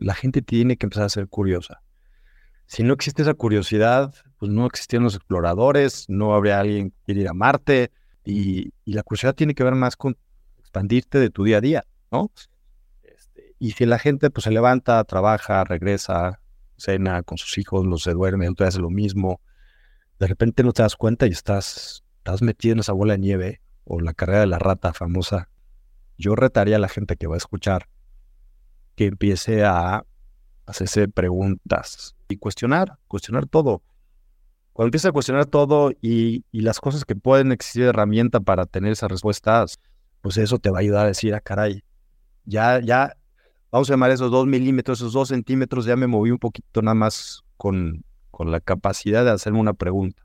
la 0.00 0.14
gente 0.14 0.42
tiene 0.42 0.76
que 0.76 0.86
empezar 0.86 1.04
a 1.04 1.08
ser 1.08 1.28
curiosa. 1.28 1.82
Si 2.66 2.82
no 2.82 2.92
existe 2.92 3.22
esa 3.22 3.34
curiosidad, 3.34 4.14
pues 4.38 4.50
no 4.52 4.66
existían 4.66 5.02
los 5.02 5.14
exploradores, 5.14 6.04
no 6.08 6.34
habría 6.34 6.60
alguien 6.60 6.90
que 6.90 6.96
quiera 7.06 7.20
ir 7.22 7.28
a 7.28 7.34
Marte, 7.34 7.90
y, 8.24 8.72
la 8.84 9.02
curiosidad 9.02 9.34
tiene 9.34 9.54
que 9.54 9.64
ver 9.64 9.74
más 9.74 9.96
con 9.96 10.16
expandirte 10.58 11.18
de 11.18 11.30
tu 11.30 11.44
día 11.44 11.58
a 11.58 11.60
día, 11.62 11.84
¿no? 12.12 12.30
Este, 13.02 13.54
y 13.58 13.70
si 13.70 13.86
la 13.86 13.98
gente 13.98 14.30
pues 14.30 14.44
se 14.44 14.50
levanta, 14.50 15.02
trabaja, 15.04 15.64
regresa, 15.64 16.40
cena 16.76 17.22
con 17.22 17.38
sus 17.38 17.56
hijos, 17.56 17.86
los 17.86 18.02
se 18.02 18.12
duerme, 18.12 18.48
otro 18.48 18.66
hace 18.66 18.80
lo 18.80 18.90
mismo, 18.90 19.40
de 20.18 20.26
repente 20.26 20.62
no 20.62 20.72
te 20.72 20.82
das 20.82 20.96
cuenta 20.96 21.26
y 21.26 21.30
estás, 21.30 22.04
estás 22.18 22.42
metido 22.42 22.74
en 22.74 22.80
esa 22.80 22.92
bola 22.92 23.14
de 23.14 23.18
nieve 23.18 23.60
o 23.84 24.00
la 24.00 24.12
carrera 24.12 24.40
de 24.40 24.46
la 24.46 24.58
rata 24.58 24.92
famosa. 24.92 25.48
Yo 26.18 26.34
retaría 26.34 26.76
a 26.76 26.80
la 26.80 26.88
gente 26.88 27.16
que 27.16 27.28
va 27.28 27.34
a 27.34 27.38
escuchar 27.38 27.88
que 28.98 29.06
empiece 29.06 29.64
a 29.64 30.04
hacerse 30.66 31.06
preguntas 31.06 32.16
y 32.28 32.36
cuestionar, 32.36 32.98
cuestionar 33.06 33.46
todo. 33.46 33.80
Cuando 34.72 34.88
empieza 34.88 35.10
a 35.10 35.12
cuestionar 35.12 35.46
todo 35.46 35.92
y, 36.02 36.42
las 36.50 36.80
cosas 36.80 37.04
que 37.04 37.14
pueden 37.14 37.52
existir 37.52 37.84
de 37.84 37.90
herramienta 37.90 38.40
para 38.40 38.66
tener 38.66 38.90
esas 38.90 39.08
respuestas, 39.08 39.78
pues 40.20 40.36
eso 40.36 40.58
te 40.58 40.70
va 40.70 40.78
a 40.78 40.80
ayudar 40.80 41.04
a 41.04 41.10
decir, 41.10 41.32
ah, 41.32 41.40
caray, 41.40 41.84
ya, 42.44 42.80
ya, 42.80 43.16
vamos 43.70 43.88
a 43.88 43.92
llamar 43.92 44.10
esos 44.10 44.32
dos 44.32 44.48
milímetros, 44.48 44.98
esos 44.98 45.12
dos 45.12 45.28
centímetros, 45.28 45.84
ya 45.84 45.94
me 45.94 46.08
moví 46.08 46.32
un 46.32 46.38
poquito 46.38 46.82
nada 46.82 46.96
más 46.96 47.44
con, 47.56 48.04
con 48.32 48.50
la 48.50 48.58
capacidad 48.58 49.24
de 49.24 49.30
hacerme 49.30 49.60
una 49.60 49.74
pregunta. 49.74 50.24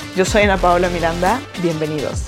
Yo 0.13 0.25
soy 0.25 0.41
Ana 0.41 0.57
Paola 0.57 0.89
Miranda, 0.89 1.39
bienvenidos. 1.63 2.25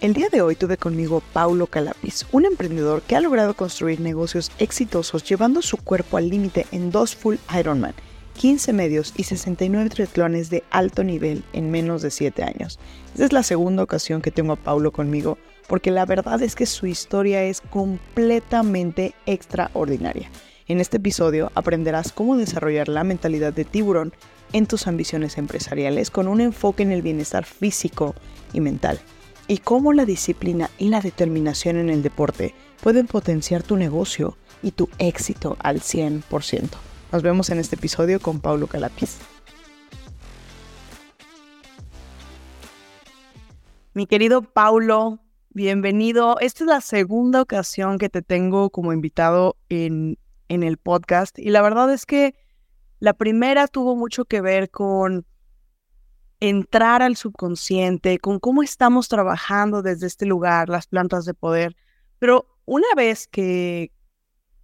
El 0.00 0.14
día 0.14 0.28
de 0.30 0.40
hoy 0.42 0.54
tuve 0.54 0.76
conmigo 0.76 1.24
Paulo 1.32 1.66
Calapis, 1.66 2.26
un 2.30 2.44
emprendedor 2.44 3.02
que 3.02 3.16
ha 3.16 3.20
logrado 3.20 3.54
construir 3.54 3.98
negocios 3.98 4.52
exitosos 4.60 5.24
llevando 5.24 5.60
su 5.60 5.76
cuerpo 5.76 6.18
al 6.18 6.28
límite 6.28 6.66
en 6.70 6.92
dos 6.92 7.16
full 7.16 7.34
Ironman, 7.58 7.94
15 8.38 8.72
medios 8.72 9.12
y 9.16 9.24
69 9.24 9.90
triatlones 9.90 10.50
de 10.50 10.62
alto 10.70 11.02
nivel 11.02 11.42
en 11.52 11.72
menos 11.72 12.00
de 12.00 12.12
7 12.12 12.44
años. 12.44 12.78
Esta 13.14 13.24
es 13.24 13.32
la 13.32 13.42
segunda 13.42 13.82
ocasión 13.82 14.22
que 14.22 14.30
tengo 14.30 14.52
a 14.52 14.56
Paulo 14.56 14.92
conmigo 14.92 15.36
porque 15.66 15.90
la 15.90 16.06
verdad 16.06 16.40
es 16.42 16.54
que 16.54 16.66
su 16.66 16.86
historia 16.86 17.42
es 17.42 17.60
completamente 17.60 19.16
extraordinaria. 19.26 20.30
En 20.68 20.80
este 20.80 20.98
episodio 20.98 21.50
aprenderás 21.54 22.12
cómo 22.12 22.36
desarrollar 22.36 22.88
la 22.88 23.02
mentalidad 23.02 23.52
de 23.52 23.64
tiburón 23.64 24.12
en 24.52 24.66
tus 24.66 24.86
ambiciones 24.86 25.36
empresariales 25.36 26.10
con 26.10 26.28
un 26.28 26.40
enfoque 26.40 26.84
en 26.84 26.92
el 26.92 27.02
bienestar 27.02 27.44
físico 27.44 28.14
y 28.52 28.60
mental, 28.60 29.00
y 29.48 29.58
cómo 29.58 29.92
la 29.92 30.04
disciplina 30.04 30.70
y 30.78 30.88
la 30.88 31.00
determinación 31.00 31.78
en 31.78 31.90
el 31.90 32.02
deporte 32.02 32.54
pueden 32.80 33.06
potenciar 33.08 33.62
tu 33.62 33.76
negocio 33.76 34.36
y 34.62 34.70
tu 34.70 34.88
éxito 34.98 35.56
al 35.60 35.80
100%. 35.80 36.68
Nos 37.10 37.22
vemos 37.22 37.50
en 37.50 37.58
este 37.58 37.76
episodio 37.76 38.20
con 38.20 38.40
Paulo 38.40 38.68
Calapis. 38.68 39.18
Mi 43.94 44.06
querido 44.06 44.42
Paulo, 44.42 45.18
bienvenido. 45.50 46.38
Esta 46.40 46.64
es 46.64 46.68
la 46.68 46.80
segunda 46.80 47.42
ocasión 47.42 47.98
que 47.98 48.08
te 48.08 48.22
tengo 48.22 48.70
como 48.70 48.92
invitado 48.92 49.56
en 49.68 50.16
en 50.52 50.62
el 50.62 50.76
podcast. 50.76 51.38
Y 51.38 51.48
la 51.48 51.62
verdad 51.62 51.92
es 51.92 52.04
que 52.04 52.34
la 53.00 53.14
primera 53.14 53.66
tuvo 53.68 53.96
mucho 53.96 54.26
que 54.26 54.42
ver 54.42 54.70
con 54.70 55.26
entrar 56.40 57.02
al 57.02 57.16
subconsciente, 57.16 58.18
con 58.18 58.38
cómo 58.38 58.62
estamos 58.62 59.08
trabajando 59.08 59.80
desde 59.80 60.06
este 60.06 60.26
lugar, 60.26 60.68
las 60.68 60.86
plantas 60.86 61.24
de 61.24 61.32
poder. 61.32 61.74
Pero 62.18 62.46
una 62.66 62.86
vez 62.94 63.28
que 63.28 63.92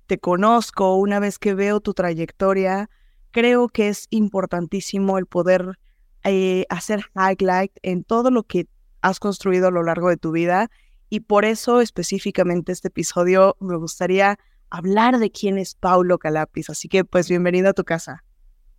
te 0.06 0.18
conozco, 0.18 0.96
una 0.96 1.20
vez 1.20 1.38
que 1.38 1.54
veo 1.54 1.80
tu 1.80 1.94
trayectoria, 1.94 2.90
creo 3.30 3.68
que 3.68 3.88
es 3.88 4.08
importantísimo 4.10 5.16
el 5.16 5.26
poder 5.26 5.78
eh, 6.24 6.66
hacer 6.68 7.06
highlight 7.14 7.72
en 7.82 8.04
todo 8.04 8.30
lo 8.30 8.42
que 8.42 8.66
has 9.00 9.20
construido 9.20 9.68
a 9.68 9.70
lo 9.70 9.82
largo 9.82 10.10
de 10.10 10.18
tu 10.18 10.32
vida. 10.32 10.70
Y 11.08 11.20
por 11.20 11.46
eso 11.46 11.80
específicamente 11.80 12.72
este 12.72 12.88
episodio 12.88 13.56
me 13.60 13.76
gustaría 13.76 14.38
hablar 14.70 15.18
de 15.18 15.30
quién 15.30 15.58
es 15.58 15.74
Paulo 15.74 16.18
Calapis. 16.18 16.70
Así 16.70 16.88
que 16.88 17.04
pues 17.04 17.28
bienvenido 17.28 17.70
a 17.70 17.72
tu 17.72 17.84
casa. 17.84 18.24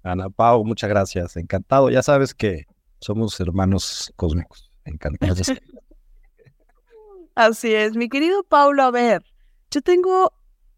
Ana 0.03 0.29
Pau, 0.29 0.63
muchas 0.63 0.89
gracias. 0.89 1.37
Encantado. 1.37 1.89
Ya 1.89 2.03
sabes 2.03 2.33
que 2.33 2.65
somos 2.99 3.39
hermanos 3.39 4.13
cósmicos. 4.15 4.71
Encantados. 4.85 5.51
Así 7.35 7.73
es, 7.73 7.95
mi 7.95 8.09
querido 8.09 8.43
Paulo. 8.43 8.83
A 8.83 8.91
ver, 8.91 9.23
yo 9.71 9.81
tengo 9.81 10.33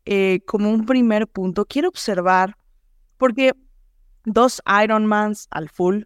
eh, 0.05 0.41
como 0.45 0.69
un 0.69 0.85
primer 0.85 1.28
punto, 1.28 1.66
quiero 1.66 1.89
observar, 1.89 2.55
porque 3.17 3.53
dos 4.25 4.61
Ironmans 4.83 5.47
al 5.51 5.69
full, 5.69 6.03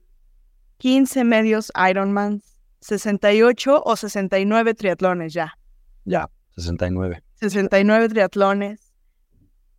15 0.78 1.24
medios 1.24 1.72
Ironmans, 1.90 2.58
68 2.82 3.84
o 3.84 3.96
69 3.96 4.74
triatlones 4.76 5.34
ya. 5.34 5.58
Ya, 6.06 6.30
69. 6.56 7.24
69 7.36 8.10
triatlones, 8.10 8.85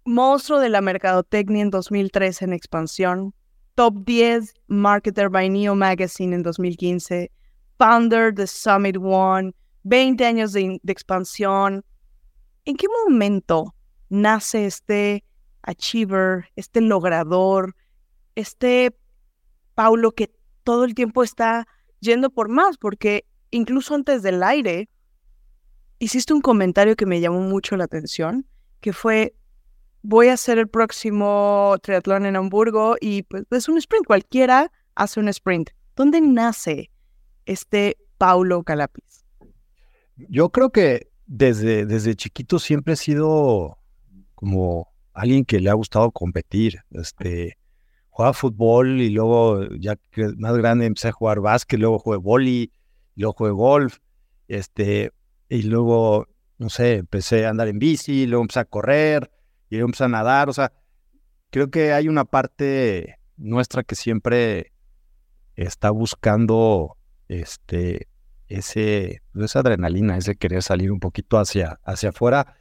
monstruo 0.07 0.61
de 0.61 0.69
la 0.69 0.81
mercadotecnia 0.81 1.63
en 1.63 1.71
2013 1.71 2.45
en 2.45 2.53
expansión, 2.53 3.35
top 3.75 4.05
10 4.05 4.55
marketer 4.69 5.29
by 5.29 5.51
Neo 5.51 5.75
Magazine 5.75 6.35
en 6.35 6.43
2015, 6.43 7.31
founder 7.79 8.33
de 8.33 8.47
Summit 8.47 8.97
One, 9.01 9.53
20 9.83 10.25
años 10.25 10.53
de, 10.53 10.81
expansión. 10.87 11.85
¿En 12.65 12.77
qué 12.77 12.87
momento 13.05 13.75
nace 14.09 14.67
este 14.67 15.25
achiever, 15.63 16.47
este 16.57 16.81
logrador, 16.81 17.77
este 18.35 18.97
Paulo 19.75 20.13
que 20.13 20.33
todo 20.65 20.85
el 20.85 20.95
tiempo 20.95 21.23
está 21.23 21.69
yendo 22.01 22.31
por 22.31 22.49
más? 22.49 22.79
Porque 22.79 23.27
incluso 23.51 23.95
antes 23.95 24.23
del 24.23 24.43
aire, 24.43 24.89
hiciste 25.99 26.33
un 26.33 26.41
comentario 26.41 26.97
que 26.97 27.07
me 27.07 27.21
llamó 27.21 27.41
mucho 27.41 27.77
la 27.77 27.85
atención, 27.85 28.47
que 28.81 28.93
fue, 28.93 29.35
voy 30.07 30.29
a 30.29 30.35
hacer 30.35 30.59
el 30.59 30.69
próximo 30.69 31.77
triatlón 31.83 32.27
en 32.27 32.37
Hamburgo 32.37 32.97
y 33.01 33.23
pues 33.25 33.45
es 33.51 33.69
un 33.69 33.77
sprint, 33.79 34.07
cualquiera 34.07 34.71
hace 34.95 35.19
un 35.19 35.29
sprint. 35.29 35.71
¿Dónde 35.97 36.21
nace 36.21 36.91
este 37.45 37.97
Paulo 38.17 38.63
Calapis? 38.63 39.25
Yo 40.17 40.51
creo 40.51 40.71
que 40.71 41.09
desde, 41.27 41.87
desde 41.87 42.15
chiquito 42.15 42.61
siempre 42.61 42.95
he 42.95 42.97
sido 42.97 43.79
como 44.37 44.89
alguien 45.13 45.45
que 45.45 45.59
le 45.59 45.71
ha 45.71 45.75
gustado 45.75 46.13
competir. 46.13 46.83
Este, 46.93 47.59
jugaba 48.11 48.33
fútbol 48.33 49.01
y 49.01 49.11
luego 49.11 49.67
ya 49.75 49.99
más 50.37 50.57
grande 50.57 50.87
empecé 50.87 51.09
a 51.09 51.13
jugar 51.13 51.41
básquet, 51.41 51.81
luego 51.81 51.99
jugué 51.99 52.19
vóley, 52.19 52.73
luego 53.17 53.33
jugué 53.33 53.51
golf, 53.51 53.99
este, 54.47 55.11
y 55.49 55.63
luego, 55.63 56.29
no 56.59 56.71
sé, 56.71 56.95
empecé 56.95 57.45
a 57.45 57.51
andar 57.51 57.67
en 57.67 57.81
bici, 57.81 58.27
luego 58.27 58.45
empecé 58.45 58.61
a 58.61 58.65
correr, 58.65 59.31
y 59.71 59.79
empezó 59.79 60.05
a 60.05 60.09
nadar. 60.09 60.49
O 60.49 60.53
sea, 60.53 60.73
creo 61.51 61.71
que 61.71 61.93
hay 61.93 62.09
una 62.09 62.25
parte 62.25 63.19
nuestra 63.37 63.83
que 63.83 63.95
siempre 63.95 64.73
está 65.55 65.91
buscando 65.91 66.97
este, 67.29 68.09
ese, 68.49 69.23
esa 69.35 69.61
adrenalina, 69.61 70.17
ese 70.17 70.37
querer 70.37 70.63
salir 70.63 70.93
un 70.93 71.01
poquito 71.01 71.39
hacia, 71.39 71.79
hacia 71.85 72.11
afuera, 72.11 72.57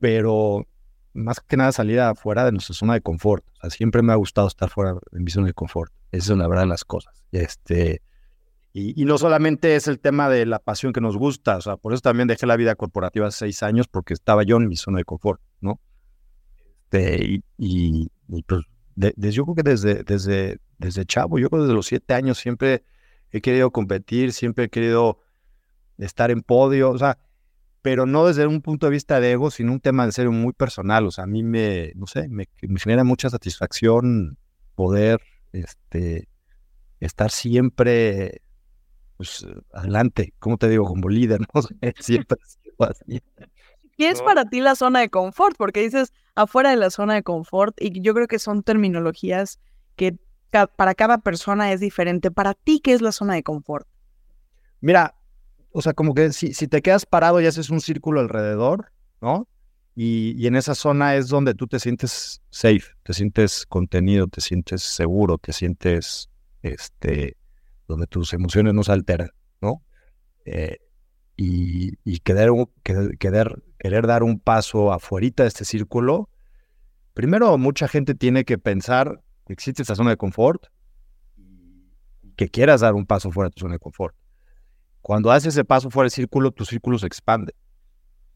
pero 0.00 0.66
más 1.12 1.40
que 1.40 1.56
nada 1.56 1.72
salir 1.72 2.00
afuera 2.00 2.44
de 2.44 2.52
nuestra 2.52 2.74
zona 2.74 2.94
de 2.94 3.00
confort. 3.00 3.44
O 3.48 3.60
sea, 3.60 3.70
siempre 3.70 4.02
me 4.02 4.12
ha 4.12 4.16
gustado 4.16 4.48
estar 4.48 4.70
fuera 4.70 4.94
de 4.94 5.20
mi 5.20 5.30
zona 5.30 5.48
de 5.48 5.54
confort. 5.54 5.92
Esa 6.12 6.32
es 6.32 6.38
la 6.38 6.48
verdad 6.48 6.62
de 6.62 6.68
las 6.68 6.84
cosas. 6.84 7.24
Este, 7.32 8.02
y, 8.72 9.04
no 9.04 9.18
solamente 9.18 9.76
es 9.76 9.88
el 9.88 9.98
tema 9.98 10.28
de 10.28 10.46
la 10.46 10.58
pasión 10.60 10.92
que 10.92 11.00
nos 11.00 11.16
gusta, 11.16 11.56
o 11.56 11.60
sea, 11.60 11.76
por 11.76 11.92
eso 11.92 12.02
también 12.02 12.28
dejé 12.28 12.46
la 12.46 12.56
vida 12.56 12.76
corporativa 12.76 13.26
hace 13.26 13.38
seis 13.38 13.62
años, 13.62 13.88
porque 13.88 14.14
estaba 14.14 14.44
yo 14.44 14.56
en 14.56 14.68
mi 14.68 14.76
zona 14.76 14.98
de 14.98 15.04
confort. 15.04 15.40
Este, 16.90 17.42
y, 17.58 18.08
pues, 18.46 18.64
yo 19.34 19.44
creo 19.44 19.54
que 19.54 19.62
desde, 19.62 20.02
desde, 20.04 20.58
desde 20.78 21.04
chavo, 21.04 21.38
yo 21.38 21.48
creo 21.50 21.60
que 21.60 21.64
desde 21.64 21.74
los 21.74 21.86
siete 21.86 22.14
años 22.14 22.38
siempre 22.38 22.84
he 23.30 23.40
querido 23.40 23.70
competir, 23.70 24.32
siempre 24.32 24.64
he 24.64 24.68
querido 24.68 25.20
estar 25.98 26.30
en 26.30 26.42
podio. 26.42 26.90
O 26.90 26.98
sea, 26.98 27.18
pero 27.82 28.06
no 28.06 28.26
desde 28.26 28.46
un 28.46 28.62
punto 28.62 28.86
de 28.86 28.92
vista 28.92 29.20
de 29.20 29.32
ego, 29.32 29.50
sino 29.50 29.72
un 29.72 29.80
tema 29.80 30.04
en 30.04 30.12
serio 30.12 30.32
muy 30.32 30.52
personal. 30.52 31.06
O 31.06 31.10
sea, 31.10 31.24
a 31.24 31.26
mí 31.26 31.42
me, 31.42 31.92
no 31.94 32.06
sé, 32.06 32.28
me, 32.28 32.48
me 32.62 32.80
genera 32.80 33.04
mucha 33.04 33.28
satisfacción 33.30 34.38
poder 34.74 35.20
este, 35.52 36.28
estar 37.00 37.30
siempre 37.30 38.42
pues, 39.16 39.46
adelante, 39.72 40.32
¿cómo 40.38 40.56
te 40.56 40.68
digo? 40.68 40.86
Como 40.86 41.08
líder, 41.08 41.40
¿no? 41.54 41.62
Siempre 41.98 42.38
así. 42.78 43.20
¿Qué 43.98 44.10
es 44.10 44.22
para 44.22 44.44
ti 44.44 44.60
la 44.60 44.76
zona 44.76 45.00
de 45.00 45.10
confort? 45.10 45.56
Porque 45.56 45.80
dices 45.80 46.12
afuera 46.38 46.70
de 46.70 46.76
la 46.76 46.90
zona 46.90 47.14
de 47.14 47.22
confort 47.22 47.76
y 47.80 48.00
yo 48.00 48.14
creo 48.14 48.28
que 48.28 48.38
son 48.38 48.62
terminologías 48.62 49.58
que 49.96 50.16
para 50.50 50.94
cada 50.94 51.18
persona 51.18 51.72
es 51.72 51.80
diferente. 51.80 52.30
Para 52.30 52.54
ti, 52.54 52.80
¿qué 52.80 52.92
es 52.92 53.02
la 53.02 53.12
zona 53.12 53.34
de 53.34 53.42
confort? 53.42 53.86
Mira, 54.80 55.16
o 55.72 55.82
sea, 55.82 55.92
como 55.92 56.14
que 56.14 56.32
si, 56.32 56.54
si 56.54 56.68
te 56.68 56.80
quedas 56.80 57.06
parado 57.06 57.40
y 57.40 57.46
haces 57.46 57.70
un 57.70 57.80
círculo 57.80 58.20
alrededor, 58.20 58.92
¿no? 59.20 59.48
Y, 59.96 60.34
y, 60.40 60.46
en 60.46 60.54
esa 60.54 60.76
zona 60.76 61.16
es 61.16 61.26
donde 61.26 61.54
tú 61.54 61.66
te 61.66 61.80
sientes 61.80 62.40
safe, 62.50 62.84
te 63.02 63.12
sientes 63.12 63.66
contenido, 63.66 64.28
te 64.28 64.40
sientes 64.40 64.82
seguro, 64.82 65.38
te 65.38 65.52
sientes, 65.52 66.30
este, 66.62 67.36
donde 67.88 68.06
tus 68.06 68.32
emociones 68.32 68.74
no 68.74 68.84
se 68.84 68.92
alteran, 68.92 69.30
¿no? 69.60 69.82
Eh, 70.44 70.78
y, 71.40 72.18
querer, 72.20 72.50
querer, 72.82 73.62
querer, 73.78 74.06
dar 74.08 74.24
un 74.24 74.40
paso 74.40 74.92
afuera 74.92 75.28
de 75.36 75.46
este 75.46 75.64
círculo, 75.64 76.28
primero 77.14 77.56
mucha 77.58 77.86
gente 77.86 78.16
tiene 78.16 78.44
que 78.44 78.58
pensar 78.58 79.22
que 79.46 79.52
existe 79.52 79.82
esta 79.82 79.94
zona 79.94 80.10
de 80.10 80.16
confort, 80.16 80.66
que 82.34 82.48
quieras 82.48 82.80
dar 82.80 82.94
un 82.94 83.06
paso 83.06 83.30
fuera 83.30 83.50
de 83.50 83.54
tu 83.54 83.60
zona 83.60 83.74
de 83.74 83.78
confort. 83.78 84.16
Cuando 85.00 85.30
haces 85.30 85.54
ese 85.54 85.64
paso 85.64 85.90
fuera 85.90 86.06
del 86.06 86.10
círculo, 86.10 86.50
tu 86.50 86.64
círculo 86.64 86.98
se 86.98 87.06
expande. 87.06 87.54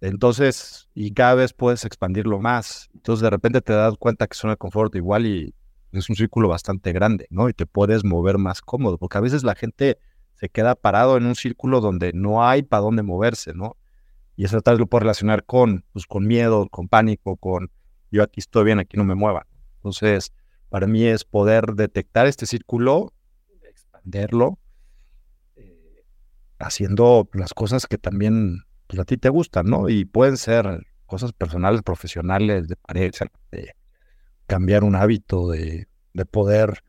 Entonces, 0.00 0.88
y 0.94 1.12
cada 1.12 1.34
vez 1.34 1.52
puedes 1.52 1.84
expandirlo 1.84 2.38
más. 2.38 2.88
Entonces, 2.94 3.22
de 3.22 3.31
repente 3.31 3.60
te 3.62 3.72
das 3.72 3.94
cuenta 3.98 4.28
que 4.28 4.37
zona 4.37 4.52
de 4.52 4.58
confort 4.58 4.94
igual 4.94 5.26
y 5.26 5.55
es 5.90 6.08
un 6.08 6.14
círculo 6.14 6.48
bastante 6.48 6.93
grande, 6.93 7.26
¿no? 7.31 7.48
Y 7.48 7.52
te 7.52 7.66
puedes 7.66 8.05
mover 8.05 8.38
más 8.38 8.60
cómodo, 8.62 8.96
porque 8.96 9.19
a 9.19 9.20
veces 9.20 9.43
la 9.43 9.56
gente 9.56 9.98
se 10.42 10.48
queda 10.48 10.74
parado 10.74 11.16
en 11.16 11.24
un 11.24 11.36
círculo 11.36 11.80
donde 11.80 12.12
no 12.12 12.44
hay 12.44 12.64
para 12.64 12.80
dónde 12.80 13.04
moverse, 13.04 13.54
¿no? 13.54 13.76
Y 14.34 14.44
eso 14.44 14.60
tal 14.60 14.74
vez 14.74 14.80
lo 14.80 14.86
puedo 14.88 15.02
relacionar 15.02 15.44
con, 15.44 15.84
pues, 15.92 16.04
con 16.04 16.26
miedo, 16.26 16.66
con 16.68 16.88
pánico, 16.88 17.36
con 17.36 17.70
yo 18.10 18.24
aquí 18.24 18.40
estoy 18.40 18.64
bien, 18.64 18.80
aquí 18.80 18.96
no 18.96 19.04
me 19.04 19.14
mueva. 19.14 19.46
Entonces, 19.76 20.32
para 20.68 20.88
mí 20.88 21.04
es 21.04 21.24
poder 21.24 21.74
detectar 21.74 22.26
este 22.26 22.46
círculo, 22.46 23.12
expanderlo, 23.62 24.58
eh, 25.54 26.02
haciendo 26.58 27.28
las 27.34 27.54
cosas 27.54 27.86
que 27.86 27.96
también 27.96 28.64
pues, 28.88 28.98
a 28.98 29.04
ti 29.04 29.18
te 29.18 29.28
gustan, 29.28 29.66
¿no? 29.66 29.88
Y 29.88 30.06
pueden 30.06 30.36
ser 30.36 30.88
cosas 31.06 31.32
personales, 31.32 31.82
profesionales, 31.82 32.66
de 32.66 32.74
pareja, 32.74 33.26
cambiar 34.48 34.82
un 34.82 34.96
hábito, 34.96 35.50
de, 35.50 35.86
de 36.14 36.26
poder 36.26 36.82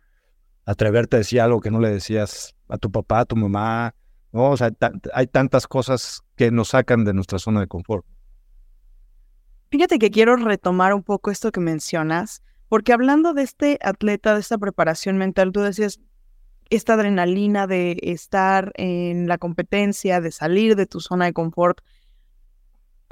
atreverte 0.65 1.17
a 1.17 1.19
decir 1.19 1.41
algo 1.41 1.61
que 1.61 1.71
no 1.71 1.79
le 1.79 1.89
decías 1.89 2.55
a 2.69 2.77
tu 2.77 2.91
papá, 2.91 3.21
a 3.21 3.25
tu 3.25 3.35
mamá, 3.35 3.95
¿no? 4.31 4.51
O 4.51 4.57
sea, 4.57 4.71
hay 5.13 5.27
tantas 5.27 5.67
cosas 5.67 6.21
que 6.35 6.51
nos 6.51 6.69
sacan 6.69 7.05
de 7.05 7.13
nuestra 7.13 7.39
zona 7.39 7.59
de 7.59 7.67
confort. 7.67 8.05
Fíjate 9.69 9.99
que 9.99 10.11
quiero 10.11 10.35
retomar 10.35 10.93
un 10.93 11.03
poco 11.03 11.31
esto 11.31 11.51
que 11.51 11.59
mencionas, 11.59 12.43
porque 12.69 12.93
hablando 12.93 13.33
de 13.33 13.43
este 13.43 13.79
atleta, 13.81 14.33
de 14.33 14.39
esta 14.39 14.57
preparación 14.57 15.17
mental, 15.17 15.51
tú 15.51 15.61
decías 15.61 15.99
esta 16.69 16.93
adrenalina 16.93 17.67
de 17.67 17.97
estar 18.01 18.71
en 18.75 19.27
la 19.27 19.37
competencia, 19.37 20.21
de 20.21 20.31
salir 20.31 20.75
de 20.75 20.85
tu 20.85 20.99
zona 20.99 21.25
de 21.25 21.33
confort 21.33 21.81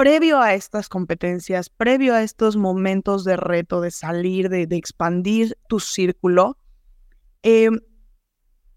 previo 0.02 0.42
a 0.42 0.56
estas 0.56 0.90
competencias, 0.90 1.70
previo 1.70 2.16
a 2.16 2.24
estos 2.24 2.58
momentos 2.58 3.24
de 3.24 3.38
reto, 3.38 3.82
de 3.82 3.92
salir, 3.92 4.50
de, 4.50 4.64
expandir 4.76 5.56
tu 5.68 5.80
círculo, 5.80 6.58
em, 7.44 7.80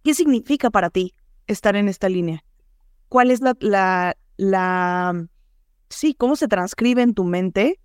¿qué 0.03 0.15
significa 0.15 0.71
para 0.71 0.91
ti 0.91 1.15
estar 1.47 1.77
en 1.77 1.89
esta 1.89 2.09
línea? 2.09 2.45
¿Cuál 3.09 3.31
es 3.31 3.41
la, 3.41 3.57
la, 3.61 4.17
la, 4.37 5.29
sí, 5.89 6.15
cómo 6.15 6.37
se 6.37 6.49
transcribe 6.49 7.03
en 7.03 7.15
tu 7.15 7.25
mente 7.25 7.81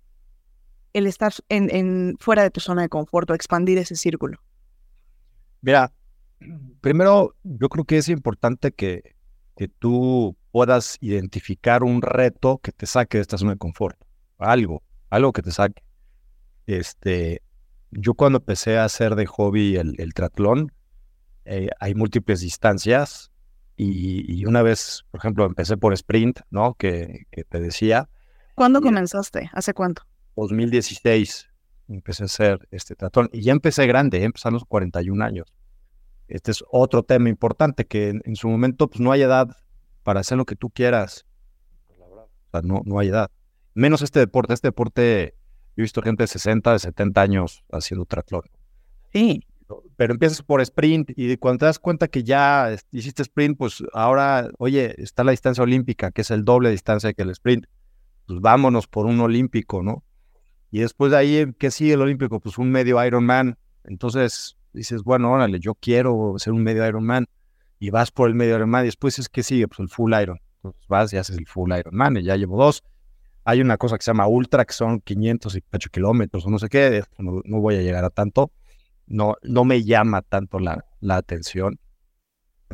el 0.92 1.06
estar 1.06 1.32
en, 1.48 1.74
en, 1.74 2.16
fuera 2.18 2.42
de 2.42 2.50
tu 2.50 2.60
zona 2.60 2.82
de 2.82 2.88
confort 2.88 3.30
o 3.30 3.34
expandir 3.34 3.78
ese 3.78 3.96
círculo? 3.96 4.38
Mira, 5.62 5.92
primero 6.80 7.34
yo 7.44 7.68
creo 7.68 7.84
que 7.84 7.98
es 7.98 8.08
importante 8.08 8.72
que, 8.72 9.14
que 9.56 9.68
tú 9.68 10.36
puedas 10.50 10.96
identificar 11.00 11.84
un 11.84 12.02
reto 12.02 12.58
que 12.58 12.72
te 12.72 12.86
saque 12.86 13.18
de 13.18 13.22
esta 13.22 13.38
zona 13.38 13.52
de 13.52 13.58
confort. 13.58 13.96
Algo, 14.38 14.82
algo 15.10 15.32
que 15.32 15.42
te 15.42 15.52
saque. 15.52 15.82
Este, 16.66 17.42
yo 17.90 18.14
cuando 18.14 18.38
empecé 18.38 18.78
a 18.78 18.84
hacer 18.84 19.14
de 19.14 19.26
hobby 19.26 19.76
el, 19.76 19.94
el 19.98 20.14
triatlón, 20.14 20.72
eh, 21.44 21.68
hay 21.80 21.94
múltiples 21.94 22.40
distancias 22.40 23.30
y, 23.76 24.44
una 24.44 24.60
vez, 24.60 25.06
por 25.10 25.20
ejemplo, 25.20 25.46
empecé 25.46 25.78
por 25.78 25.94
sprint, 25.94 26.40
¿no? 26.50 26.74
Que, 26.74 27.26
que 27.30 27.44
te 27.44 27.60
decía. 27.60 28.10
¿Cuándo 28.54 28.82
comenzaste? 28.82 29.50
¿Hace 29.54 29.72
cuánto? 29.72 30.02
2016 30.36 31.48
empecé 31.88 32.24
a 32.24 32.26
hacer 32.26 32.68
este 32.70 32.94
triatlón 32.94 33.30
y 33.32 33.40
ya 33.40 33.52
empecé 33.52 33.86
grande, 33.86 34.22
empecé 34.22 34.48
a 34.48 34.50
los 34.50 34.66
41 34.66 35.24
años. 35.24 35.54
Este 36.28 36.50
es 36.50 36.62
otro 36.70 37.04
tema 37.04 37.30
importante 37.30 37.86
que 37.86 38.10
en, 38.10 38.22
en 38.26 38.36
su 38.36 38.48
momento 38.48 38.88
pues 38.88 39.00
no 39.00 39.12
hay 39.12 39.22
edad 39.22 39.56
para 40.02 40.20
hacer 40.20 40.36
lo 40.36 40.44
que 40.44 40.56
tú 40.56 40.70
quieras. 40.70 41.26
O 41.88 42.28
sea, 42.50 42.60
no, 42.62 42.82
no 42.84 42.98
hay 42.98 43.08
edad. 43.08 43.30
Menos 43.74 44.02
este 44.02 44.20
deporte. 44.20 44.54
Este 44.54 44.68
deporte, 44.68 45.34
yo 45.80 45.82
he 45.82 45.88
visto 45.88 46.02
gente 46.02 46.24
de 46.24 46.26
60, 46.26 46.72
de 46.72 46.78
70 46.78 47.20
años 47.22 47.64
haciendo 47.72 48.04
triatlón. 48.04 48.42
Sí. 49.12 49.46
Pero 49.96 50.12
empiezas 50.12 50.42
por 50.42 50.60
sprint 50.60 51.10
y 51.16 51.36
cuando 51.36 51.60
te 51.60 51.64
das 51.66 51.78
cuenta 51.78 52.08
que 52.08 52.24
ya 52.24 52.76
hiciste 52.90 53.22
sprint, 53.22 53.56
pues 53.56 53.84
ahora, 53.92 54.50
oye, 54.58 54.94
está 55.00 55.22
la 55.22 55.30
distancia 55.30 55.62
olímpica, 55.62 56.10
que 56.10 56.22
es 56.22 56.30
el 56.30 56.44
doble 56.44 56.70
distancia 56.70 57.12
que 57.12 57.22
el 57.22 57.30
sprint. 57.30 57.66
Pues 58.26 58.40
vámonos 58.40 58.88
por 58.88 59.06
un 59.06 59.20
olímpico, 59.20 59.82
¿no? 59.82 60.04
Y 60.70 60.80
después 60.80 61.12
de 61.12 61.18
ahí, 61.18 61.52
¿qué 61.58 61.70
sigue 61.70 61.94
el 61.94 62.02
olímpico? 62.02 62.40
Pues 62.40 62.58
un 62.58 62.70
medio 62.70 63.04
Ironman. 63.04 63.58
Entonces 63.84 64.56
dices, 64.72 65.02
bueno, 65.02 65.32
órale, 65.32 65.60
yo 65.60 65.74
quiero 65.74 66.34
ser 66.38 66.52
un 66.52 66.62
medio 66.62 66.86
Ironman 66.86 67.26
y 67.78 67.90
vas 67.90 68.10
por 68.10 68.28
el 68.28 68.34
medio 68.34 68.56
Ironman 68.56 68.84
y 68.84 68.86
después 68.86 69.18
es 69.18 69.28
que 69.28 69.42
sigue, 69.42 69.68
pues 69.68 69.80
el 69.80 69.88
full 69.88 70.12
Iron. 70.20 70.40
Entonces 70.56 70.88
vas 70.88 71.12
y 71.12 71.16
haces 71.16 71.38
el 71.38 71.46
full 71.46 71.72
Ironman 71.72 72.16
y 72.18 72.24
ya 72.24 72.36
llevo 72.36 72.62
dos. 72.62 72.82
Hay 73.44 73.60
una 73.60 73.76
cosa 73.76 73.96
que 73.96 74.04
se 74.04 74.10
llama 74.10 74.26
Ultra, 74.26 74.64
que 74.64 74.74
son 74.74 75.00
508 75.00 75.90
kilómetros 75.90 76.46
o 76.46 76.50
no 76.50 76.58
sé 76.58 76.68
qué, 76.68 77.02
no, 77.18 77.42
voy 77.60 77.76
a 77.76 77.82
llegar 77.82 78.04
a 78.04 78.10
tanto. 78.10 78.52
No, 79.06 79.34
no 79.42 79.64
me 79.64 79.82
llama 79.82 80.22
tanto 80.22 80.58
la, 80.58 80.84
la 81.00 81.16
atención. 81.16 81.80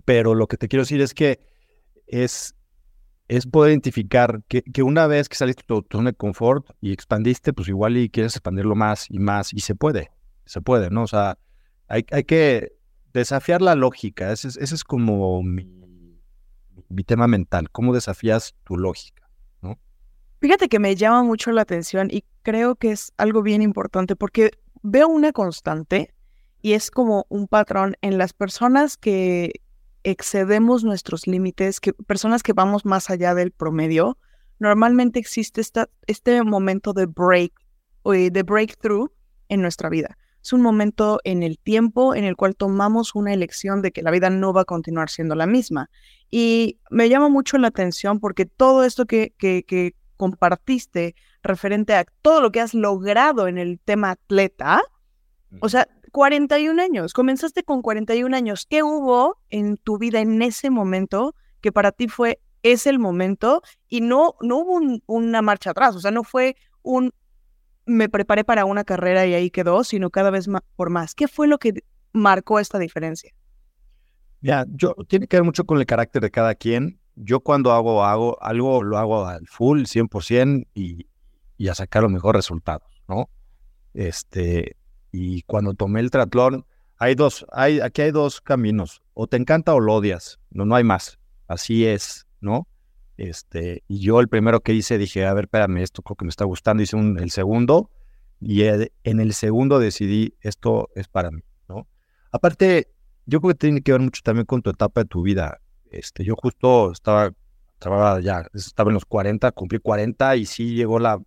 Pero 0.04 0.34
lo 0.34 0.46
que 0.46 0.56
te 0.56 0.68
quiero 0.68 0.82
decir 0.82 1.00
es 1.00 1.14
que 1.14 1.40
es, 2.06 2.54
es 3.28 3.46
poder 3.46 3.72
identificar 3.72 4.42
que, 4.48 4.62
que 4.62 4.82
una 4.82 5.06
vez 5.06 5.28
que 5.28 5.36
saliste 5.36 5.62
de 5.62 5.82
tu 5.82 5.86
zona 5.90 6.10
de 6.10 6.16
confort 6.16 6.66
y 6.80 6.92
expandiste, 6.92 7.52
pues 7.52 7.68
igual 7.68 7.96
y 7.96 8.10
quieres 8.10 8.36
expandirlo 8.36 8.74
más 8.74 9.06
y 9.10 9.18
más, 9.18 9.52
y 9.52 9.60
se 9.60 9.74
puede, 9.74 10.10
se 10.44 10.60
puede, 10.60 10.90
¿no? 10.90 11.04
O 11.04 11.06
sea, 11.06 11.38
hay, 11.88 12.04
hay 12.10 12.24
que 12.24 12.76
desafiar 13.12 13.62
la 13.62 13.74
lógica, 13.74 14.32
ese 14.32 14.48
es, 14.48 14.84
como 14.84 15.42
mi, 15.42 15.64
tema 17.04 17.26
mental, 17.26 17.70
cómo 17.70 17.94
desafías 17.94 18.54
tu 18.64 18.76
lógica, 18.76 19.25
¿no? 19.25 19.25
Fíjate 20.40 20.68
que 20.68 20.78
me 20.78 20.96
llama 20.96 21.22
mucho 21.22 21.50
la 21.52 21.62
atención 21.62 22.08
y 22.10 22.24
creo 22.42 22.76
que 22.76 22.92
es 22.92 23.12
algo 23.16 23.42
bien 23.42 23.62
importante 23.62 24.16
porque 24.16 24.50
veo 24.82 25.08
una 25.08 25.32
constante 25.32 26.14
y 26.62 26.72
es 26.72 26.90
como 26.90 27.26
un 27.28 27.48
patrón 27.48 27.96
en 28.02 28.18
las 28.18 28.32
personas 28.32 28.96
que 28.96 29.60
excedemos 30.04 30.84
nuestros 30.84 31.26
límites, 31.26 31.80
que 31.80 31.92
personas 31.92 32.42
que 32.42 32.52
vamos 32.52 32.84
más 32.84 33.10
allá 33.10 33.34
del 33.34 33.50
promedio, 33.50 34.18
normalmente 34.58 35.18
existe 35.18 35.60
esta, 35.60 35.88
este 36.06 36.42
momento 36.42 36.92
de 36.92 37.06
break, 37.06 37.52
de 38.04 38.42
breakthrough 38.42 39.10
en 39.48 39.62
nuestra 39.62 39.88
vida 39.88 40.16
es 40.46 40.52
un 40.52 40.62
momento 40.62 41.18
en 41.24 41.42
el 41.42 41.58
tiempo 41.58 42.14
en 42.14 42.22
el 42.22 42.36
cual 42.36 42.54
tomamos 42.54 43.16
una 43.16 43.34
elección 43.34 43.82
de 43.82 43.90
que 43.90 44.02
la 44.02 44.12
vida 44.12 44.30
no 44.30 44.52
va 44.52 44.60
a 44.60 44.64
continuar 44.64 45.10
siendo 45.10 45.34
la 45.34 45.48
misma. 45.48 45.90
Y 46.30 46.78
me 46.88 47.08
llama 47.08 47.28
mucho 47.28 47.58
la 47.58 47.66
atención 47.66 48.20
porque 48.20 48.46
todo 48.46 48.84
esto 48.84 49.06
que, 49.06 49.34
que, 49.38 49.96
compartiste 50.16 51.14
referente 51.42 51.94
a 51.94 52.04
todo 52.22 52.40
lo 52.40 52.50
que 52.50 52.60
has 52.60 52.74
logrado 52.74 53.48
en 53.48 53.58
el 53.58 53.78
tema 53.80 54.12
atleta, 54.12 54.82
o 55.60 55.68
sea, 55.68 55.88
41 56.12 56.80
años, 56.82 57.12
comenzaste 57.12 57.62
con 57.62 57.82
41 57.82 58.36
años. 58.36 58.66
¿Qué 58.68 58.82
hubo 58.82 59.38
en 59.50 59.76
tu 59.76 59.98
vida 59.98 60.20
en 60.20 60.42
ese 60.42 60.70
momento 60.70 61.34
que 61.60 61.72
para 61.72 61.92
ti 61.92 62.08
fue 62.08 62.40
es 62.62 62.86
el 62.86 62.98
momento 62.98 63.62
y 63.88 64.00
no, 64.00 64.34
no 64.40 64.58
hubo 64.58 65.00
una 65.06 65.42
marcha 65.42 65.70
atrás? 65.70 65.94
O 65.94 66.00
sea, 66.00 66.10
no 66.10 66.24
fue 66.24 66.56
un 66.82 67.12
me 67.86 68.08
preparé 68.08 68.44
para 68.44 68.64
una 68.64 68.84
carrera 68.84 69.26
y 69.26 69.34
ahí 69.34 69.50
quedó, 69.50 69.84
sino 69.84 70.10
cada 70.10 70.30
vez 70.30 70.48
más, 70.48 70.62
por 70.74 70.90
más. 70.90 71.14
¿Qué 71.14 71.28
fue 71.28 71.46
lo 71.46 71.58
que 71.58 71.84
marcó 72.12 72.58
esta 72.58 72.78
diferencia? 72.78 73.32
Ya, 74.40 74.66
yo 74.68 74.94
tiene 75.08 75.28
que 75.28 75.36
ver 75.36 75.44
mucho 75.44 75.64
con 75.64 75.78
el 75.78 75.86
carácter 75.86 76.22
de 76.22 76.30
cada 76.30 76.54
quien. 76.54 76.98
Yo 77.16 77.40
cuando 77.40 77.72
hago, 77.72 78.04
hago 78.04 78.42
algo, 78.42 78.82
lo 78.82 78.98
hago 78.98 79.26
al 79.26 79.46
full, 79.46 79.82
100% 79.82 80.66
y, 80.74 81.06
y 81.56 81.68
a 81.68 81.74
sacar 81.74 82.02
los 82.02 82.12
mejores 82.12 82.38
resultados, 82.38 82.88
¿no? 83.08 83.28
Este, 83.94 84.76
y 85.10 85.42
cuando 85.42 85.74
tomé 85.74 86.00
el 86.00 86.10
triatlón, 86.10 86.66
hay 86.98 87.14
dos, 87.14 87.46
hay, 87.52 87.80
aquí 87.80 88.02
hay 88.02 88.10
dos 88.10 88.40
caminos, 88.40 89.02
o 89.14 89.26
te 89.26 89.36
encanta 89.36 89.74
o 89.74 89.80
lo 89.80 89.94
odias, 89.94 90.38
no, 90.50 90.64
no 90.64 90.76
hay 90.76 90.84
más, 90.84 91.18
así 91.48 91.86
es, 91.86 92.26
¿no? 92.40 92.68
Este, 93.16 93.82
y 93.88 94.00
yo 94.00 94.20
el 94.20 94.28
primero 94.28 94.60
que 94.60 94.74
hice 94.74 94.98
dije, 94.98 95.24
a 95.24 95.32
ver, 95.32 95.44
espérame, 95.44 95.78
esto 95.78 96.02
creo 96.02 96.16
que 96.16 96.26
me 96.26 96.30
está 96.30 96.44
gustando, 96.44 96.82
hice 96.82 96.96
un, 96.96 97.18
el 97.18 97.30
segundo, 97.30 97.90
y 98.40 98.64
en 98.64 99.20
el 99.20 99.32
segundo 99.32 99.78
decidí, 99.78 100.34
esto 100.42 100.90
es 100.94 101.08
para 101.08 101.30
mí, 101.30 101.42
¿no? 101.68 101.88
Aparte, 102.30 102.88
yo 103.24 103.40
creo 103.40 103.54
que 103.54 103.58
tiene 103.58 103.80
que 103.80 103.92
ver 103.92 104.00
mucho 104.00 104.20
también 104.22 104.44
con 104.44 104.60
tu 104.60 104.70
etapa 104.70 105.02
de 105.02 105.08
tu 105.08 105.22
vida. 105.22 105.58
Este, 105.90 106.24
yo 106.24 106.34
justo 106.36 106.92
estaba, 106.92 107.32
estaba 107.74 108.20
ya, 108.20 108.46
estaba 108.54 108.90
en 108.90 108.94
los 108.94 109.04
40, 109.04 109.52
cumplí 109.52 109.78
40 109.78 110.36
y 110.36 110.46
sí 110.46 110.74
llegó 110.74 110.98
la, 110.98 111.20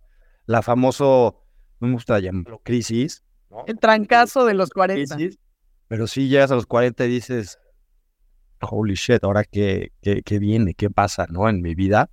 la 0.46 0.62
famoso, 0.62 1.42
no 1.80 1.88
me 1.88 1.94
gusta 1.94 2.18
llamarlo 2.18 2.60
crisis. 2.62 3.22
El 3.66 3.78
trancazo 3.78 4.44
de 4.44 4.54
los 4.54 4.70
40. 4.70 5.16
pero 5.88 6.06
sí 6.06 6.28
llegas 6.28 6.50
a 6.50 6.54
los 6.54 6.66
40 6.66 7.04
y 7.06 7.08
dices, 7.08 7.58
holy 8.60 8.94
shit, 8.94 9.24
ahora 9.24 9.44
qué, 9.44 9.92
qué, 10.02 10.38
viene, 10.38 10.74
qué 10.74 10.90
pasa, 10.90 11.26
¿no? 11.30 11.48
En 11.48 11.62
mi 11.62 11.74
vida. 11.74 12.10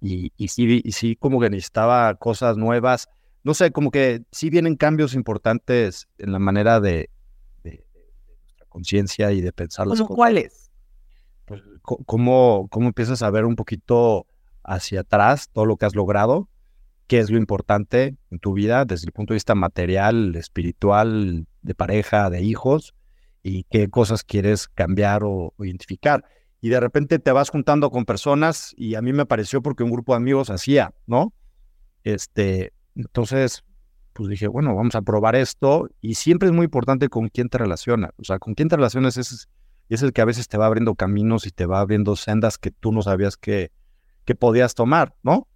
Y, 0.00 0.32
y, 0.36 0.48
sí, 0.48 0.80
y 0.84 0.92
sí, 0.92 1.16
como 1.16 1.40
que 1.40 1.50
necesitaba 1.50 2.14
cosas 2.14 2.56
nuevas. 2.56 3.08
No 3.42 3.54
sé, 3.54 3.70
como 3.70 3.90
que 3.90 4.22
sí 4.30 4.50
vienen 4.50 4.76
cambios 4.76 5.14
importantes 5.14 6.08
en 6.18 6.32
la 6.32 6.38
manera 6.38 6.80
de, 6.80 7.10
de, 7.64 7.84
nuestra 8.42 8.66
conciencia 8.68 9.32
y 9.32 9.40
de 9.40 9.52
pensar 9.52 9.86
las 9.86 10.00
cosas. 10.00 10.16
cuáles? 10.16 10.69
Pues, 11.50 11.62
¿cómo, 11.82 12.68
¿Cómo 12.70 12.86
empiezas 12.86 13.22
a 13.22 13.30
ver 13.30 13.44
un 13.44 13.56
poquito 13.56 14.26
hacia 14.62 15.00
atrás 15.00 15.50
todo 15.52 15.66
lo 15.66 15.76
que 15.76 15.86
has 15.86 15.96
logrado? 15.96 16.48
¿Qué 17.08 17.18
es 17.18 17.28
lo 17.28 17.38
importante 17.38 18.16
en 18.30 18.38
tu 18.38 18.52
vida 18.52 18.84
desde 18.84 19.06
el 19.06 19.12
punto 19.12 19.34
de 19.34 19.36
vista 19.36 19.56
material, 19.56 20.36
espiritual, 20.36 21.48
de 21.62 21.74
pareja, 21.74 22.30
de 22.30 22.42
hijos? 22.42 22.94
y 23.42 23.64
qué 23.64 23.88
cosas 23.88 24.24
quieres 24.24 24.68
cambiar 24.68 25.22
o, 25.24 25.54
identificar. 25.58 26.24
Y 26.60 26.68
de 26.68 26.80
repente 26.80 27.18
te 27.18 27.32
vas 27.32 27.50
juntando 27.50 27.90
con 27.90 28.04
personas 28.04 28.74
y 28.76 28.94
a 28.94 29.02
mí 29.02 29.12
me 29.12 29.26
pareció 29.26 29.62
porque 29.62 29.82
un 29.82 29.90
grupo 29.90 30.12
de 30.12 30.18
amigos 30.18 30.50
hacía, 30.50 30.92
¿no? 31.06 31.32
Este, 32.04 32.72
entonces, 32.94 33.64
pues 34.12 34.28
dije, 34.28 34.46
bueno, 34.46 34.74
vamos 34.74 34.94
a 34.94 35.02
probar 35.02 35.36
esto 35.36 35.88
y 36.00 36.14
siempre 36.14 36.48
es 36.48 36.54
muy 36.54 36.64
importante 36.64 37.08
con 37.08 37.28
quién 37.28 37.48
te 37.48 37.58
relacionas. 37.58 38.12
O 38.18 38.24
sea, 38.24 38.38
con 38.38 38.54
quién 38.54 38.68
te 38.68 38.76
relacionas 38.76 39.16
es, 39.16 39.48
es 39.94 40.02
el 40.02 40.12
que 40.12 40.20
a 40.20 40.24
veces 40.24 40.48
te 40.48 40.56
va 40.56 40.66
abriendo 40.66 40.94
caminos 40.94 41.46
y 41.46 41.50
te 41.50 41.66
va 41.66 41.80
abriendo 41.80 42.16
sendas 42.16 42.58
que 42.58 42.70
tú 42.70 42.92
no 42.92 43.02
sabías 43.02 43.36
que, 43.36 43.72
que 44.24 44.34
podías 44.34 44.74
tomar, 44.74 45.14
¿no? 45.22 45.48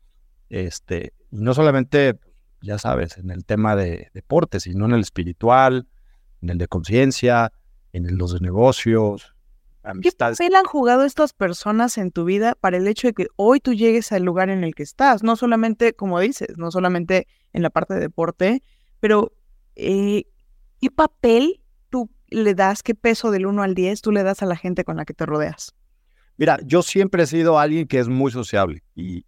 Este, 0.49 1.13
y 1.31 1.41
no 1.41 1.55
solamente, 1.55 2.19
ya 2.61 2.79
sabes, 2.79 3.19
en 3.19 3.31
el 3.31 3.45
tema 3.45 3.77
de 3.77 4.11
deporte, 4.13 4.61
sino 4.61 4.87
en 4.87 4.93
el 4.93 5.01
espiritual, 5.01 5.89
en 6.43 6.51
el 6.51 6.59
de 6.59 6.69
conciencia, 6.69 7.53
en 7.93 8.19
los 8.19 8.41
negocios, 8.41 9.35
amistades. 9.85 10.39
¿Qué 10.39 10.45
papel 10.45 10.57
han 10.57 10.65
jugado 10.65 11.05
estas 11.05 11.33
personas 11.33 11.99
en 11.99 12.11
tu 12.11 12.25
vida 12.25 12.55
para 12.55 12.77
el 12.77 12.87
hecho 12.87 13.09
de 13.09 13.15
que 13.15 13.27
hoy 13.37 13.61
tú 13.61 13.75
llegues 13.75 14.13
al 14.13 14.25
lugar 14.25 14.51
en 14.51 14.65
el 14.65 14.75
que 14.75 14.83
estás? 14.83 15.23
No 15.23 15.37
solamente, 15.37 15.95
como 15.95 16.19
dices, 16.21 16.57
no 16.57 16.71
solamente 16.71 17.27
en 17.53 17.63
la 17.63 17.71
parte 17.71 17.95
de 17.95 18.01
deporte, 18.01 18.63
pero 19.01 19.33
eh, 19.77 20.25
¿qué 20.81 20.91
papel 20.91 21.61
le 22.43 22.55
das, 22.55 22.83
qué 22.83 22.95
peso 22.95 23.31
del 23.31 23.47
1 23.47 23.63
al 23.63 23.75
10 23.75 24.03
tú 24.03 24.13
le 24.13 24.23
das 24.23 24.43
a 24.43 24.47
la 24.47 24.57
gente 24.57 24.85
con 24.85 24.97
la 24.97 25.05
que 25.05 25.15
te 25.15 25.27
rodeas? 25.27 25.75
Mira, 26.37 26.59
yo 26.65 26.83
siempre 26.83 27.23
he 27.23 27.27
sido 27.27 27.59
alguien 27.59 27.87
que 27.87 28.01
es 28.01 28.09
muy 28.09 28.33
sociable 28.33 28.83
y, 28.95 29.25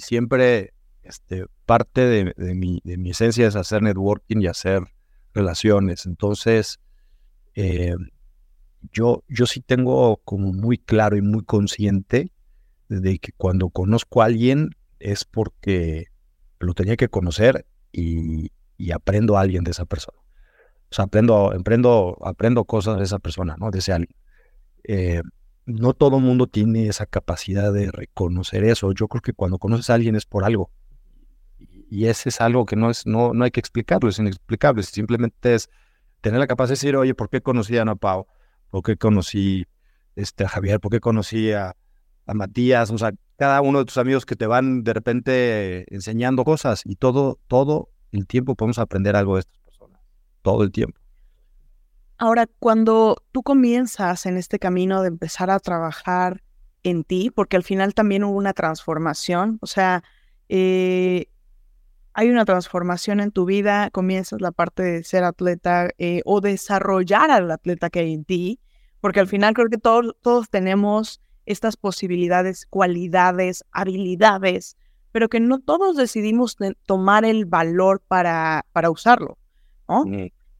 siempre 0.00 0.74
este, 1.02 1.46
parte 1.64 2.02
de, 2.02 2.54
mi, 2.54 2.82
esencia 3.10 3.46
es 3.46 3.56
hacer 3.56 3.82
networking 3.82 4.42
y 4.42 4.46
hacer 4.46 4.82
relaciones. 5.32 6.04
Entonces, 6.04 6.80
eh, 7.54 7.94
yo, 8.92 9.24
yo 9.28 9.46
sí 9.46 9.60
tengo 9.60 10.18
como 10.24 10.52
muy 10.52 10.76
claro 10.76 11.16
y 11.16 11.22
muy 11.22 11.44
consciente 11.44 12.30
de 12.88 13.18
que 13.18 13.32
cuando 13.32 13.70
conozco 13.70 14.20
a 14.20 14.26
alguien 14.26 14.70
es 14.98 15.24
porque 15.24 16.08
lo 16.58 16.74
tenía 16.74 16.96
que 16.96 17.08
conocer 17.08 17.66
y, 17.92 18.50
aprendo 18.92 19.36
a 19.36 19.42
alguien 19.42 19.62
de 19.62 19.72
esa 19.72 19.84
persona. 19.84 20.18
O 20.90 20.94
sea, 20.94 21.04
aprendo, 21.04 21.52
aprendo, 21.52 22.18
aprendo 22.24 22.64
cosas 22.64 22.98
de 22.98 23.04
esa 23.04 23.18
persona, 23.18 23.56
¿no? 23.58 23.70
De 23.70 23.78
ese 23.78 23.92
alguien. 23.92 24.16
Eh, 24.84 25.22
no 25.66 25.94
todo 25.94 26.16
el 26.16 26.22
mundo 26.22 26.46
tiene 26.46 26.88
esa 26.88 27.06
capacidad 27.06 27.72
de 27.72 27.90
reconocer 27.92 28.64
eso. 28.64 28.92
Yo 28.92 29.08
creo 29.08 29.22
que 29.22 29.32
cuando 29.32 29.58
conoces 29.58 29.90
a 29.90 29.94
alguien 29.94 30.16
es 30.16 30.26
por 30.26 30.44
algo. 30.44 30.70
Y 31.90 32.06
ese 32.06 32.28
es 32.28 32.40
algo 32.40 32.66
que 32.66 32.76
no 32.76 32.90
es, 32.90 33.06
no, 33.06 33.34
no 33.34 33.44
hay 33.44 33.50
que 33.50 33.60
explicarlo, 33.60 34.08
es 34.08 34.18
inexplicable. 34.18 34.82
Simplemente 34.82 35.54
es 35.54 35.70
tener 36.20 36.40
la 36.40 36.46
capacidad 36.46 36.76
de 36.76 36.78
decir, 36.78 36.96
oye, 36.96 37.14
¿por 37.14 37.28
qué 37.28 37.40
conocí 37.40 37.76
a 37.78 37.82
Ana 37.82 37.96
Pau? 37.96 38.26
¿Por 38.70 38.82
qué 38.82 38.96
conocí 38.96 39.66
este, 40.16 40.44
a 40.44 40.48
Javier? 40.48 40.80
¿Por 40.80 40.90
qué 40.90 41.00
conocí 41.00 41.52
a, 41.52 41.76
Matías? 42.26 42.90
O 42.90 42.98
sea, 42.98 43.12
cada 43.36 43.60
uno 43.60 43.80
de 43.80 43.84
tus 43.86 43.98
amigos 43.98 44.24
que 44.24 44.36
te 44.36 44.46
van 44.46 44.84
de 44.84 44.92
repente 44.92 45.92
enseñando 45.92 46.44
cosas 46.44 46.82
y 46.84 46.94
todo, 46.96 47.40
todo 47.48 47.88
el 48.12 48.26
tiempo 48.26 48.54
podemos 48.54 48.78
aprender 48.78 49.16
algo 49.16 49.36
de 49.36 49.42
personas. 49.42 49.59
Todo 50.42 50.62
el 50.62 50.72
tiempo. 50.72 50.98
Ahora, 52.18 52.46
cuando 52.58 53.22
tú 53.32 53.42
comienzas 53.42 54.26
en 54.26 54.36
este 54.36 54.58
camino 54.58 55.00
de 55.00 55.08
empezar 55.08 55.50
a 55.50 55.58
trabajar 55.58 56.42
en 56.82 57.04
ti, 57.04 57.30
porque 57.34 57.56
al 57.56 57.62
final 57.62 57.94
también 57.94 58.24
hubo 58.24 58.36
una 58.36 58.52
transformación, 58.52 59.58
o 59.62 59.66
sea, 59.66 60.02
eh, 60.48 61.28
hay 62.12 62.28
una 62.28 62.44
transformación 62.44 63.20
en 63.20 63.30
tu 63.30 63.44
vida, 63.44 63.90
comienzas 63.90 64.40
la 64.40 64.52
parte 64.52 64.82
de 64.82 65.04
ser 65.04 65.24
atleta 65.24 65.90
eh, 65.96 66.22
o 66.24 66.40
desarrollar 66.40 67.30
al 67.30 67.50
atleta 67.50 67.88
que 67.88 68.00
hay 68.00 68.12
en 68.12 68.24
ti, 68.24 68.60
porque 69.00 69.20
al 69.20 69.26
final 69.26 69.54
creo 69.54 69.68
que 69.68 69.78
todos, 69.78 70.14
todos 70.20 70.50
tenemos 70.50 71.20
estas 71.46 71.76
posibilidades, 71.76 72.66
cualidades, 72.66 73.64
habilidades, 73.72 74.76
pero 75.12 75.28
que 75.28 75.40
no 75.40 75.58
todos 75.58 75.96
decidimos 75.96 76.56
tomar 76.84 77.24
el 77.24 77.46
valor 77.46 78.02
para, 78.06 78.66
para 78.72 78.90
usarlo. 78.90 79.38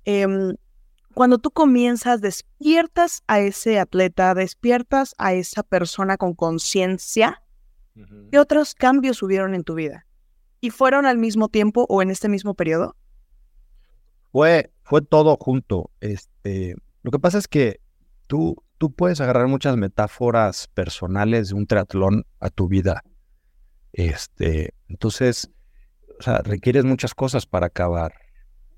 Em, 0.04 0.54
cuando 1.14 1.38
tú 1.38 1.50
comienzas, 1.50 2.20
despiertas 2.20 3.22
a 3.26 3.40
ese 3.40 3.78
atleta, 3.78 4.34
despiertas 4.34 5.14
a 5.18 5.34
esa 5.34 5.62
persona 5.62 6.16
con 6.16 6.34
conciencia, 6.34 7.42
¿qué 8.30 8.38
otros 8.38 8.75
cambios 8.75 9.22
hubieron 9.22 9.54
en 9.54 9.64
tu 9.64 9.75
vida? 9.75 10.06
¿Y 10.60 10.70
fueron 10.70 11.06
al 11.06 11.18
mismo 11.18 11.49
tiempo 11.49 11.87
o 11.88 12.02
en 12.02 12.10
este 12.10 12.28
mismo 12.28 12.54
periodo? 12.54 12.96
Fue, 14.32 14.72
fue 14.82 15.02
todo 15.02 15.37
junto. 15.37 15.90
Este, 16.00 16.76
lo 17.02 17.10
que 17.10 17.18
pasa 17.18 17.38
es 17.38 17.49
que 17.49 17.80
tú, 18.26 18.62
tú 18.78 18.92
puedes 18.92 19.20
agarrar 19.20 19.49
muchas 19.49 19.76
metáforas 19.76 20.68
personales 20.68 21.49
de 21.49 21.54
un 21.54 21.66
triatlón 21.66 22.25
a 22.38 22.50
tu 22.50 22.68
vida. 22.68 23.02
Este, 23.92 24.75
entonces, 24.88 25.50
o 26.18 26.22
sea, 26.22 26.38
requieres 26.38 26.84
muchas 26.84 27.14
cosas 27.14 27.46
para 27.46 27.66
acabar 27.66 28.12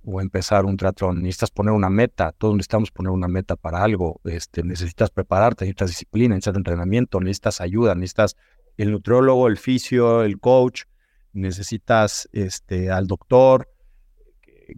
o 0.04 0.20
empezar 0.20 0.64
un 0.64 0.76
triatlón. 0.76 1.22
Necesitas 1.22 1.50
poner 1.50 1.72
una 1.72 1.90
meta, 1.90 2.32
todos 2.32 2.54
necesitamos 2.54 2.90
poner 2.90 3.10
una 3.10 3.28
meta 3.28 3.56
para 3.56 3.82
algo. 3.82 4.20
Este, 4.24 4.62
necesitas 4.62 5.10
prepararte, 5.10 5.64
necesitas 5.64 5.90
disciplina, 5.90 6.34
necesitas 6.34 6.56
entrenamiento, 6.56 7.20
necesitas 7.20 7.60
ayuda, 7.60 7.94
necesitas 7.94 8.36
el 8.76 8.90
nutriólogo, 8.90 9.48
el 9.48 9.58
fisio, 9.58 10.22
el 10.22 10.38
coach, 10.40 10.84
necesitas 11.32 12.28
este, 12.32 12.90
al 12.90 13.06
doctor 13.06 13.68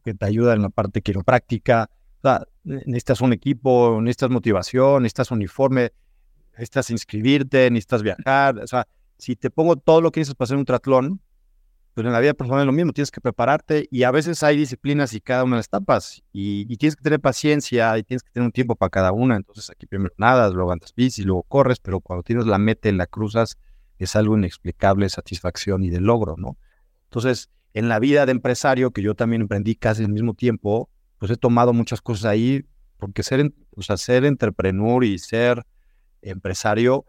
que, 0.02 0.14
te 0.14 0.26
ayuda 0.26 0.54
en 0.54 0.62
la 0.62 0.71
parte 0.71 1.02
quiropráctica, 1.02 1.90
necesitas 2.64 3.21
un 3.21 3.33
equipo, 3.33 4.00
necesitas 4.00 4.31
motivación, 4.31 5.02
necesitas 5.02 5.31
uniforme, 5.31 5.93
necesitas 6.52 6.90
inscribirte, 6.90 7.71
necesitas 7.71 8.02
viajar, 8.02 8.59
o 8.59 8.66
sea, 8.66 8.87
si 9.19 9.37
te 9.37 9.50
pongo 9.50 9.76
todo 9.76 10.00
lo 10.00 10.11
que 10.11 10.21
necesitas 10.21 10.37
para 10.37 10.47
hacer 10.47 10.57
un 10.57 10.64
triatlón, 10.64 11.21
pues 11.95 12.05
en 12.07 12.13
la 12.13 12.21
vida 12.21 12.35
personal 12.35 12.63
es 12.63 12.67
lo 12.67 12.73
mismo, 12.73 12.93
tienes 12.93 13.13
que 13.13 13.21
prepararte 13.21 13.87
y 13.91 14.03
a 14.03 14.11
veces 14.11 14.43
hay 14.43 14.57
disciplinas 14.57 15.15
y 15.15 15.21
cada 15.21 15.45
una 15.45 15.57
de 15.57 15.59
las 15.61 15.67
etapas 15.67 16.23
y, 16.33 16.77
tienes 16.77 16.97
que 16.97 17.03
tener 17.03 17.21
paciencia 17.21 17.97
y 17.97 18.03
tienes 18.03 18.25
que 18.25 18.31
tener 18.33 18.47
un 18.47 18.53
tiempo 18.53 18.75
para 18.75 18.91
cada 18.91 19.13
una, 19.13 19.37
entonces 19.37 19.71
aquí 19.71 19.87
primero 19.87 20.13
nadas, 20.19 20.53
luego 20.53 20.73
andas 20.73 20.93
bici, 20.95 21.23
luego 21.23 21.45
corres, 21.45 21.79
pero 21.79 22.01
cuando 22.01 22.25
tienes 22.25 22.47
la 22.47 22.59
meta 22.59 22.89
y 22.89 22.93
la 22.93 23.07
cruzas, 23.07 23.59
es 23.99 24.17
algo 24.17 24.37
inexplicable 24.37 25.09
satisfacción 25.09 25.85
y 25.85 25.91
de 25.91 26.01
logro, 26.01 26.35
¿no? 26.37 26.59
Entonces, 27.05 27.49
en 27.75 27.89
la 27.89 28.01
vida 28.01 28.27
de 28.27 28.33
empresario, 28.33 28.91
que 28.91 29.01
yo 29.01 29.15
también 29.15 29.43
emprendí 29.43 29.77
casi 29.77 30.03
al 30.03 30.11
mismo 30.11 30.35
tiempo, 30.35 30.91
pues 31.19 31.31
he 31.31 31.37
tomado 31.37 31.73
muchas 31.73 32.01
cosas 32.01 32.25
ahí, 32.25 32.65
porque 32.99 33.23
ser, 33.23 33.53
o 33.77 33.83
sea, 33.83 33.97
ser 33.97 34.25
entrepreneur 34.25 35.05
y 35.05 35.19
ser 35.19 35.65
empresario, 36.23 37.05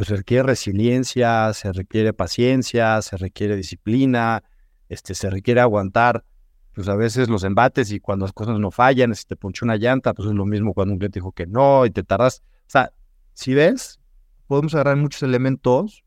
pues 0.00 0.08
se 0.08 0.16
requiere 0.16 0.44
resiliencia, 0.44 1.52
se 1.52 1.74
requiere 1.74 2.14
paciencia, 2.14 3.02
se 3.02 3.18
requiere 3.18 3.54
disciplina, 3.54 4.42
este, 4.88 5.14
se 5.14 5.28
requiere 5.28 5.60
aguantar, 5.60 6.24
pues 6.72 6.88
a 6.88 6.96
veces 6.96 7.28
los 7.28 7.44
embates 7.44 7.92
y 7.92 8.00
cuando 8.00 8.24
las 8.24 8.32
cosas 8.32 8.58
no 8.58 8.70
fallan, 8.70 9.14
si 9.14 9.26
te 9.26 9.36
ponchó 9.36 9.66
una 9.66 9.76
llanta, 9.76 10.14
pues 10.14 10.30
es 10.30 10.34
lo 10.34 10.46
mismo 10.46 10.72
cuando 10.72 10.94
un 10.94 10.98
cliente 11.00 11.18
dijo 11.18 11.32
que 11.32 11.46
no 11.46 11.84
y 11.84 11.90
te 11.90 12.02
tardas. 12.02 12.42
O 12.60 12.70
sea, 12.70 12.94
si 13.34 13.52
ves, 13.52 14.00
podemos 14.46 14.72
agarrar 14.72 14.96
muchos 14.96 15.22
elementos, 15.22 16.02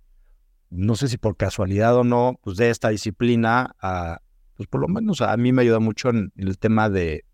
no 0.72 0.96
sé 0.96 1.08
si 1.08 1.20
por 1.20 1.38
casualidad 1.38 1.96
o 1.96 2.04
no, 2.04 2.40
pues 2.42 2.58
de 2.58 2.72
esta 2.72 2.90
disciplina, 2.90 3.76
pues 4.56 4.68
por 4.68 4.82
lo 4.82 4.88
menos 4.88 5.22
a 5.22 5.38
mí 5.38 5.52
me 5.52 5.62
ayuda 5.62 5.78
mucho 5.78 6.10
en, 6.10 6.34
el 6.36 6.58
tema 6.58 6.90
de, 6.90 7.26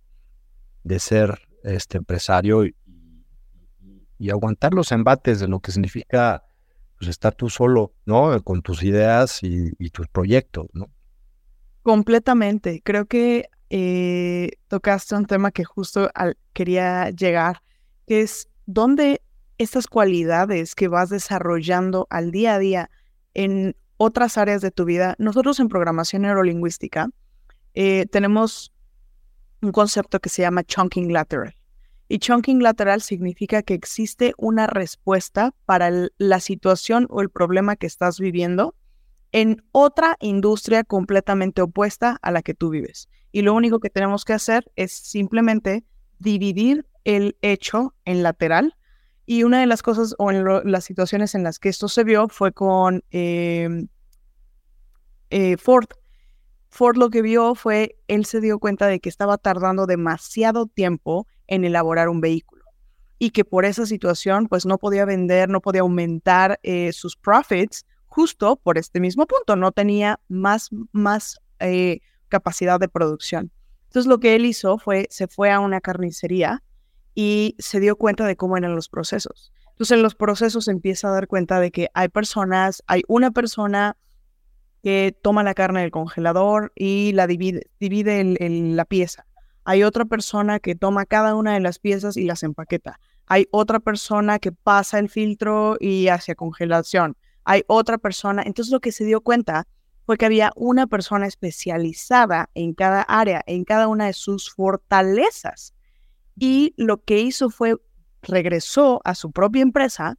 de 0.84 1.00
ser 1.00 1.39
este 1.63 2.00
empresario 2.00 2.66
y, 2.66 2.75
y, 4.18 4.30
aguantar 4.30 4.74
los 4.74 4.92
embates 4.92 5.39
de 5.39 5.48
lo 5.48 5.62
que 5.62 5.72
significa 5.72 6.44
pues, 7.00 7.10
estar 7.10 7.34
tú 7.34 7.50
solo, 7.50 7.94
¿no? 8.06 8.41
Con 8.44 8.62
tus 8.62 8.84
ideas 8.84 9.41
y, 9.41 9.72
y 9.79 9.89
tus 9.89 10.08
proyectos, 10.08 10.68
¿no? 10.74 10.88
Completamente. 11.82 12.82
Creo 12.84 13.06
que 13.06 13.50
eh, 13.70 14.51
tocaste 14.68 15.15
un 15.15 15.25
tema 15.25 15.51
que 15.51 15.63
justo 15.63 16.10
quería 16.53 17.10
llegar, 17.12 17.62
que 18.06 18.22
es 18.22 18.50
dónde 18.65 19.22
estas 19.58 19.88
cualidades 19.88 20.75
que 20.75 20.88
vas 20.88 21.10
desarrollando 21.10 22.08
al 22.10 22.32
día 22.32 22.56
a 22.56 22.60
día 22.60 22.89
en 23.34 23.75
otras 23.98 24.38
áreas 24.38 24.62
de 24.62 24.72
tu 24.72 24.86
vida. 24.86 25.15
Nosotros 25.20 25.60
en 25.60 25.70
programación 25.70 26.24
neurolingüística 26.24 27.10
eh, 27.75 28.06
tenemos 28.08 28.74
un 29.62 29.72
concepto 29.72 30.20
que 30.20 30.29
se 30.29 30.41
llama 30.41 30.63
chunking 30.63 31.13
lateral. 31.13 31.56
Y 32.12 32.18
chunking 32.18 32.63
lateral 32.63 33.01
significa 33.01 33.62
que 33.62 33.75
existe 33.75 34.34
una 34.38 34.66
respuesta 34.66 35.54
para 35.66 35.92
la 36.18 36.39
situación 36.39 37.06
o 37.12 37.22
el 37.22 37.30
problema 37.30 37.75
que 37.75 37.86
estás 37.86 38.20
viviendo 38.20 38.74
en 39.32 39.63
otra 39.72 40.18
industria 40.20 40.84
completamente 40.84 41.62
opuesta 41.62 42.18
a 42.24 42.32
la 42.32 42.42
que 42.42 42.56
tú 42.56 42.72
vives. 42.72 43.10
Y 43.32 43.44
lo 43.44 43.54
único 43.54 43.80
que 43.80 43.92
tenemos 43.92 44.25
que 44.25 44.34
hacer 44.34 44.72
es 44.75 44.92
simplemente 44.92 45.86
dividir 46.18 46.88
el 47.04 47.38
hecho 47.44 47.94
en 48.06 48.24
lateral. 48.24 48.75
Y 49.28 49.44
una 49.44 49.60
de 49.60 49.68
las 49.68 49.84
cosas 49.84 50.16
o 50.18 50.32
en 50.32 50.44
las 50.44 50.86
situaciones 50.86 51.36
en 51.36 51.44
las 51.44 51.60
que 51.60 51.70
esto 51.70 51.88
se 51.89 52.04
vio 52.04 52.28
fue 52.28 52.51
con 52.51 53.04
em, 53.12 53.88
eh, 55.30 55.58
Ford. 55.58 55.89
Ford 56.70 56.98
lo 56.98 57.12
que 57.12 57.22
vio 57.22 57.54
fue, 57.54 58.00
él 58.08 58.25
se 58.25 58.42
dio 58.42 58.58
cuenta 58.58 58.88
de 58.88 59.00
que 59.00 59.10
estaba 59.10 59.38
tardando 59.38 59.86
demasiado 59.86 60.66
tiempo 60.66 61.28
en 61.50 61.65
elaborar 61.65 62.08
un 62.08 62.22
vehículo 62.22 62.63
y 63.20 63.32
que 63.32 63.44
por 63.44 63.65
esa 63.65 63.86
situación 63.86 64.48
pues 64.48 64.65
no 64.65 64.77
podía 64.77 65.03
vender, 65.03 65.50
no 65.50 65.60
podía 65.60 65.82
aumentar 65.82 66.60
eh, 66.63 66.94
sus 66.94 67.18
profits 67.18 67.86
justo 68.08 68.56
por 68.56 68.77
este 68.77 69.00
mismo 69.00 69.27
punto, 69.27 69.56
no 69.56 69.72
tenía 69.72 70.20
más, 70.29 70.70
más 70.94 71.39
eh, 71.60 72.00
capacidad 72.29 72.79
de 72.79 72.88
producción. 72.88 73.51
Entonces 73.88 74.08
lo 74.08 74.20
que 74.20 74.36
él 74.36 74.46
hizo 74.46 74.77
fue, 74.77 75.08
se 75.10 75.27
fue 75.27 75.51
a 75.51 75.60
una 75.60 75.82
carnicería 75.82 76.63
y 77.13 77.56
se 77.60 77.79
dio 77.79 77.98
cuenta 77.98 78.25
de 78.25 78.38
cómo 78.38 78.56
eran 78.56 78.75
los 78.75 78.88
procesos. 78.88 79.51
Entonces 79.72 79.98
en 79.98 80.03
los 80.03 80.15
procesos 80.15 80.68
empieza 80.68 81.10
a 81.10 81.12
dar 81.12 81.27
cuenta 81.27 81.60
de 81.60 81.72
que 81.72 81.89
hay 81.94 82.08
personas, 82.08 82.84
hay 82.88 83.01
una 83.08 83.32
persona 83.32 83.98
que 84.82 85.18
toma 85.22 85.44
la 85.44 85.53
carne 85.53 85.82
del 85.82 85.91
congelador 85.91 86.72
y 86.75 87.12
la 87.13 87.27
divide, 87.27 87.70
divide 87.79 88.24
la 88.39 88.86
pieza. 88.86 89.25
Hay 89.63 89.84
otra 89.84 90.06
persona 90.06 90.60
que 90.60 90.75
toma 90.75 91.06
cada 91.06 91.36
una 91.36 91.54
de 91.54 91.60
las 91.60 91.80
piezas 91.80 92.18
y 92.18 92.25
las 92.25 92.44
empaqueta. 92.44 93.00
Hay 93.28 93.48
otra 93.51 93.80
persona 93.80 94.39
que 94.39 94.51
pasa 94.51 95.00
el 95.00 95.10
filtro 95.10 95.78
y 95.80 96.08
hace 96.08 96.36
congelación. 96.36 97.16
Hay 97.44 97.63
otra 97.68 97.98
persona. 97.98 98.44
Entonces 98.46 98.72
lo 98.72 98.80
que 98.80 98.92
se 98.92 99.06
dio 99.06 99.22
cuenta 99.22 99.68
fue 100.06 100.18
que 100.18 100.25
había 100.25 100.51
una 100.56 100.88
persona 100.88 101.28
especializada 101.28 102.50
en 102.56 102.74
cada 102.74 103.04
área, 103.04 103.44
en 103.46 103.63
cada 103.63 103.88
una 103.88 104.08
de 104.08 104.13
sus 104.13 104.50
fortalezas. 104.50 105.74
Y 106.36 106.74
lo 106.78 107.04
que 107.04 107.20
hizo 107.20 107.50
fue 107.50 107.75
regresó 108.22 109.01
a 109.04 109.16
su 109.16 109.32
propia 109.32 109.62
empresa 109.62 110.18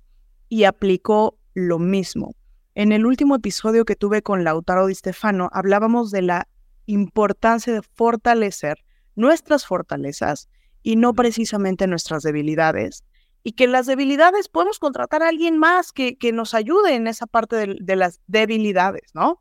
y 0.49 0.65
aplicó 0.65 1.39
lo 1.55 1.79
mismo. 1.79 2.35
En 2.75 2.93
el 2.93 3.05
último 3.05 3.37
episodio 3.37 3.85
que 3.85 3.97
tuve 3.97 4.23
con 4.23 4.45
Lautaro 4.45 4.87
Di 4.87 4.95
Stefano, 4.95 5.51
hablábamos 5.53 6.11
de 6.11 6.23
la 6.23 6.49
importancia 6.87 7.73
de 7.73 7.83
fortalecer 7.83 8.79
nuestras 9.17 9.67
fortalezas 9.67 10.49
y 10.83 10.97
no 10.97 11.15
precisamente 11.15 11.87
nuestras 11.87 12.23
debilidades. 12.23 13.05
Y 13.43 13.53
que 13.53 13.67
las 13.67 13.87
debilidades 13.87 14.49
podemos 14.49 14.79
contratar 14.79 15.23
a 15.23 15.29
alguien 15.29 15.59
más 15.59 15.93
que, 15.93 16.19
que 16.19 16.33
nos 16.33 16.55
ayude 16.55 16.95
en 16.95 17.07
esa 17.07 17.27
parte 17.27 17.77
de 17.81 17.97
las 17.97 18.21
debilidades, 18.27 19.11
¿no? 19.15 19.41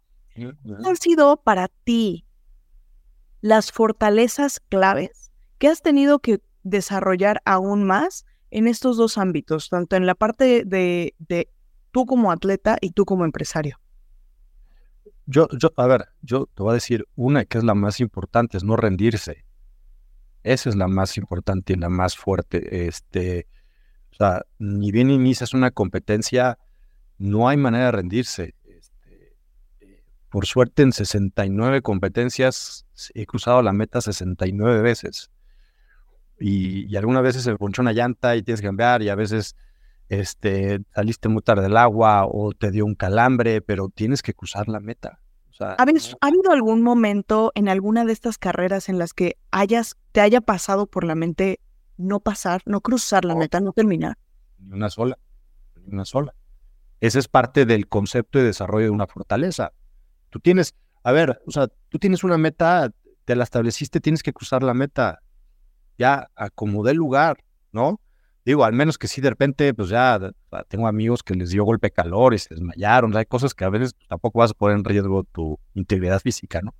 han 0.85 0.95
sido 0.95 1.41
para 1.43 1.67
ti 1.83 2.25
las 3.41 3.71
fortalezas 3.71 4.59
claves 4.59 5.31
que 5.57 5.67
has 5.67 5.81
tenido 5.81 6.19
que 6.19 6.41
desarrollar 6.63 7.41
aún 7.45 7.83
más 7.83 8.25
en 8.51 8.67
estos 8.67 8.97
dos 8.97 9.17
ámbitos, 9.17 9.69
tanto 9.69 9.95
en 9.95 10.05
la 10.05 10.15
parte 10.15 10.63
de, 10.65 11.49
tú 11.91 12.05
como 12.05 12.31
atleta 12.31 12.77
y 12.81 12.91
tú 12.91 13.05
como 13.05 13.25
empresario? 13.25 13.79
Yo, 15.25 15.47
yo, 15.59 15.71
a 15.77 15.85
ver, 15.85 16.07
yo 16.21 16.47
te 16.47 16.63
voy 16.63 16.71
a 16.71 16.73
decir 16.73 17.07
una 17.15 17.45
que 17.45 17.59
es 17.59 17.63
la 17.63 17.75
más 17.75 17.99
importante, 17.99 18.57
es 18.57 18.63
no 18.63 18.75
rendirse. 18.75 19.45
Esa 20.43 20.69
es 20.69 20.75
la 20.75 20.87
más 20.87 21.17
importante 21.17 21.73
y 21.73 21.75
la 21.75 21.89
más 21.89 22.15
fuerte. 22.15 22.87
Este, 22.87 23.47
o 24.11 24.15
sea, 24.15 24.45
ni 24.57 24.91
bien 24.91 25.09
inicias 25.09 25.53
una 25.53 25.71
competencia, 25.71 26.57
no 27.17 27.49
hay 27.49 27.57
manera 27.57 27.85
de 27.85 27.91
rendirse. 27.91 28.55
Por 30.29 30.45
suerte, 30.45 30.83
en 30.83 30.91
69 30.91 31.81
competencias 31.81 32.85
he 33.15 33.25
cruzado 33.25 33.61
la 33.63 33.73
meta 33.73 33.99
69 33.99 34.81
veces. 34.81 35.31
Y, 36.39 36.85
y 36.85 36.95
algunas 36.95 37.23
veces 37.23 37.43
se 37.43 37.55
ponchó 37.55 37.81
una 37.81 37.93
llanta 37.93 38.35
y 38.35 38.43
tienes 38.43 38.61
que 38.61 38.67
cambiar, 38.67 39.01
y 39.01 39.09
a 39.09 39.15
veces 39.15 39.55
este, 40.09 40.81
saliste 40.93 41.29
muy 41.29 41.41
tarde 41.41 41.63
del 41.63 41.77
agua 41.77 42.25
o 42.25 42.51
te 42.53 42.71
dio 42.71 42.85
un 42.85 42.95
calambre, 42.95 43.61
pero 43.61 43.89
tienes 43.89 44.21
que 44.21 44.33
cruzar 44.33 44.67
la 44.67 44.79
meta. 44.79 45.19
¿Ha, 45.59 45.75
habido 46.21 46.51
algún 46.51 46.81
momento 46.81 47.51
en 47.55 47.67
alguna 47.67 48.05
de 48.05 48.13
estas 48.13 48.37
carreras 48.37 48.87
en 48.87 48.97
las 48.97 49.13
que 49.13 49.37
hayas, 49.51 49.97
te 50.11 50.21
haya 50.21 50.41
pasado 50.41 50.87
por 50.87 51.03
la 51.03 51.15
mente 51.15 51.59
no 51.97 52.21
pasar, 52.21 52.61
no 52.65 52.79
cruzar 52.79 53.25
la 53.25 53.35
meta, 53.35 53.59
no 53.59 53.73
terminar? 53.73 54.17
Ni 54.57 54.73
una 54.73 54.89
sola, 54.89 55.17
ni 55.75 55.93
una 55.93 56.05
sola. 56.05 56.33
Ese 57.01 57.19
es 57.19 57.27
parte 57.27 57.65
del 57.65 57.87
concepto 57.87 58.39
de 58.39 58.45
desarrollo 58.45 58.85
de 58.85 58.91
una 58.91 59.07
fortaleza. 59.07 59.73
Tú 60.29 60.39
tienes, 60.39 60.75
a 61.03 61.11
ver, 61.11 61.41
o 61.45 61.51
sea, 61.51 61.67
tú 61.89 61.99
tienes 61.99 62.23
una 62.23 62.37
meta, 62.37 62.91
te 63.25 63.35
la 63.35 63.43
estableciste, 63.43 63.99
tienes 63.99 64.23
que 64.23 64.33
cruzar 64.33 64.63
la 64.63 64.73
meta. 64.73 65.19
Ya 65.97 66.29
acomodé 66.35 66.91
el 66.91 66.97
lugar, 66.97 67.43
¿no? 67.73 67.99
Digo, 68.49 68.65
al 68.65 68.73
menos 68.73 68.97
que 68.97 69.07
sí, 69.07 69.21
de 69.21 69.29
repente, 69.29 69.75
pues 69.75 69.89
ya 69.89 70.19
tengo 70.69 70.87
amigos 70.87 71.21
que 71.21 71.35
les 71.35 71.51
dio 71.51 71.63
golpe 71.63 71.85
de 71.85 71.91
calor 71.91 72.33
y 72.33 72.39
se 72.39 72.55
desmayaron. 72.55 73.15
hay 73.15 73.27
cosas 73.27 73.53
que 73.53 73.63
a 73.63 73.69
veces 73.69 73.93
tampoco 74.07 74.39
vas 74.39 74.49
a 74.49 74.53
poner 74.55 74.75
en 74.75 74.83
riesgo 74.83 75.23
tu 75.23 75.59
integridad 75.75 76.19
física, 76.19 76.59
¿no? 76.63 76.73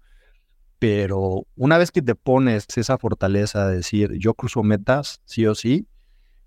Pero 0.79 1.45
una 1.55 1.77
vez 1.77 1.91
que 1.91 2.01
te 2.01 2.15
pones 2.15 2.65
esa 2.75 2.97
fortaleza 2.97 3.67
de 3.67 3.75
decir, 3.75 4.13
yo 4.17 4.33
cruzo 4.33 4.63
metas, 4.63 5.21
sí 5.25 5.45
o 5.45 5.53
sí, 5.53 5.87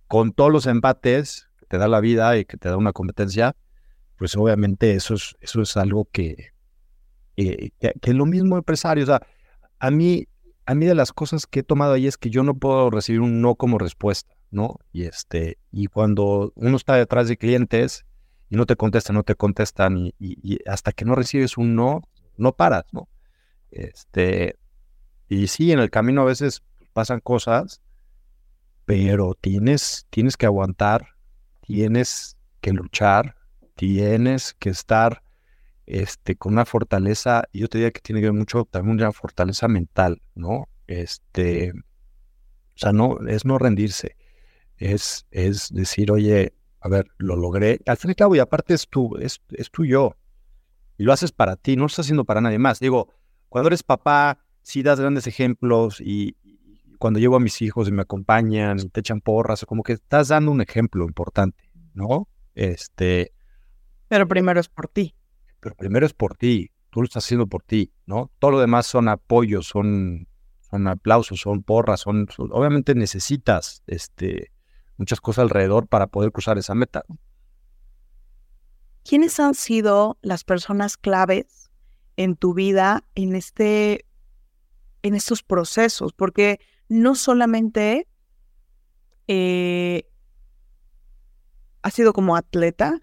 con 0.09 0.33
todos 0.33 0.51
los 0.51 0.67
empates 0.67 1.47
que 1.57 1.67
te 1.67 1.79
da 1.79 1.87
la 1.87 2.01
vida 2.01 2.37
y 2.37 2.45
que 2.45 2.57
te 2.57 2.69
da 2.69 2.77
una 2.77 2.93
competencia, 2.93 3.55
pues 4.17 4.37
obviamente 4.37 4.93
eso 4.95 5.15
es, 5.15 5.37
eso 5.41 5.63
es 5.63 5.77
algo 5.77 6.09
que, 6.11 6.49
eh, 7.37 7.71
que, 7.79 7.95
es 8.03 8.15
lo 8.17 8.27
mismo 8.27 8.57
empresario. 8.57 9.05
O 9.05 9.07
sea, 9.07 9.23
a 9.79 9.93
mí, 9.93 10.27
a 10.67 10.75
mí 10.75 10.85
de 10.85 10.97
las 10.97 11.13
cosas 11.13 11.47
que 11.47 11.61
he 11.61 11.63
tomado 11.63 11.93
ahí 11.93 12.09
es 12.09 12.19
que 12.19 12.29
yo 12.29 12.43
no 12.43 12.55
puedo 12.57 12.91
recibir 12.91 13.21
un 13.21 13.41
no 13.41 13.55
como 13.55 13.79
respuesta, 13.79 14.35
¿no? 14.53 14.79
Y 14.93 15.05
este, 15.05 15.59
y 15.73 15.87
cuando 15.87 16.53
uno 16.55 16.77
está 16.77 16.95
detrás 16.95 17.27
de 17.27 17.37
clientes 17.37 18.05
y 18.51 18.57
no 18.57 18.67
te 18.67 18.77
contestan, 18.77 19.17
no 19.17 19.25
te 19.25 19.35
contestan, 19.35 20.13
y, 20.19 20.59
hasta 20.69 20.93
que 20.93 21.05
no 21.05 21.15
recibes 21.17 21.57
un 21.57 21.75
no, 21.75 22.03
no 22.37 22.53
paras, 22.53 22.85
¿no? 22.93 23.09
Este, 23.71 24.57
y 25.29 25.49
sí, 25.49 25.73
en 25.73 25.81
el 25.81 25.91
camino 25.91 26.21
a 26.23 26.27
veces 26.27 26.63
pasan 26.93 27.21
cosas, 27.21 27.81
pero 28.85 29.35
tienes, 29.41 30.07
tienes 30.11 30.37
que 30.37 30.47
aguantar, 30.47 31.17
tienes 31.63 32.37
que 32.61 32.73
luchar, 32.73 33.37
tienes 33.75 34.55
que 34.55 34.69
estar 34.69 35.23
este, 35.87 36.37
con 36.37 36.53
una 36.53 36.67
fortaleza, 36.67 37.45
yo 37.55 37.69
te 37.69 37.79
diría 37.79 37.91
que 37.91 38.03
tiene 38.03 38.21
que 38.21 38.27
ver 38.27 38.39
mucho 38.39 38.67
también 38.71 38.97
una 38.97 39.13
fortaleza 39.13 39.67
mental, 39.67 40.21
¿no? 40.35 40.69
Este, 40.87 41.73
o 41.73 42.79
sea, 42.79 42.93
no, 42.93 43.19
es 43.27 43.47
no 43.47 43.59
rendirse, 43.59 44.17
es, 44.85 45.27
es 45.31 45.69
decir, 45.73 46.11
oye, 46.11 46.55
a 46.81 46.89
ver, 46.89 47.07
lo 47.19 47.37
logré, 47.37 47.81
al 47.87 47.97
fin 47.97 48.11
y 48.11 48.13
al 48.13 48.17
cabo, 48.17 48.37
y 48.37 48.39
aparte 48.39 48.75
es 48.75 48.89
tú, 48.89 49.17
es, 49.19 49.41
es 49.51 49.71
tú 49.71 49.85
y 49.85 49.91
yo, 49.91 50.17
y 50.99 51.05
lo 51.05 51.13
haces 51.13 51.33
para 51.33 51.57
ti, 51.57 51.77
no 51.77 51.83
lo 51.83 51.87
estás 51.87 52.07
haciendo 52.07 52.25
para 52.25 52.41
nadie 52.41 52.59
más. 52.59 52.81
Digo, 52.81 53.09
cuando 53.49 53.69
eres 53.69 53.83
papá, 53.83 54.39
sí 54.63 54.83
das 54.83 55.01
grandes 55.01 55.27
ejemplos 55.27 56.01
y, 56.01 56.37
cuando 56.99 57.19
llevo 57.19 57.35
a 57.35 57.41
mis 57.41 57.61
hijos 57.63 57.89
y 57.89 57.93
me 57.93 58.03
acompañan 58.03 58.79
y 58.79 58.89
te 58.89 59.01
echan 59.01 59.21
porras, 59.21 59.65
como 59.67 59.83
que 59.83 59.95
estás 59.95 60.29
dando 60.29 60.53
un 60.53 60.61
ejemplo 60.61 61.05
importante, 61.05 61.69
¿no? 61.95 62.29
Este. 62.55 63.33
Pero 64.07 64.29
primero 64.29 64.61
es 64.61 64.69
por 64.69 64.87
ti 64.87 65.13
pero 65.63 65.77
primero 65.77 66.05
es 66.05 66.13
por 66.13 66.37
ti, 66.37 66.73
tú 66.91 67.01
lo 67.01 67.05
estás 67.05 67.25
haciendo 67.25 67.47
por 67.47 67.63
ti, 67.63 67.93
¿no? 68.05 68.33
Todo 68.41 68.51
lo 68.51 68.61
demás 68.61 68.85
son 68.87 69.09
apoyos, 69.09 69.69
son, 69.69 70.27
son 70.69 70.89
aplausos, 70.89 71.41
son 71.41 71.63
porras, 71.63 72.01
son, 72.01 72.27
obviamente 72.51 72.97
necesitas 72.97 73.85
este, 73.87 74.51
muchas 75.03 75.21
cosas 75.21 75.43
alrededor 75.43 75.87
para 75.87 76.07
poder 76.07 76.33
cruzar 76.33 76.59
esa 76.59 76.75
meta. 76.75 77.05
¿quiénes 79.05 79.39
han 79.41 79.55
sido 79.55 80.19
las 80.23 80.45
personas 80.45 80.97
claves 80.97 81.71
en 82.17 82.37
tu 82.37 82.55
vida 82.55 83.05
en 83.15 83.35
este 83.35 84.07
en 85.03 85.15
estos 85.15 85.43
procesos? 85.43 86.13
Porque 86.13 86.61
no 86.89 87.15
solamente 87.15 88.07
eh, 89.29 90.09
has 91.83 91.95
sido 91.95 92.13
como 92.13 92.37
atleta, 92.37 93.01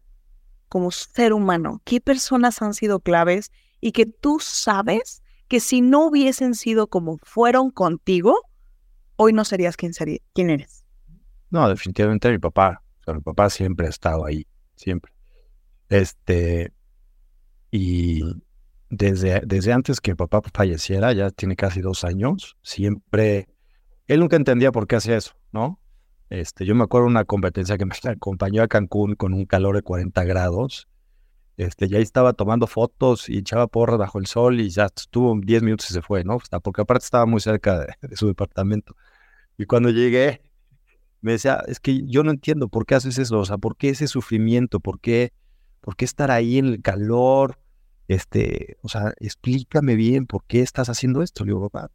como 0.69 0.91
ser 0.91 1.33
humano, 1.33 1.81
¿qué 1.83 1.99
personas 1.99 2.61
han 2.61 2.73
sido 2.73 2.99
claves 2.99 3.51
y 3.81 3.91
que 3.91 4.05
tú 4.05 4.39
sabes 4.39 5.23
que 5.47 5.59
si 5.59 5.81
no 5.81 6.05
hubiesen 6.05 6.53
sido 6.53 6.87
como 6.87 7.17
fueron 7.23 7.71
contigo, 7.71 8.35
hoy 9.15 9.33
no 9.33 9.43
serías 9.45 9.75
quien, 9.75 9.93
quién 10.33 10.49
eres? 10.49 10.78
No, 11.49 11.67
definitivamente 11.67 12.29
mi 12.29 12.37
papá. 12.37 12.81
mi 13.07 13.21
papá 13.21 13.49
siempre 13.49 13.87
ha 13.87 13.89
estado 13.89 14.25
ahí, 14.25 14.45
siempre. 14.75 15.11
Este, 15.89 16.71
y 17.71 18.21
desde, 18.89 19.41
desde 19.45 19.73
antes 19.73 20.01
que 20.01 20.11
mi 20.11 20.15
papá 20.15 20.41
falleciera, 20.53 21.13
ya 21.13 21.31
tiene 21.31 21.55
casi 21.55 21.81
dos 21.81 22.03
años, 22.03 22.57
siempre, 22.61 23.47
él 24.07 24.19
nunca 24.19 24.35
entendía 24.35 24.71
por 24.71 24.87
qué 24.87 24.97
hacía 24.97 25.17
eso, 25.17 25.33
¿no? 25.51 25.79
Este, 26.29 26.65
yo 26.65 26.75
me 26.75 26.83
acuerdo 26.83 27.07
una 27.07 27.25
competencia 27.25 27.77
que 27.77 27.85
me 27.85 27.93
acompañó 28.03 28.61
a 28.61 28.67
Cancún 28.67 29.15
con 29.15 29.33
un 29.33 29.45
calor 29.45 29.75
de 29.75 29.81
40 29.81 30.23
grados. 30.25 30.87
Este, 31.57 31.89
ya 31.89 31.97
estaba 31.97 32.33
tomando 32.33 32.67
fotos 32.67 33.27
y 33.27 33.39
echaba 33.39 33.67
porras 33.67 33.97
bajo 33.97 34.19
el 34.19 34.27
sol 34.27 34.61
y 34.61 34.69
ya 34.69 34.85
estuvo 34.85 35.37
10 35.37 35.63
minutos 35.63 35.91
y 35.91 35.93
se 35.93 36.01
fue, 36.01 36.23
¿no? 36.23 36.37
Porque 36.63 36.81
aparte 36.81 37.03
estaba 37.03 37.25
muy 37.25 37.41
cerca 37.41 37.85
de 38.01 38.15
su 38.15 38.27
departamento. 38.27 38.95
Y 39.57 39.65
cuando 39.65 39.89
llegué, 39.89 40.41
me 41.21 41.33
decía, 41.33 41.63
es 41.67 41.79
que 41.79 42.05
yo 42.05 42.23
no 42.23 42.31
entiendo 42.31 42.69
por 42.69 42.85
qué 42.85 42.95
haces 42.95 43.17
eso, 43.17 43.39
o 43.39 43.45
sea, 43.45 43.57
por 43.57 43.75
qué 43.75 43.89
ese 43.89 44.07
sufrimiento, 44.07 44.79
por 44.79 44.99
qué, 44.99 45.33
por 45.81 45.95
qué 45.95 46.05
estar 46.05 46.31
ahí 46.31 46.57
en 46.57 46.67
el 46.67 46.81
calor, 46.81 47.59
este, 48.07 48.77
o 48.81 48.89
sea, 48.89 49.13
explícame 49.19 49.95
bien 49.95 50.25
por 50.25 50.43
qué 50.45 50.61
estás 50.61 50.89
haciendo 50.89 51.21
esto. 51.21 51.43
Le 51.43 51.49
digo, 51.49 51.69
papá, 51.69 51.91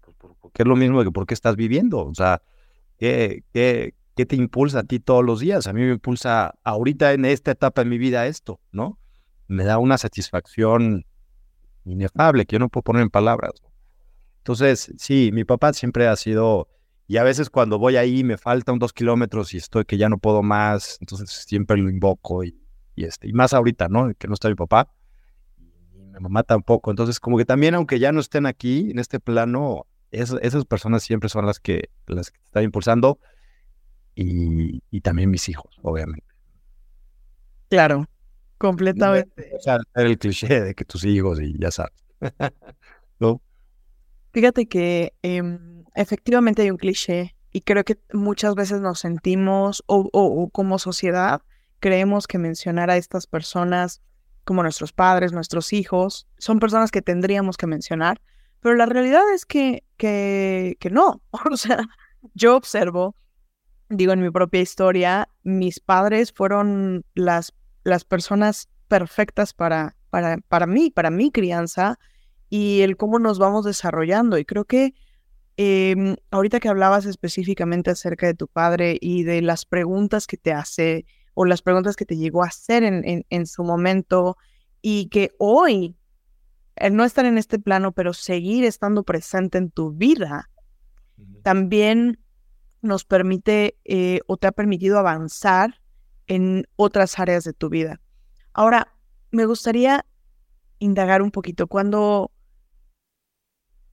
pues, 0.00 0.34
porque 0.40 0.62
es 0.62 0.66
lo 0.66 0.76
mismo 0.76 1.02
que 1.02 1.10
por 1.10 1.26
qué 1.26 1.34
estás 1.34 1.56
viviendo, 1.56 2.04
o 2.04 2.14
sea, 2.14 2.42
¿qué, 2.98 3.44
qué, 3.52 3.94
qué 4.14 4.26
te 4.26 4.36
impulsa 4.36 4.80
a 4.80 4.84
ti 4.84 5.00
todos 5.00 5.24
los 5.24 5.40
días? 5.40 5.66
A 5.66 5.72
mí 5.72 5.82
me 5.82 5.92
impulsa 5.92 6.54
ahorita 6.62 7.12
en 7.12 7.24
esta 7.24 7.52
etapa 7.52 7.82
de 7.82 7.90
mi 7.90 7.98
vida 7.98 8.26
esto, 8.26 8.60
¿no? 8.72 8.98
Me 9.48 9.64
da 9.64 9.78
una 9.78 9.98
satisfacción 9.98 11.06
inefable 11.84 12.46
que 12.46 12.54
yo 12.54 12.58
no 12.58 12.68
puedo 12.68 12.82
poner 12.82 13.02
en 13.02 13.10
palabras. 13.10 13.52
Entonces, 14.38 14.92
sí, 14.98 15.30
mi 15.32 15.44
papá 15.44 15.72
siempre 15.72 16.06
ha 16.06 16.16
sido 16.16 16.68
y 17.08 17.18
a 17.18 17.22
veces 17.22 17.50
cuando 17.50 17.78
voy 17.78 17.96
ahí 17.96 18.24
me 18.24 18.36
faltan 18.36 18.78
dos 18.78 18.92
kilómetros 18.92 19.54
y 19.54 19.58
estoy 19.58 19.84
que 19.84 19.96
ya 19.96 20.08
no 20.08 20.18
puedo 20.18 20.42
más, 20.42 20.98
entonces 21.00 21.30
siempre 21.30 21.76
lo 21.76 21.88
invoco 21.88 22.42
y, 22.42 22.56
este, 22.96 23.28
y 23.28 23.32
más 23.32 23.54
ahorita, 23.54 23.88
¿no? 23.88 24.12
Que 24.18 24.26
no 24.26 24.34
está 24.34 24.48
mi 24.48 24.56
papá 24.56 24.92
y 25.58 26.00
mi 26.00 26.20
mamá 26.20 26.42
tampoco. 26.42 26.90
Entonces, 26.90 27.20
como 27.20 27.38
que 27.38 27.44
también, 27.44 27.74
aunque 27.74 27.98
ya 27.98 28.10
no 28.10 28.20
estén 28.20 28.46
aquí 28.46 28.90
en 28.90 28.98
este 28.98 29.20
plano, 29.20 29.86
esas 30.10 30.64
personas 30.64 31.02
siempre 31.02 31.28
son 31.28 31.46
las 31.46 31.60
que, 31.60 31.90
las 32.06 32.30
que 32.30 32.40
están 32.44 32.64
impulsando 32.64 33.18
y, 34.14 34.82
y 34.90 35.00
también 35.00 35.30
mis 35.30 35.48
hijos, 35.48 35.78
obviamente. 35.82 36.26
Claro, 37.68 38.06
completamente. 38.58 39.52
O 39.56 39.60
sea, 39.60 39.78
el 39.94 40.18
cliché 40.18 40.60
de 40.60 40.74
que 40.74 40.84
tus 40.84 41.04
hijos 41.04 41.40
y 41.40 41.56
ya 41.58 41.70
sabes. 41.70 42.04
¿No? 43.20 43.40
Fíjate 44.32 44.66
que 44.66 45.14
em, 45.22 45.75
efectivamente 45.96 46.62
hay 46.62 46.70
un 46.70 46.76
cliché 46.76 47.34
y 47.50 47.62
creo 47.62 47.84
que 47.84 47.98
muchas 48.12 48.54
veces 48.54 48.80
nos 48.80 49.00
sentimos 49.00 49.82
o, 49.86 50.50
como 50.52 50.78
sociedad 50.78 51.42
creemos 51.80 52.26
que 52.26 52.38
mencionar 52.38 52.90
a 52.90 52.96
estas 52.96 53.26
personas 53.26 54.02
como 54.44 54.62
nuestros 54.62 54.92
padres, 54.92 55.32
nuestros 55.32 55.72
hijos, 55.72 56.28
son 56.38 56.60
personas 56.60 56.90
que 56.90 57.02
tendríamos 57.02 57.56
que 57.56 57.66
mencionar, 57.66 58.20
pero 58.60 58.76
la 58.76 58.86
realidad 58.86 59.22
es 59.34 59.44
que, 59.44 59.82
que, 59.96 60.76
que 60.78 60.90
no. 60.90 61.20
O 61.50 61.56
sea, 61.56 61.80
yo 62.34 62.56
observo, 62.56 63.16
digo 63.88 64.12
en 64.12 64.20
mi 64.20 64.30
propia 64.30 64.60
historia, 64.60 65.28
mis 65.42 65.80
padres 65.80 66.32
fueron 66.32 67.04
las, 67.14 67.52
las 67.82 68.04
personas 68.04 68.68
perfectas 68.88 69.52
para, 69.52 69.96
para, 70.10 70.38
para 70.48 70.66
mí, 70.66 70.90
para 70.90 71.10
mi 71.10 71.30
crianza, 71.32 71.98
y 72.48 72.82
el 72.82 72.96
cómo 72.96 73.18
nos 73.18 73.38
vamos 73.38 73.64
desarrollando. 73.64 74.38
Y 74.38 74.44
creo 74.44 74.64
que 74.64 74.94
em, 75.56 76.16
ahorita 76.30 76.60
que 76.60 76.68
hablabas 76.68 77.06
específicamente 77.06 77.90
acerca 77.90 78.26
de 78.26 78.34
tu 78.34 78.48
padre 78.48 78.98
y 79.00 79.22
de 79.22 79.42
las 79.42 79.64
preguntas 79.64 80.26
que 80.26 80.36
te 80.36 80.52
hace 80.52 81.06
o 81.34 81.44
las 81.44 81.62
preguntas 81.62 81.96
que 81.96 82.06
te 82.06 82.16
llegó 82.16 82.42
a 82.42 82.48
hacer 82.48 82.82
en, 82.82 83.26
en, 83.28 83.46
su 83.46 83.62
momento 83.62 84.36
y 84.80 85.08
que 85.08 85.32
hoy, 85.38 85.96
el 86.76 86.96
no 86.96 87.04
estar 87.04 87.26
en 87.26 87.38
este 87.38 87.58
plano, 87.58 87.92
pero 87.92 88.14
seguir 88.14 88.64
estando 88.64 89.02
presente 89.02 89.58
en 89.58 89.70
tu 89.70 89.92
vida, 89.92 90.50
también 91.42 92.18
nos 92.82 93.04
permite 93.04 93.76
eh, 93.84 94.20
o 94.26 94.36
te 94.36 94.46
ha 94.46 94.52
permitido 94.52 94.98
avanzar 94.98 95.80
en 96.26 96.66
otras 96.76 97.18
áreas 97.18 97.44
de 97.44 97.52
tu 97.52 97.68
vida. 97.68 98.00
Ahora, 98.52 98.94
me 99.30 99.44
gustaría 99.44 100.06
indagar 100.78 101.22
un 101.22 101.30
poquito. 101.30 101.66
Cuando 101.66 102.30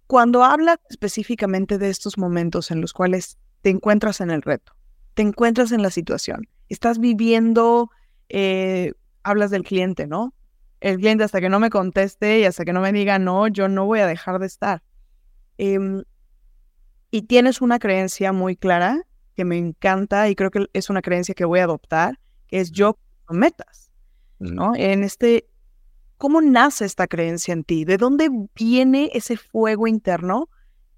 cuando 0.07 0.43
hablas 0.43 0.77
específicamente 0.89 1.77
de 1.77 1.89
estos 1.89 2.17
momentos 2.17 2.71
en 2.71 2.81
los 2.81 2.93
cuales 2.93 3.37
te 3.61 3.69
encuentras 3.69 4.21
en 4.21 4.31
el 4.31 4.41
reto, 4.41 4.73
te 5.13 5.21
encuentras 5.21 5.71
en 5.71 5.81
la 5.81 5.89
situación, 5.89 6.47
estás 6.69 6.99
viviendo, 6.99 7.89
eh, 8.29 8.93
hablas 9.23 9.51
del 9.51 9.63
cliente, 9.63 10.07
¿no? 10.07 10.33
El 10.81 10.97
cliente 10.97 11.23
hasta 11.23 11.39
que 11.39 11.49
no 11.49 11.59
me 11.59 11.69
conteste 11.69 12.39
y 12.39 12.45
hasta 12.45 12.65
que 12.65 12.73
no 12.73 12.81
me 12.81 12.91
diga 12.91 13.19
no, 13.19 13.47
yo 13.47 13.69
no 13.69 13.85
voy 13.85 13.99
a 13.99 14.07
dejar 14.07 14.39
de 14.39 14.47
estar. 14.47 14.83
Em, 15.57 16.03
y 17.11 17.21
tienes 17.23 17.61
una 17.61 17.79
creencia 17.79 18.33
muy 18.33 18.55
clara 18.55 19.03
que 19.35 19.45
me 19.45 19.57
encanta 19.57 20.29
y 20.29 20.35
creo 20.35 20.51
que 20.51 20.67
es 20.73 20.89
una 20.89 21.01
creencia 21.01 21.35
que 21.35 21.45
voy 21.45 21.59
a 21.59 21.63
adoptar, 21.63 22.19
que 22.47 22.59
es 22.59 22.71
yo 22.71 22.97
metas, 23.29 23.91
¿no? 24.39 24.75
En 24.75 25.03
este 25.03 25.47
¿Cómo 26.23 26.39
nace 26.39 26.85
esta 26.85 27.05
creencia 27.07 27.51
en 27.51 27.65
ti? 27.65 27.83
¿De 27.83 27.97
dónde 27.97 28.29
viene 28.55 29.09
ese 29.13 29.35
fuego 29.35 29.87
interno 29.87 30.49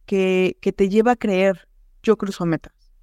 que, 0.05 0.55
que 0.61 0.71
te 0.71 0.87
lleva 0.87 1.13
a 1.13 1.15
creer 1.15 1.67
yo 2.03 2.15
cruzo 2.15 2.45
metas? 2.45 2.93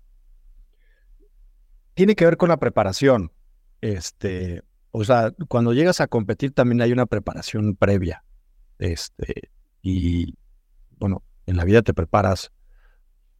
Tiene 1.94 2.14
que 2.14 2.24
ver 2.24 2.36
con 2.36 2.48
la 2.48 2.58
preparación. 2.58 3.32
Este, 3.80 4.62
o 4.92 5.02
sea, 5.02 5.32
cuando 5.48 5.72
llegas 5.72 6.00
a 6.00 6.06
competir 6.06 6.52
también 6.52 6.80
hay 6.80 6.92
una 6.92 7.06
preparación 7.06 7.74
previa. 7.74 8.22
Este, 8.78 9.50
y 9.82 10.36
bueno, 11.00 11.24
en 11.46 11.56
la 11.56 11.64
vida 11.64 11.82
te 11.82 11.92
preparas 11.92 12.52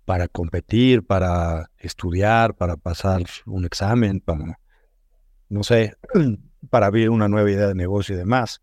para 0.05 0.27
competir, 0.27 1.07
para 1.07 1.71
estudiar, 1.79 2.57
para 2.57 2.77
pasar 2.77 3.23
un 3.47 3.65
examen, 3.65 4.19
para, 4.19 4.59
no 5.49 5.63
sé, 5.63 5.95
para 6.69 6.87
abrir 6.87 7.11
una 7.11 7.29
nueva 7.29 7.49
idea 7.49 7.69
de 7.69 7.77
negocio 7.77 8.17
y 8.17 8.19
demás 8.19 8.61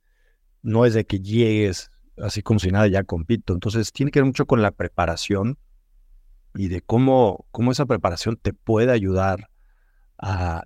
no 0.61 0.85
es 0.85 0.93
de 0.93 1.05
que 1.05 1.19
llegues 1.19 1.91
así 2.21 2.41
como 2.41 2.59
si 2.59 2.71
nada 2.71 2.87
ya 2.87 3.03
compito. 3.03 3.53
Entonces 3.53 3.91
tiene 3.91 4.11
que 4.11 4.19
ver 4.19 4.25
mucho 4.25 4.45
con 4.45 4.61
la 4.61 4.71
preparación 4.71 5.57
y 6.55 6.67
de 6.67 6.81
cómo, 6.81 7.45
cómo 7.51 7.71
esa 7.71 7.85
preparación 7.85 8.37
te 8.37 8.53
puede 8.53 8.91
ayudar 8.91 9.49
a, 10.17 10.65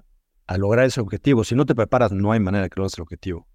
lograr 0.58 0.86
ese 0.86 1.01
objetivo. 1.01 1.43
Si 1.43 1.56
no 1.56 1.65
te 1.65 1.75
preparas, 1.75 2.12
no 2.12 2.32
hay 2.32 2.39
manera 2.39 2.63
de 2.63 2.69
que 2.69 2.79
logres 2.79 2.97
el 2.97 3.01
objetivo. 3.01 3.47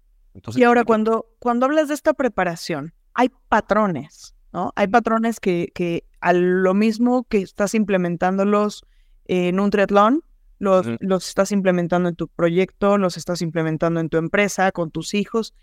y 0.55 0.63
ahora, 0.63 0.83
cuando, 0.83 1.27
cuando 1.39 1.65
hablas 1.65 1.87
de 1.87 1.93
esta 1.93 2.13
preparación, 2.13 2.93
hay 3.13 3.29
patrones, 3.47 4.35
¿no? 4.51 4.73
Hay 4.75 4.87
patrones 4.87 5.39
que, 5.39 5.71
que 5.73 6.03
a 6.19 6.33
lo 6.33 6.73
mismo 6.73 7.23
que 7.23 7.37
estás 7.41 7.73
implementándolos 7.73 8.85
en 9.25 9.59
un 9.59 9.69
triatlón, 9.69 10.23
los, 10.57 10.85
los 10.99 11.27
estás 11.27 11.53
implementando 11.53 12.09
en 12.09 12.15
tu 12.15 12.27
proyecto, 12.27 12.97
los 12.97 13.15
estás 13.15 13.41
implementando 13.41 14.01
en 14.01 14.09
tu 14.09 14.17
empresa, 14.17 14.71
con 14.71 14.91
tus 14.91 15.13
hijos. 15.13 15.53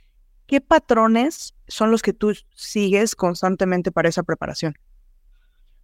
¿Qué 0.46 0.60
patrones 0.60 1.54
son 1.68 1.90
los 1.90 2.02
que 2.02 2.12
tú 2.12 2.34
sigues 2.54 3.14
constantemente 3.14 3.92
para 3.92 4.08
esa 4.08 4.22
preparación? 4.22 4.74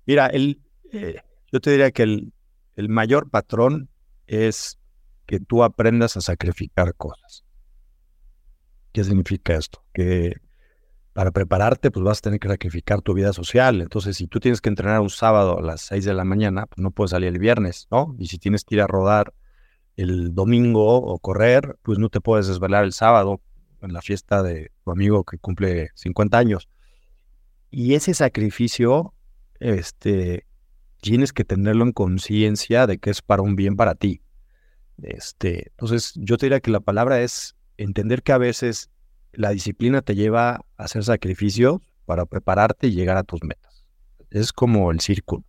Mira, 0.06 0.26
el, 0.26 0.60
eh, 0.92 1.20
yo 1.50 1.60
te 1.60 1.70
diría 1.70 1.90
que 1.90 2.02
el, 2.02 2.32
el 2.76 2.88
mayor 2.88 3.30
patrón 3.30 3.88
es 4.26 4.78
que 5.26 5.40
tú 5.40 5.62
aprendas 5.62 6.16
a 6.16 6.20
sacrificar 6.20 6.94
cosas. 6.94 7.44
¿Qué 8.92 9.04
significa 9.04 9.54
esto? 9.54 9.84
Que 9.92 10.36
para 11.12 11.30
prepararte, 11.30 11.90
pues 11.90 12.04
vas 12.04 12.18
a 12.18 12.22
tener 12.22 12.40
que 12.40 12.48
sacrificar 12.48 13.02
tu 13.02 13.14
vida 13.14 13.32
social. 13.32 13.80
Entonces, 13.80 14.16
si 14.16 14.26
tú 14.26 14.40
tienes 14.40 14.60
que 14.60 14.68
entrenar 14.68 15.00
un 15.00 15.10
sábado 15.10 15.58
a 15.58 15.62
las 15.62 15.82
6 15.82 16.04
de 16.04 16.14
la 16.14 16.24
mañana, 16.24 16.66
pues 16.66 16.78
no 16.78 16.90
puedes 16.90 17.10
salir 17.10 17.28
el 17.28 17.38
viernes, 17.38 17.86
¿no? 17.90 18.14
Y 18.18 18.26
si 18.26 18.38
tienes 18.38 18.64
que 18.64 18.76
ir 18.76 18.80
a 18.80 18.86
rodar 18.86 19.34
el 19.96 20.34
domingo 20.34 20.96
o 20.96 21.18
correr, 21.18 21.76
pues 21.82 21.98
no 21.98 22.08
te 22.08 22.20
puedes 22.20 22.46
desvelar 22.46 22.84
el 22.84 22.92
sábado 22.92 23.42
en 23.82 23.92
la 23.92 24.02
fiesta 24.02 24.42
de 24.42 24.70
tu 24.84 24.90
amigo 24.90 25.24
que 25.24 25.38
cumple 25.38 25.90
50 25.94 26.38
años. 26.38 26.68
Y 27.70 27.94
ese 27.94 28.14
sacrificio, 28.14 29.14
este, 29.60 30.46
tienes 31.00 31.32
que 31.32 31.44
tenerlo 31.44 31.84
en 31.84 31.92
conciencia 31.92 32.86
de 32.86 32.98
que 32.98 33.10
es 33.10 33.22
para 33.22 33.42
un 33.42 33.56
bien 33.56 33.76
para 33.76 33.94
ti. 33.94 34.22
Este, 35.02 35.68
entonces, 35.70 36.12
yo 36.16 36.36
te 36.36 36.46
diría 36.46 36.60
que 36.60 36.70
la 36.70 36.80
palabra 36.80 37.20
es 37.22 37.56
entender 37.76 38.22
que 38.22 38.32
a 38.32 38.38
veces 38.38 38.90
la 39.32 39.50
disciplina 39.50 40.02
te 40.02 40.14
lleva 40.14 40.54
a 40.54 40.64
hacer 40.76 41.04
sacrificios 41.04 41.80
para 42.04 42.26
prepararte 42.26 42.88
y 42.88 42.92
llegar 42.92 43.16
a 43.16 43.24
tus 43.24 43.42
metas. 43.42 43.84
Es 44.30 44.52
como 44.52 44.90
el 44.90 45.00
círculo. 45.00 45.44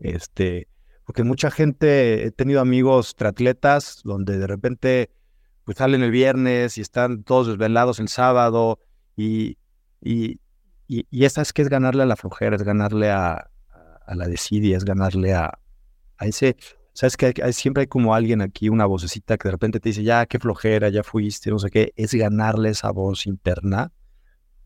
Este, 0.00 0.68
porque 1.06 1.24
mucha 1.24 1.50
gente, 1.50 2.26
he 2.26 2.30
tenido 2.30 2.60
amigos 2.60 3.14
triatletas 3.14 4.00
donde 4.04 4.38
de 4.38 4.46
repente 4.46 5.10
pues 5.64 5.78
salen 5.78 6.02
el 6.02 6.10
viernes 6.10 6.78
y 6.78 6.80
están 6.80 7.22
todos 7.22 7.46
desvelados 7.46 8.00
el 8.00 8.08
sábado 8.08 8.78
y, 9.16 9.58
y, 10.00 10.40
y, 10.88 11.24
esa 11.24 11.42
es 11.42 11.52
que 11.52 11.62
es 11.62 11.68
ganarle 11.68 12.02
a 12.02 12.06
la 12.06 12.16
flojera, 12.16 12.56
es 12.56 12.62
ganarle 12.62 13.10
a, 13.10 13.50
a 14.06 14.14
la 14.14 14.26
desidia, 14.26 14.76
es 14.76 14.84
ganarle 14.84 15.34
a, 15.34 15.58
a 16.18 16.26
ese, 16.26 16.56
sabes 16.92 17.16
que 17.16 17.32
siempre 17.52 17.82
hay 17.82 17.86
como 17.86 18.14
alguien 18.14 18.40
aquí, 18.40 18.68
una 18.68 18.86
vocecita 18.86 19.38
que 19.38 19.48
de 19.48 19.52
repente 19.52 19.80
te 19.80 19.90
dice, 19.90 20.02
ya, 20.02 20.26
qué 20.26 20.38
flojera, 20.38 20.88
ya 20.88 21.02
fuiste, 21.02 21.50
no 21.50 21.58
sé 21.58 21.70
qué, 21.70 21.92
es 21.96 22.14
ganarle 22.14 22.70
esa 22.70 22.90
voz 22.90 23.26
interna 23.26 23.92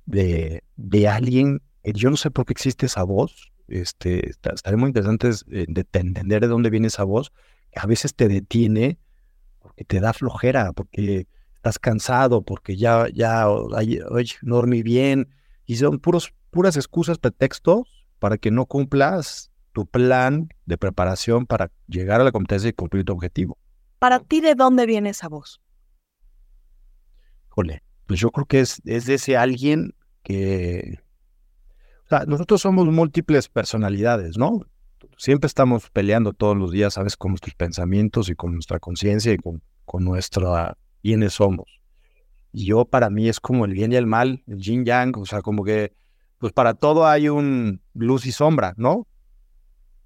de, 0.06 0.62
de 0.76 1.08
alguien, 1.08 1.62
eh, 1.82 1.92
yo 1.94 2.10
no 2.10 2.16
sé 2.16 2.30
por 2.30 2.46
qué 2.46 2.52
existe 2.52 2.86
esa 2.86 3.02
voz, 3.02 3.52
este, 3.68 4.30
estaría 4.30 4.76
muy 4.76 4.88
interesante 4.88 5.30
de, 5.46 5.66
de 5.68 5.86
entender 5.92 6.40
de 6.40 6.48
dónde 6.48 6.70
viene 6.70 6.86
esa 6.86 7.04
voz, 7.04 7.32
que 7.70 7.80
a 7.80 7.86
veces 7.86 8.14
te 8.14 8.28
detiene 8.28 8.98
porque 9.66 9.84
te 9.84 10.00
da 10.00 10.12
flojera, 10.12 10.72
porque 10.72 11.26
estás 11.56 11.78
cansado, 11.80 12.42
porque 12.42 12.76
ya, 12.76 13.08
ya, 13.12 13.48
hoy 13.48 14.30
no 14.42 14.56
dormí 14.56 14.82
bien, 14.84 15.28
y 15.64 15.76
son 15.76 15.98
puros, 15.98 16.32
puras 16.50 16.76
excusas, 16.76 17.18
pretextos 17.18 18.06
para 18.20 18.38
que 18.38 18.52
no 18.52 18.66
cumplas 18.66 19.50
tu 19.72 19.86
plan 19.86 20.48
de 20.64 20.78
preparación 20.78 21.44
para 21.46 21.72
llegar 21.88 22.20
a 22.20 22.24
la 22.24 22.32
competencia 22.32 22.70
y 22.70 22.72
cumplir 22.72 23.04
tu 23.04 23.12
objetivo. 23.12 23.58
Para 23.98 24.20
ti, 24.20 24.40
¿de 24.40 24.54
dónde 24.54 24.86
viene 24.86 25.10
esa 25.10 25.28
voz? 25.28 25.60
Jole, 27.48 27.82
pues 28.06 28.20
yo 28.20 28.30
creo 28.30 28.46
que 28.46 28.60
es, 28.60 28.80
es 28.84 29.06
de 29.06 29.14
ese 29.14 29.36
alguien 29.36 29.94
que... 30.22 31.00
O 32.04 32.08
sea, 32.08 32.24
nosotros 32.26 32.60
somos 32.60 32.86
múltiples 32.86 33.48
personalidades, 33.48 34.38
¿no? 34.38 34.60
Siempre 35.16 35.46
estamos 35.46 35.90
peleando 35.90 36.32
todos 36.32 36.56
los 36.56 36.70
días, 36.70 36.94
¿sabes? 36.94 37.16
Con 37.16 37.32
nuestros 37.32 37.54
pensamientos 37.54 38.28
y 38.28 38.34
con 38.34 38.52
nuestra 38.52 38.78
conciencia 38.78 39.32
y 39.32 39.38
con, 39.38 39.62
con 39.84 40.04
nuestra 40.04 40.76
quiénes 41.02 41.34
somos. 41.34 41.80
Y 42.52 42.66
yo 42.66 42.84
para 42.84 43.10
mí 43.10 43.28
es 43.28 43.40
como 43.40 43.64
el 43.64 43.72
bien 43.72 43.92
y 43.92 43.96
el 43.96 44.06
mal, 44.06 44.42
el 44.46 44.58
yin 44.58 44.84
yang, 44.84 45.16
o 45.16 45.26
sea, 45.26 45.42
como 45.42 45.64
que 45.64 45.92
pues 46.38 46.52
para 46.52 46.74
todo 46.74 47.06
hay 47.06 47.28
un 47.28 47.80
luz 47.94 48.26
y 48.26 48.32
sombra, 48.32 48.74
¿no? 48.76 49.06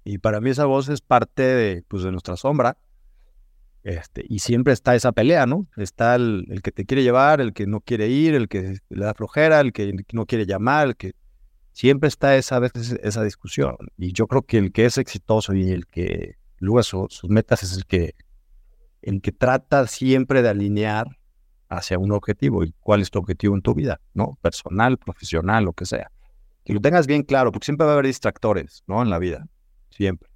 Y 0.03 0.17
para 0.17 0.41
mí 0.41 0.49
esa 0.49 0.65
voz 0.65 0.89
es 0.89 1.01
parte 1.01 1.43
de, 1.43 1.83
pues, 1.87 2.03
de 2.03 2.11
nuestra 2.11 2.37
sombra. 2.37 2.77
Este, 3.83 4.25
y 4.29 4.39
siempre 4.39 4.73
está 4.73 4.95
esa 4.95 5.11
pelea, 5.11 5.45
¿no? 5.45 5.67
Está 5.75 6.15
el, 6.15 6.45
el, 6.49 6.61
que 6.61 6.71
te 6.71 6.85
quiere 6.85 7.03
llevar, 7.03 7.41
el 7.41 7.53
que 7.53 7.67
no 7.67 7.81
quiere 7.81 8.07
ir, 8.07 8.35
el 8.35 8.47
que 8.47 8.77
le 8.89 9.05
da 9.05 9.13
flojera, 9.13 9.59
el 9.59 9.73
que 9.73 9.93
no 10.13 10.25
quiere 10.25 10.45
llamar, 10.45 10.87
el 10.87 10.95
que 10.95 11.13
siempre 11.73 12.07
está 12.07 12.35
esa 12.35 12.59
esa 13.03 13.23
discusión. 13.23 13.75
Y 13.97 14.13
yo 14.13 14.27
creo 14.27 14.43
que 14.43 14.57
el 14.57 14.71
que 14.71 14.85
es 14.85 14.97
exitoso 14.97 15.53
y 15.53 15.71
el 15.71 15.87
que 15.87 16.35
luego 16.57 16.83
sus 16.83 17.29
metas 17.29 17.63
es 17.63 17.75
el 17.75 17.85
que 17.85 18.15
el 19.01 19.21
que 19.21 19.31
trata 19.31 19.87
siempre 19.87 20.41
de 20.41 20.49
alinear 20.49 21.07
hacia 21.69 21.97
un 21.97 22.11
objetivo. 22.11 22.63
¿Y 22.63 22.73
cuál 22.79 23.01
es 23.01 23.09
tu 23.09 23.19
objetivo 23.19 23.55
en 23.55 23.61
tu 23.61 23.73
vida? 23.73 23.99
¿No? 24.13 24.37
Personal, 24.41 24.97
profesional, 24.97 25.65
lo 25.65 25.73
que 25.73 25.85
sea. 25.85 26.11
Que 26.63 26.73
lo 26.73 26.81
tengas 26.81 27.07
bien 27.07 27.23
claro, 27.23 27.51
porque 27.51 27.65
siempre 27.65 27.85
va 27.85 27.91
a 27.91 27.93
haber 27.93 28.05
distractores, 28.05 28.83
¿no? 28.87 29.01
En 29.01 29.09
la 29.09 29.17
vida. 29.17 29.47
Siempre. 29.89 30.29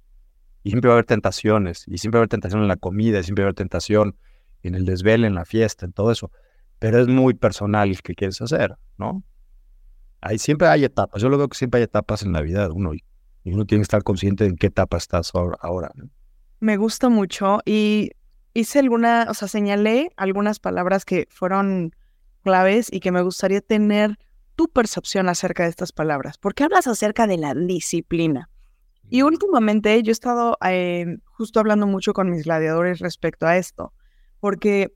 Y 0.64 0.70
siempre 0.70 0.88
va 0.88 0.94
a 0.94 0.96
haber 0.96 1.04
tentaciones. 1.04 1.84
Y 1.86 1.98
siempre 1.98 2.18
va 2.18 2.20
a 2.20 2.22
haber 2.22 2.30
tentación 2.30 2.62
en 2.62 2.68
la 2.68 2.76
comida, 2.76 3.20
y 3.20 3.22
siempre 3.22 3.42
va 3.42 3.46
a 3.46 3.48
haber 3.50 3.54
tentación 3.54 4.16
en 4.62 4.74
el 4.74 4.84
desvelo, 4.84 5.26
en 5.26 5.34
la 5.34 5.44
fiesta, 5.44 5.86
en 5.86 5.92
todo 5.92 6.10
eso. 6.10 6.32
Pero 6.80 7.00
es 7.00 7.06
muy 7.06 7.34
personal 7.34 7.90
el 7.90 8.02
que 8.02 8.14
quieres 8.14 8.40
hacer, 8.40 8.74
¿no? 8.98 9.22
Ahí 10.26 10.38
siempre 10.38 10.66
hay 10.66 10.84
etapas. 10.84 11.22
Yo 11.22 11.28
lo 11.28 11.38
veo 11.38 11.48
que 11.48 11.56
siempre 11.56 11.78
hay 11.78 11.84
etapas 11.84 12.22
en 12.22 12.32
la 12.32 12.40
vida 12.40 12.66
de 12.66 12.72
uno. 12.72 12.92
Y 12.94 13.02
uno 13.52 13.64
tiene 13.64 13.80
que 13.80 13.84
estar 13.84 14.02
consciente 14.02 14.42
de 14.42 14.50
en 14.50 14.56
qué 14.56 14.66
etapa 14.66 14.96
estás 14.96 15.30
ahora. 15.60 15.92
Me 16.58 16.76
gusta 16.76 17.08
mucho. 17.08 17.60
Y 17.64 18.10
hice 18.52 18.80
alguna, 18.80 19.28
o 19.30 19.34
sea, 19.34 19.46
señalé 19.46 20.10
algunas 20.16 20.58
palabras 20.58 21.04
que 21.04 21.28
fueron 21.30 21.94
claves 22.42 22.92
y 22.92 22.98
que 22.98 23.12
me 23.12 23.22
gustaría 23.22 23.60
tener 23.60 24.18
tu 24.56 24.68
percepción 24.68 25.28
acerca 25.28 25.62
de 25.62 25.68
estas 25.68 25.92
palabras. 25.92 26.38
¿Por 26.38 26.54
qué 26.54 26.64
hablas 26.64 26.88
acerca 26.88 27.28
de 27.28 27.36
la 27.36 27.54
disciplina? 27.54 28.50
Y 29.08 29.22
últimamente 29.22 30.02
yo 30.02 30.10
he 30.10 30.12
estado 30.12 30.58
eh, 30.66 31.18
justo 31.26 31.60
hablando 31.60 31.86
mucho 31.86 32.12
con 32.14 32.30
mis 32.30 32.44
gladiadores 32.44 32.98
respecto 32.98 33.46
a 33.46 33.56
esto, 33.56 33.92
porque 34.40 34.92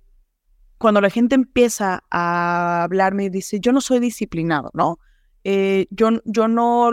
cuando 0.78 1.00
la 1.00 1.10
gente 1.10 1.36
empieza 1.36 2.02
a 2.10 2.82
hablarme 2.82 3.24
y 3.24 3.28
dice, 3.28 3.60
yo 3.60 3.70
no 3.70 3.80
soy 3.80 4.00
disciplinado, 4.00 4.70
¿no? 4.72 4.98
Eh, 5.44 5.86
yo, 5.90 6.10
yo 6.24 6.48
no 6.48 6.90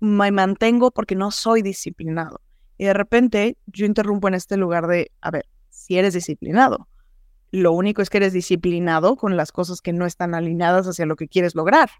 me 0.00 0.30
mantengo 0.30 0.90
porque 0.90 1.14
no 1.14 1.30
soy 1.30 1.62
disciplinado. 1.62 2.40
Y 2.76 2.84
de 2.84 2.94
repente 2.94 3.56
yo 3.66 3.86
interrumpo 3.86 4.28
en 4.28 4.34
este 4.34 4.56
lugar 4.56 4.86
de, 4.86 5.12
a 5.20 5.30
ver, 5.30 5.46
si 5.70 5.96
eres 5.98 6.14
disciplinado. 6.14 6.88
Lo 7.50 7.72
único 7.72 8.02
es 8.02 8.10
que 8.10 8.16
eres 8.16 8.32
disciplinado 8.32 9.16
con 9.16 9.36
las 9.36 9.52
cosas 9.52 9.80
que 9.80 9.92
no 9.92 10.06
están 10.06 10.34
alineadas 10.34 10.86
hacia 10.86 11.06
lo 11.06 11.16
que 11.16 11.28
quieres 11.28 11.54
lograr. 11.54 11.90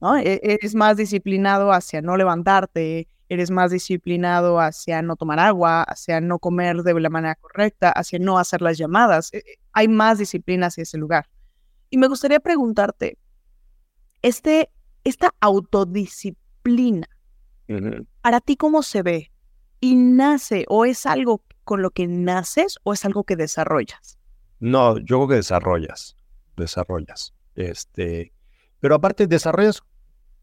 ¿no? 0.00 0.16
E-, 0.16 0.40
eres 0.42 0.74
más 0.74 0.96
disciplinado 0.96 1.72
hacia 1.72 2.02
no 2.02 2.16
levantarte, 2.16 3.08
eres 3.28 3.50
más 3.50 3.70
disciplinado 3.70 4.60
hacia 4.60 5.00
no 5.00 5.16
tomar 5.16 5.38
agua, 5.38 5.82
hacia 5.84 6.20
no 6.20 6.38
comer 6.38 6.82
de 6.82 7.00
la 7.00 7.08
manera 7.08 7.36
correcta, 7.36 7.90
hacia 7.90 8.18
no 8.18 8.38
hacer 8.38 8.60
las 8.62 8.76
llamadas. 8.78 9.32
E-, 9.32 9.38
e, 9.38 9.42
hay 9.72 9.88
más 9.88 10.18
disciplina 10.18 10.66
hacia 10.66 10.82
ese 10.82 10.98
lugar. 10.98 11.28
Y 11.88 11.98
me 11.98 12.08
gustaría 12.08 12.40
preguntarte, 12.40 13.18
este, 14.22 14.70
esta 15.04 15.34
autodisciplina, 15.40 17.08
¿para 18.20 18.40
ti 18.40 18.56
cómo 18.56 18.82
se 18.82 19.02
ve? 19.02 19.32
¿Y 19.80 19.96
nace 19.96 20.64
o 20.68 20.84
es 20.84 21.06
algo 21.06 21.42
con 21.64 21.82
lo 21.82 21.90
que 21.90 22.06
naces 22.06 22.78
o 22.84 22.92
es 22.92 23.04
algo 23.04 23.24
que 23.24 23.36
desarrollas? 23.36 24.18
No, 24.60 24.98
yo 24.98 25.18
creo 25.18 25.28
que 25.28 25.34
desarrollas, 25.36 26.16
desarrollas. 26.56 27.34
Este, 27.54 28.32
pero 28.80 28.94
aparte 28.94 29.26
desarrollas 29.26 29.82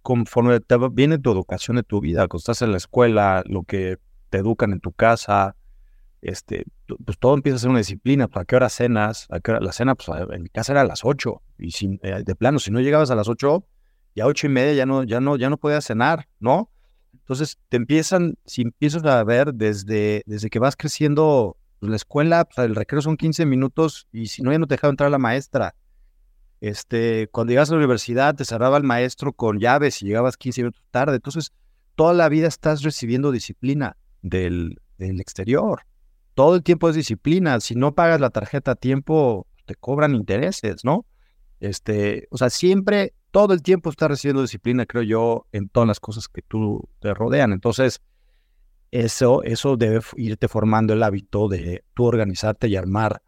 conforme 0.02 0.60
te 0.60 0.76
viene 0.92 1.20
tu 1.20 1.32
educación 1.32 1.78
de 1.78 1.84
tu 1.84 2.02
vida, 2.02 2.28
cuando 2.28 2.38
estás 2.38 2.62
en 2.62 2.72
la 2.72 2.78
escuela, 2.78 3.44
lo 3.46 3.64
que 3.64 3.98
te 4.30 4.40
educan 4.40 4.72
en 4.74 4.80
tu 4.80 4.92
casa, 4.92 5.56
este, 6.22 6.66
pues 7.06 7.18
todo 7.18 7.34
empieza 7.34 7.56
a 7.58 7.60
ser 7.60 7.70
una 7.70 7.80
disciplina. 7.80 8.30
¿A 8.32 8.46
qué 8.46 8.56
hora 8.56 8.70
cenas? 8.70 9.28
¿A 9.30 9.40
qué 9.40 9.52
hora? 9.52 9.62
La 9.62 9.72
cena, 9.72 9.96
pues 9.96 10.10
en 10.32 10.44
mi 10.44 10.50
casa 10.50 10.74
era 10.74 10.82
a 10.82 10.86
las 10.86 11.06
8. 11.06 11.42
Y 11.60 11.72
sin, 11.72 12.00
eh, 12.04 12.24
de 12.26 12.36
plano, 12.36 12.60
si 12.60 12.72
no 12.72 12.80
llegabas 12.80 13.12
a 13.12 13.16
las 13.16 13.28
8, 13.28 13.66
ya 14.20 14.26
ocho 14.26 14.48
y 14.48 14.50
media 14.50 14.74
ya 14.74 14.86
no, 14.86 15.04
ya 15.04 15.22
no, 15.22 15.38
ya 15.38 15.50
no 15.50 15.58
podías 15.58 15.86
cenar, 15.86 16.28
¿no? 16.40 16.70
Entonces 17.14 17.58
te 17.70 17.78
empiezan, 17.78 18.38
si 18.46 18.64
empiezas 18.64 19.06
a 19.06 19.24
ver 19.24 19.54
desde, 19.54 20.24
desde 20.26 20.50
que 20.50 20.60
vas 20.60 20.76
creciendo, 20.76 21.56
pues, 21.80 21.90
la 21.90 21.96
escuela, 21.96 22.44
pues, 22.44 22.68
el 22.68 22.76
recreo 22.76 23.02
son 23.02 23.16
15 23.16 23.46
minutos 23.46 24.08
y 24.12 24.28
si 24.28 24.42
no, 24.42 24.52
ya 24.52 24.60
no 24.60 24.68
te 24.68 24.74
dejaba 24.74 24.92
entrar 24.92 25.10
la 25.10 25.20
maestra. 25.20 25.74
Este, 26.60 27.30
cuando 27.32 27.52
llegas 27.52 27.70
a 27.70 27.74
la 27.74 27.78
universidad, 27.78 28.36
te 28.36 28.44
cerraba 28.44 28.76
el 28.76 28.84
maestro 28.84 29.32
con 29.32 29.60
llaves 29.60 30.02
y 30.02 30.08
llegabas 30.08 30.36
15 30.36 30.64
minutos 30.64 30.84
tarde. 30.92 31.16
Entonces, 31.16 31.54
toda 31.96 32.14
la 32.14 32.28
vida 32.28 32.48
estás 32.48 32.84
recibiendo 32.84 33.32
disciplina 33.32 33.96
del, 34.22 34.82
del 34.98 35.22
exterior. 35.22 35.84
Todo 36.34 36.56
el 36.56 36.64
tiempo 36.64 36.90
es 36.90 36.96
disciplina. 36.96 37.62
Si 37.62 37.76
no 37.76 37.96
pagas 37.96 38.20
la 38.20 38.32
tarjeta 38.32 38.72
a 38.72 38.76
tiempo, 38.76 39.48
te 39.66 39.76
cobran 39.76 40.14
intereses, 40.14 40.84
¿no? 40.84 41.06
Este, 41.62 42.28
o 42.32 42.38
sea, 42.38 42.50
siempre 42.50 43.14
todo 43.32 43.54
el 43.54 43.62
tiempo 43.62 43.90
estás 43.90 44.10
recibiendo 44.10 44.42
disciplina, 44.42 44.86
creo 44.86 45.04
yo, 45.04 45.48
en 45.52 45.70
todas 45.70 45.88
las 45.88 46.00
cosas 46.00 46.28
que 46.28 46.42
tú 46.42 46.90
te 47.00 47.14
rodean. 47.14 47.54
Entonces, 47.54 48.02
eso, 48.92 49.44
eso 49.44 49.78
debe 49.78 50.02
irte 50.16 50.48
formando 50.48 50.94
el 50.94 51.04
hábito 51.04 51.48
de 51.48 51.84
tú 51.94 52.06
organizarte 52.06 52.68
y 52.68 52.76
armar 52.76 53.22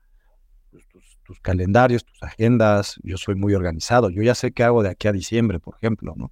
tus, 1.23 1.39
calendarios, 1.39 2.03
tus 2.03 2.21
agendas. 2.23 2.99
Yo 3.03 3.17
soy 3.17 3.35
muy 3.35 3.53
organizado. 3.53 4.09
Yo 4.09 4.23
ya 4.23 4.35
sé 4.35 4.51
qué 4.51 4.63
hago 4.63 4.83
de 4.83 4.89
aquí 4.89 5.07
a 5.07 5.11
diciembre, 5.11 5.59
por 5.59 5.75
ejemplo, 5.75 6.13
¿no? 6.15 6.31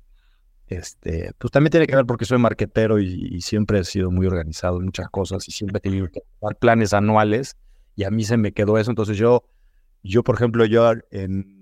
Este, 0.67 1.32
pues 1.38 1.51
también 1.51 1.71
tiene 1.71 1.88
que 1.88 1.95
ver 1.95 2.05
porque 2.05 2.25
soy 2.25 2.38
marquetero 2.38 2.99
y, 2.99 3.41
siempre 3.41 3.79
he 3.79 3.84
sido 3.84 4.12
muy 4.12 4.27
organizado 4.27 4.77
en 4.77 4.86
muchas 4.86 5.10
cosas 5.10 5.47
y 5.47 5.51
siempre 5.51 5.79
he 5.79 5.82
tenido 5.82 6.08
que 6.10 6.21
dar 6.39 6.55
planes 6.58 6.93
anuales 6.93 7.58
y 7.95 8.03
a 8.03 8.12
mí 8.12 8.23
se 8.23 8.38
me 8.38 8.51
quedó 8.51 8.77
eso. 8.77 8.91
Entonces 8.91 9.17
yo, 9.17 9.43
yo 10.03 10.23
por 10.23 10.36
ejemplo, 10.36 10.65
yo 10.65 10.91
en 11.12 11.59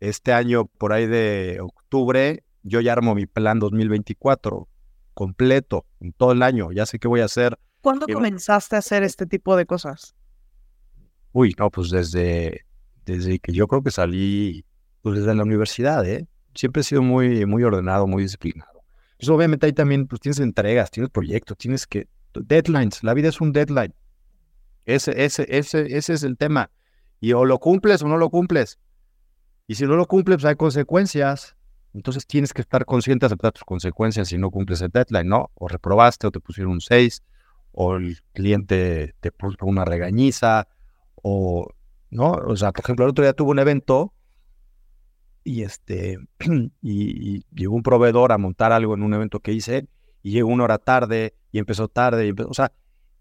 este 0.00 0.32
año, 0.32 0.66
por 0.66 0.92
ahí 0.92 1.06
de 1.06 1.58
octubre, 1.60 2.42
yo 2.62 2.80
ya 2.80 2.92
armo 2.92 3.14
mi 3.14 3.26
plan 3.26 3.58
2024 3.58 4.68
completo, 5.14 5.86
en 6.00 6.12
todo 6.12 6.32
el 6.32 6.42
año. 6.42 6.72
Ya 6.72 6.86
sé 6.86 6.98
qué 6.98 7.08
voy 7.08 7.20
a 7.20 7.26
hacer. 7.26 7.58
¿Cuándo 7.82 8.06
comenzaste 8.06 8.76
a 8.76 8.80
hacer 8.80 9.02
este 9.02 9.26
tipo 9.26 9.56
de 9.56 9.66
cosas? 9.66 10.14
Uy, 11.32 11.54
no, 11.58 11.70
pues 11.70 11.90
desde, 11.90 12.64
desde 13.06 13.38
que 13.38 13.52
yo 13.52 13.66
creo 13.68 13.82
que 13.82 13.90
salí, 13.90 14.64
pues 15.02 15.18
desde 15.18 15.34
la 15.34 15.42
universidad, 15.42 16.06
¿eh? 16.06 16.26
Siempre 16.54 16.80
he 16.80 16.84
sido 16.84 17.02
muy, 17.02 17.46
muy 17.46 17.62
ordenado, 17.62 18.06
muy 18.06 18.24
disciplinado. 18.24 18.82
Pues 19.18 19.28
obviamente 19.28 19.66
ahí 19.66 19.72
también, 19.72 20.06
pues 20.06 20.20
tienes 20.20 20.40
entregas, 20.40 20.90
tienes 20.90 21.10
proyectos, 21.10 21.56
tienes 21.56 21.86
que, 21.86 22.08
deadlines, 22.34 23.02
la 23.04 23.14
vida 23.14 23.28
es 23.28 23.40
un 23.40 23.52
deadline. 23.52 23.94
Ese, 24.86 25.24
ese, 25.24 25.46
ese, 25.48 25.96
ese 25.96 26.14
es 26.14 26.22
el 26.22 26.36
tema. 26.36 26.70
Y 27.20 27.32
o 27.34 27.44
lo 27.44 27.58
cumples 27.58 28.02
o 28.02 28.08
no 28.08 28.16
lo 28.16 28.30
cumples. 28.30 28.78
Y 29.70 29.76
si 29.76 29.86
no 29.86 29.94
lo 29.94 30.04
cumples, 30.06 30.38
pues 30.38 30.46
hay 30.46 30.56
consecuencias. 30.56 31.54
Entonces 31.94 32.26
tienes 32.26 32.52
que 32.52 32.60
estar 32.60 32.84
consciente 32.84 33.22
de 33.22 33.26
aceptar 33.26 33.52
tus 33.52 33.62
consecuencias 33.62 34.26
si 34.26 34.36
no 34.36 34.50
cumples 34.50 34.80
el 34.80 34.90
deadline, 34.90 35.28
¿no? 35.28 35.52
O 35.54 35.68
reprobaste 35.68 36.26
o 36.26 36.32
te 36.32 36.40
pusieron 36.40 36.72
un 36.72 36.80
6, 36.80 37.22
o 37.70 37.94
el 37.94 38.18
cliente 38.32 39.14
te 39.20 39.30
puso 39.30 39.58
una 39.60 39.84
regañiza, 39.84 40.66
o, 41.22 41.68
¿no? 42.10 42.32
O 42.32 42.56
sea, 42.56 42.72
por 42.72 42.84
ejemplo, 42.84 43.04
el 43.04 43.12
otro 43.12 43.22
día 43.22 43.32
tuve 43.32 43.52
un 43.52 43.60
evento 43.60 44.12
y 45.44 45.62
este, 45.62 46.18
y, 46.82 47.44
llegó 47.54 47.76
un 47.76 47.84
proveedor 47.84 48.32
a 48.32 48.38
montar 48.38 48.72
algo 48.72 48.94
en 48.94 49.04
un 49.04 49.14
evento 49.14 49.38
que 49.38 49.52
hice 49.52 49.86
y 50.24 50.32
llegó 50.32 50.48
una 50.48 50.64
hora 50.64 50.78
tarde 50.78 51.36
y 51.52 51.60
empezó 51.60 51.86
tarde, 51.86 52.26
y 52.26 52.34
o 52.42 52.54
sea, 52.54 52.72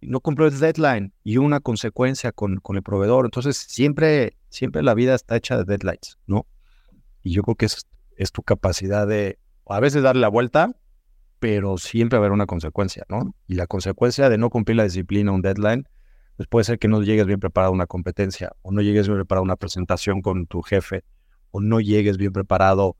no 0.01 0.19
cumplió 0.21 0.47
el 0.47 0.59
deadline 0.59 1.13
y 1.23 1.37
una 1.37 1.59
consecuencia 1.59 2.31
con, 2.31 2.57
con 2.57 2.75
el 2.75 2.83
proveedor. 2.83 3.25
Entonces, 3.25 3.57
siempre, 3.57 4.37
siempre 4.49 4.83
la 4.83 4.93
vida 4.93 5.15
está 5.15 5.35
hecha 5.35 5.57
de 5.57 5.65
deadlines, 5.65 6.17
¿no? 6.25 6.45
Y 7.21 7.33
yo 7.33 7.43
creo 7.43 7.55
que 7.55 7.65
es, 7.65 8.31
tu 8.31 8.43
capacidad 8.43 9.07
de 9.07 9.39
a 9.67 9.79
veces 9.79 10.03
darle 10.03 10.21
la 10.21 10.27
vuelta, 10.29 10.75
pero 11.39 11.77
siempre 11.77 12.17
haber 12.17 12.31
una 12.31 12.45
consecuencia, 12.45 13.05
¿no? 13.07 13.35
Y 13.47 13.55
la 13.55 13.67
consecuencia 13.67 14.29
de 14.29 14.37
no 14.37 14.49
cumplir 14.49 14.77
la 14.77 14.83
disciplina, 14.83 15.31
un 15.31 15.41
deadline, 15.41 15.87
pues 16.35 16.47
puede 16.47 16.63
ser 16.63 16.79
que 16.79 16.87
no 16.87 17.01
llegues 17.01 17.27
bien 17.27 17.39
preparado 17.39 17.71
a 17.71 17.75
una 17.75 17.85
competencia, 17.85 18.51
o 18.61 18.71
no 18.71 18.81
llegues 18.81 19.07
bien 19.07 19.19
preparado 19.19 19.41
a 19.41 19.43
una 19.43 19.55
presentación 19.55 20.21
con 20.21 20.47
tu 20.47 20.61
jefe, 20.61 21.03
o 21.51 21.61
no 21.61 21.79
llegues 21.79 22.17
bien 22.17 22.33
preparado, 22.33 22.97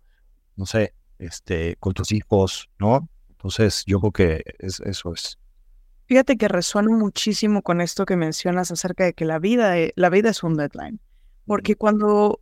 no 0.55 0.65
sé, 0.65 0.93
este, 1.17 1.75
con 1.79 1.93
tus 1.93 2.11
hijos, 2.11 2.69
¿no? 2.79 3.09
Entonces, 3.29 3.83
yo 3.85 3.99
creo 3.99 4.11
que 4.11 4.43
es, 4.59 4.79
eso 4.81 5.13
es. 5.13 5.37
Fíjate 6.09 6.37
que 6.37 6.47
resuena 6.47 6.89
muchísimo 6.89 7.61
con 7.61 7.81
esto 7.81 8.07
que 8.07 8.15
mencionas 8.15 8.71
acerca 8.71 9.03
de 9.03 9.13
que 9.13 9.25
la 9.25 9.37
vida, 9.37 9.77
e, 9.77 9.93
la 9.95 10.09
vida 10.09 10.31
es 10.31 10.41
un 10.41 10.55
deadline. 10.55 10.99
Porque 11.45 11.75
cuando 11.75 12.41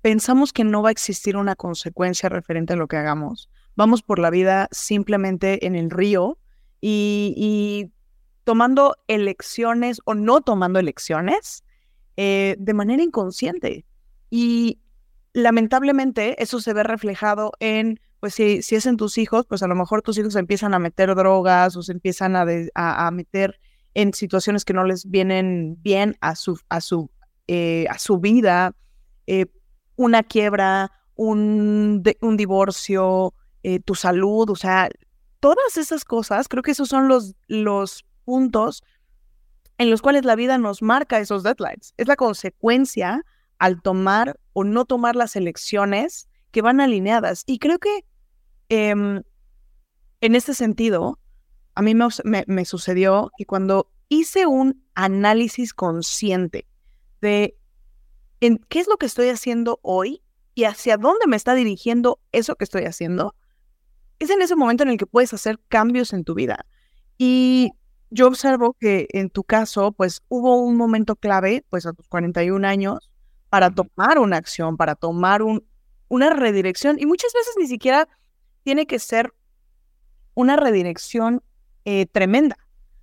pensamos 0.00 0.52
que 0.52 0.62
no 0.62 0.80
va 0.80 0.90
a 0.90 0.92
existir 0.92 1.36
una 1.36 1.56
consecuencia 1.56 2.28
referente 2.28 2.74
a 2.74 2.76
lo 2.76 2.86
que 2.86 2.98
hagamos, 2.98 3.50
vamos 3.74 4.04
por 4.04 4.20
la 4.20 4.30
vida 4.30 4.68
simplemente 4.70 5.66
en 5.66 5.74
el 5.74 5.90
río 5.90 6.38
y, 6.80 7.90
tomando 8.44 8.94
elecciones 9.08 10.00
o 10.04 10.14
no 10.14 10.40
tomando 10.40 10.78
elecciones 10.78 11.64
eh, 12.16 12.54
de 12.60 12.74
manera 12.74 13.02
inconsciente. 13.02 13.84
Y 14.30 14.78
lamentablemente 15.32 16.40
eso 16.40 16.60
se 16.60 16.72
ve 16.74 16.84
reflejado 16.84 17.54
en, 17.58 17.98
pues 18.20 18.34
si, 18.34 18.62
si 18.62 18.76
es 18.76 18.86
en 18.86 18.96
tus 18.96 19.16
hijos, 19.18 19.46
pues 19.46 19.62
a 19.62 19.66
lo 19.66 19.74
mejor 19.74 20.02
tus 20.02 20.18
hijos 20.18 20.36
empiezan 20.36 20.74
a 20.74 20.78
meter 20.78 21.14
drogas 21.14 21.74
o 21.76 21.82
se 21.82 21.92
empiezan 21.92 22.36
a, 22.36 22.46
a, 22.74 23.10
meter 23.10 23.58
en 23.94 24.12
situaciones 24.12 24.64
que 24.64 24.74
no 24.74 24.84
les 24.84 25.10
vienen 25.10 25.76
bien 25.80 26.16
a 26.20 26.36
su, 26.36 26.60
a 26.68 26.80
su, 26.80 27.10
eh, 27.48 27.86
a 27.88 27.98
su 27.98 28.18
vida, 28.18 28.74
eh, 29.26 29.46
una 29.96 30.22
quiebra, 30.22 30.92
un, 31.14 32.02
un 32.20 32.36
divorcio, 32.36 33.34
eh, 33.62 33.80
tu 33.80 33.94
salud, 33.94 34.50
o 34.50 34.56
sea, 34.56 34.90
todas 35.40 35.78
esas 35.78 36.04
cosas, 36.04 36.46
creo 36.46 36.62
que 36.62 36.72
esos 36.72 36.88
son 36.88 37.08
los, 37.08 37.34
los 37.48 38.04
puntos 38.24 38.82
en 39.78 39.90
los 39.90 40.02
cuales 40.02 40.26
la 40.26 40.36
vida 40.36 40.58
nos 40.58 40.82
marca 40.82 41.18
esos 41.18 41.42
deadlines. 41.42 41.94
Es 41.96 42.06
la 42.06 42.16
consecuencia 42.16 43.24
al 43.58 43.80
tomar 43.80 44.38
o 44.52 44.62
no 44.62 44.84
tomar 44.84 45.16
las 45.16 45.36
elecciones 45.36 46.28
que 46.50 46.60
van 46.60 46.80
alineadas. 46.80 47.44
Y 47.46 47.58
creo 47.58 47.78
que 47.78 48.04
em, 48.70 49.22
en 50.22 50.34
este 50.34 50.54
sentido, 50.54 51.18
a 51.74 51.82
mí 51.82 51.94
me, 51.94 52.64
sucedió 52.64 53.30
que 53.36 53.44
cuando 53.44 53.90
hice 54.08 54.46
un 54.46 54.84
análisis 54.94 55.72
consciente 55.74 56.66
de 57.20 57.56
en 58.40 58.58
qué 58.68 58.80
es 58.80 58.88
lo 58.88 58.96
que 58.96 59.06
estoy 59.06 59.28
haciendo 59.28 59.78
hoy 59.82 60.22
y 60.54 60.64
hacia 60.64 60.96
dónde 60.96 61.26
me 61.26 61.36
está 61.36 61.54
dirigiendo 61.54 62.18
eso 62.32 62.56
que 62.56 62.64
estoy 62.64 62.84
haciendo, 62.84 63.34
es 64.18 64.30
en 64.30 64.42
ese 64.42 64.56
momento 64.56 64.82
en 64.82 64.90
el 64.90 64.98
que 64.98 65.06
puedes 65.06 65.32
hacer 65.32 65.58
cambios 65.68 66.12
en 66.12 66.24
tu 66.24 66.34
vida. 66.34 66.66
Y 67.18 67.72
yo 68.10 68.26
observo 68.26 68.74
que 68.74 69.06
en 69.10 69.30
tu 69.30 69.44
caso, 69.44 69.92
pues 69.92 70.22
hubo 70.28 70.56
un 70.56 70.76
momento 70.76 71.16
clave, 71.16 71.64
pues 71.70 71.86
a 71.86 71.92
tus 71.92 72.08
41 72.08 72.66
años, 72.66 73.10
para 73.48 73.70
tomar 73.70 74.18
una 74.18 74.36
acción, 74.36 74.76
para 74.76 74.94
tomar 74.94 75.42
un, 75.42 75.64
una 76.08 76.30
redirección. 76.30 76.98
Y 76.98 77.06
muchas 77.06 77.32
veces 77.32 77.54
ni 77.58 77.66
siquiera 77.66 78.08
tiene 78.62 78.86
que 78.86 78.98
ser 78.98 79.32
una 80.34 80.56
redirección 80.56 81.42
eh, 81.84 82.06
tremenda, 82.06 82.56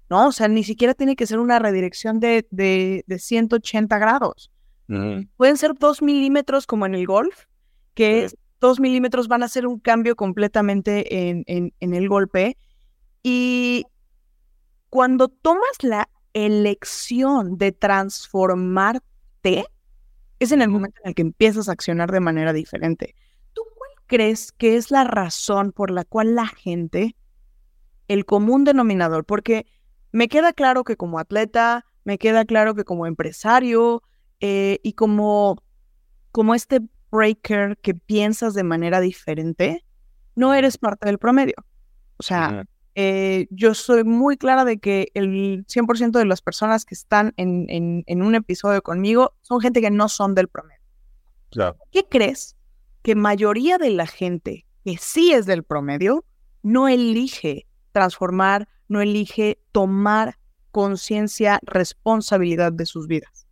¿no? 0.10 0.28
O 0.28 0.32
sea, 0.32 0.48
ni 0.48 0.64
siquiera 0.64 0.94
tiene 0.94 1.16
que 1.16 1.28
ser 1.28 1.40
una 1.40 1.60
redirección 1.60 2.20
de, 2.20 2.48
de, 2.52 3.20
180 3.20 3.98
grados. 3.98 4.52
Pueden 5.36 5.58
ser 5.58 5.74
dos 5.74 6.02
milímetros 6.02 6.66
como 6.66 6.86
en 6.86 6.96
el 6.96 7.06
golf, 7.06 7.46
que 7.94 8.30
dos 8.62 8.80
milímetros 8.80 9.28
van 9.28 9.44
a 9.44 9.48
hacer 9.48 9.68
un 9.68 9.80
cambio 9.80 10.16
completamente 10.16 11.30
en, 11.30 11.44
en, 11.48 11.74
en 11.82 11.94
el 11.94 12.08
golpe. 12.08 12.58
Y 13.22 13.84
cuando 14.90 15.28
tomas 15.28 15.84
la 15.84 16.10
elección 16.34 17.58
de 17.58 17.74
transformarte, 17.74 19.66
es 20.40 20.52
en 20.52 20.62
el 20.62 20.70
momento 20.70 21.02
en 21.04 21.10
el 21.10 21.16
que 21.16 21.24
empiezas 21.24 21.68
a 21.68 21.74
accionar 21.74 22.12
de 22.12 22.20
manera 22.20 22.54
diferente. 22.54 23.16
¿Tú 24.08 24.16
cuál 24.16 24.18
crees 24.18 24.52
que 24.54 24.78
es 24.78 24.90
la 24.90 25.04
razón 25.04 25.74
por 25.74 25.92
la 25.92 26.06
cual 26.06 26.36
la 26.36 26.48
gente, 26.48 27.16
el 28.08 28.26
común 28.26 28.64
denominador, 28.64 29.26
porque 29.26 29.66
me 30.14 30.30
queda 30.30 30.54
claro 30.54 30.84
que 30.84 30.96
como 30.96 31.20
atleta, 31.20 31.86
me 32.06 32.18
queda 32.18 32.46
claro 32.46 32.74
que 32.74 32.86
como 32.86 33.06
empresario 33.06 34.02
eh, 34.40 34.80
y 34.82 34.94
como, 34.94 35.62
como 36.32 36.56
este 36.56 36.82
breaker 37.12 37.78
que 37.78 37.96
piensas 37.96 38.54
de 38.54 38.64
manera 38.64 39.02
diferente, 39.02 39.84
no 40.36 40.54
eres 40.54 40.78
parte 40.78 41.06
del 41.06 41.18
promedio. 41.18 41.56
O 42.18 42.24
sea, 42.24 42.64
eh, 42.96 43.48
yo 43.50 43.74
soy 43.74 44.06
muy 44.06 44.38
clara 44.38 44.64
de 44.64 44.80
que 44.80 45.12
el 45.16 45.66
100% 45.68 46.12
de 46.12 46.26
las 46.26 46.42
personas 46.42 46.86
que 46.86 46.96
están 46.96 47.34
en, 47.36 47.66
en, 48.08 48.22
un 48.22 48.36
episodio 48.36 48.82
conmigo 48.82 49.34
son 49.42 49.60
gente 49.60 49.82
que 49.82 49.92
no 49.92 50.08
son 50.08 50.34
del 50.34 50.48
promedio. 50.48 50.82
¿Qué 51.92 52.06
crees 52.10 52.57
que 53.02 53.16
mayoría 53.16 53.78
de 53.78 53.90
la 53.92 54.08
gente 54.08 54.66
que 54.84 54.98
sí 54.98 55.34
es 55.34 55.46
del 55.46 55.64
promedio 55.64 56.26
no 56.64 56.88
elige 56.88 57.68
transformar, 57.92 58.68
no 58.88 59.02
elige 59.02 59.60
tomar 59.72 60.38
conciencia, 60.72 61.60
responsabilidad 61.64 62.72
de 62.72 62.86
sus 62.86 63.08
vidas? 63.08 63.48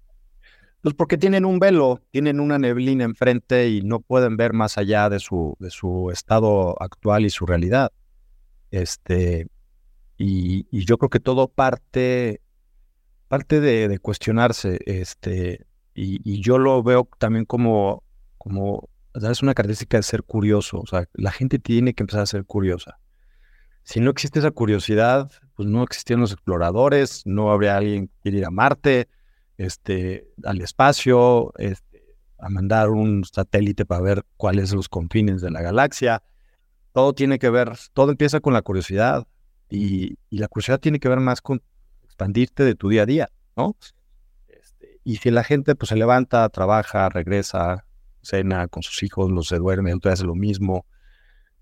Pues 0.81 0.93
porque 0.93 1.17
tienen 1.17 1.45
un 1.45 1.58
velo, 1.58 1.99
tienen 2.12 2.39
una 2.39 2.60
neblina 2.60 3.05
enfrente 3.05 3.69
y 3.69 3.81
no 3.81 4.01
pueden 4.01 4.38
ver 4.38 4.53
más 4.53 4.77
allá 4.77 5.10
de 5.10 5.19
su, 5.19 5.55
de 5.60 5.71
su 5.71 6.12
estado 6.12 6.79
actual 6.79 7.25
y 7.25 7.31
su 7.31 7.47
realidad. 7.47 7.91
Este, 8.69 9.47
y, 10.17 10.86
yo 10.86 10.97
creo 10.97 11.10
que 11.10 11.19
todo 11.19 11.47
parte, 11.47 12.41
parte 13.27 13.60
de, 13.60 13.97
cuestionarse, 13.99 14.79
este, 14.86 15.65
y, 15.93 16.41
yo 16.41 16.58
lo 16.58 16.84
veo 16.84 17.08
también 17.17 17.45
como, 17.45 18.03
como, 18.38 18.88
es 19.15 19.41
una 19.41 19.54
característica 19.54 19.97
de 19.97 20.04
ser 20.04 20.23
curioso, 20.23 20.80
o 20.80 20.86
sea, 20.86 21.06
la 21.13 21.32
gente 21.32 21.60
tiene 21.60 21.93
que 21.93 22.04
empezar 22.04 22.21
a 22.21 22.25
ser 22.25 22.45
curiosa. 22.45 22.99
Si 23.84 23.99
no 23.99 24.10
existe 24.10 24.39
esa 24.39 24.51
curiosidad, 24.51 25.32
pues 25.56 25.69
no 25.69 25.84
existían 25.84 26.19
los 26.19 26.32
exploradores, 26.32 27.21
no 27.25 27.51
habría 27.51 27.78
alguien 27.78 28.10
que 28.21 28.30
ir 28.30 28.45
a 28.45 28.49
Marte, 28.49 29.08
este, 29.58 30.28
al 30.43 30.60
espacio, 30.62 31.54
este, 31.58 32.04
a 32.39 32.49
mandar 32.49 32.89
un 32.89 33.23
satélite 33.23 33.86
para 33.86 34.01
ver 34.01 34.25
cuáles 34.38 34.69
son 34.69 34.78
los 34.78 34.89
confines 34.89 35.41
de 35.41 35.51
la 35.51 35.62
galaxia 35.62 36.23
todo 36.95 37.12
tiene 37.13 37.39
que 37.39 37.49
ver, 37.49 37.73
todo 37.91 38.10
empieza 38.10 38.39
con 38.39 38.54
la 38.54 38.62
curiosidad 38.62 39.28
y, 39.69 40.17
la 40.30 40.47
curiosidad 40.47 40.80
tiene 40.80 41.01
que 41.01 41.10
ver 41.10 41.19
más 41.19 41.41
con 41.41 41.62
expandirte 42.06 42.63
de 42.63 42.73
tu 42.73 42.88
día 42.88 43.01
a 43.01 43.06
día, 43.06 43.30
¿no? 43.58 43.75
Este, 44.47 45.02
y 45.04 45.17
si 45.17 45.29
la 45.29 45.44
gente 45.44 45.75
pues 45.75 45.89
se 45.89 45.98
levanta, 45.98 46.48
trabaja, 46.48 47.10
regresa, 47.10 47.85
cena 48.26 48.67
con 48.67 48.84
sus 48.84 49.04
hijos, 49.04 49.32
los 49.32 49.48
se 49.48 49.58
duerme, 49.58 49.94
otro 49.94 50.12
hace 50.12 50.26
lo 50.26 50.36
mismo, 50.36 50.86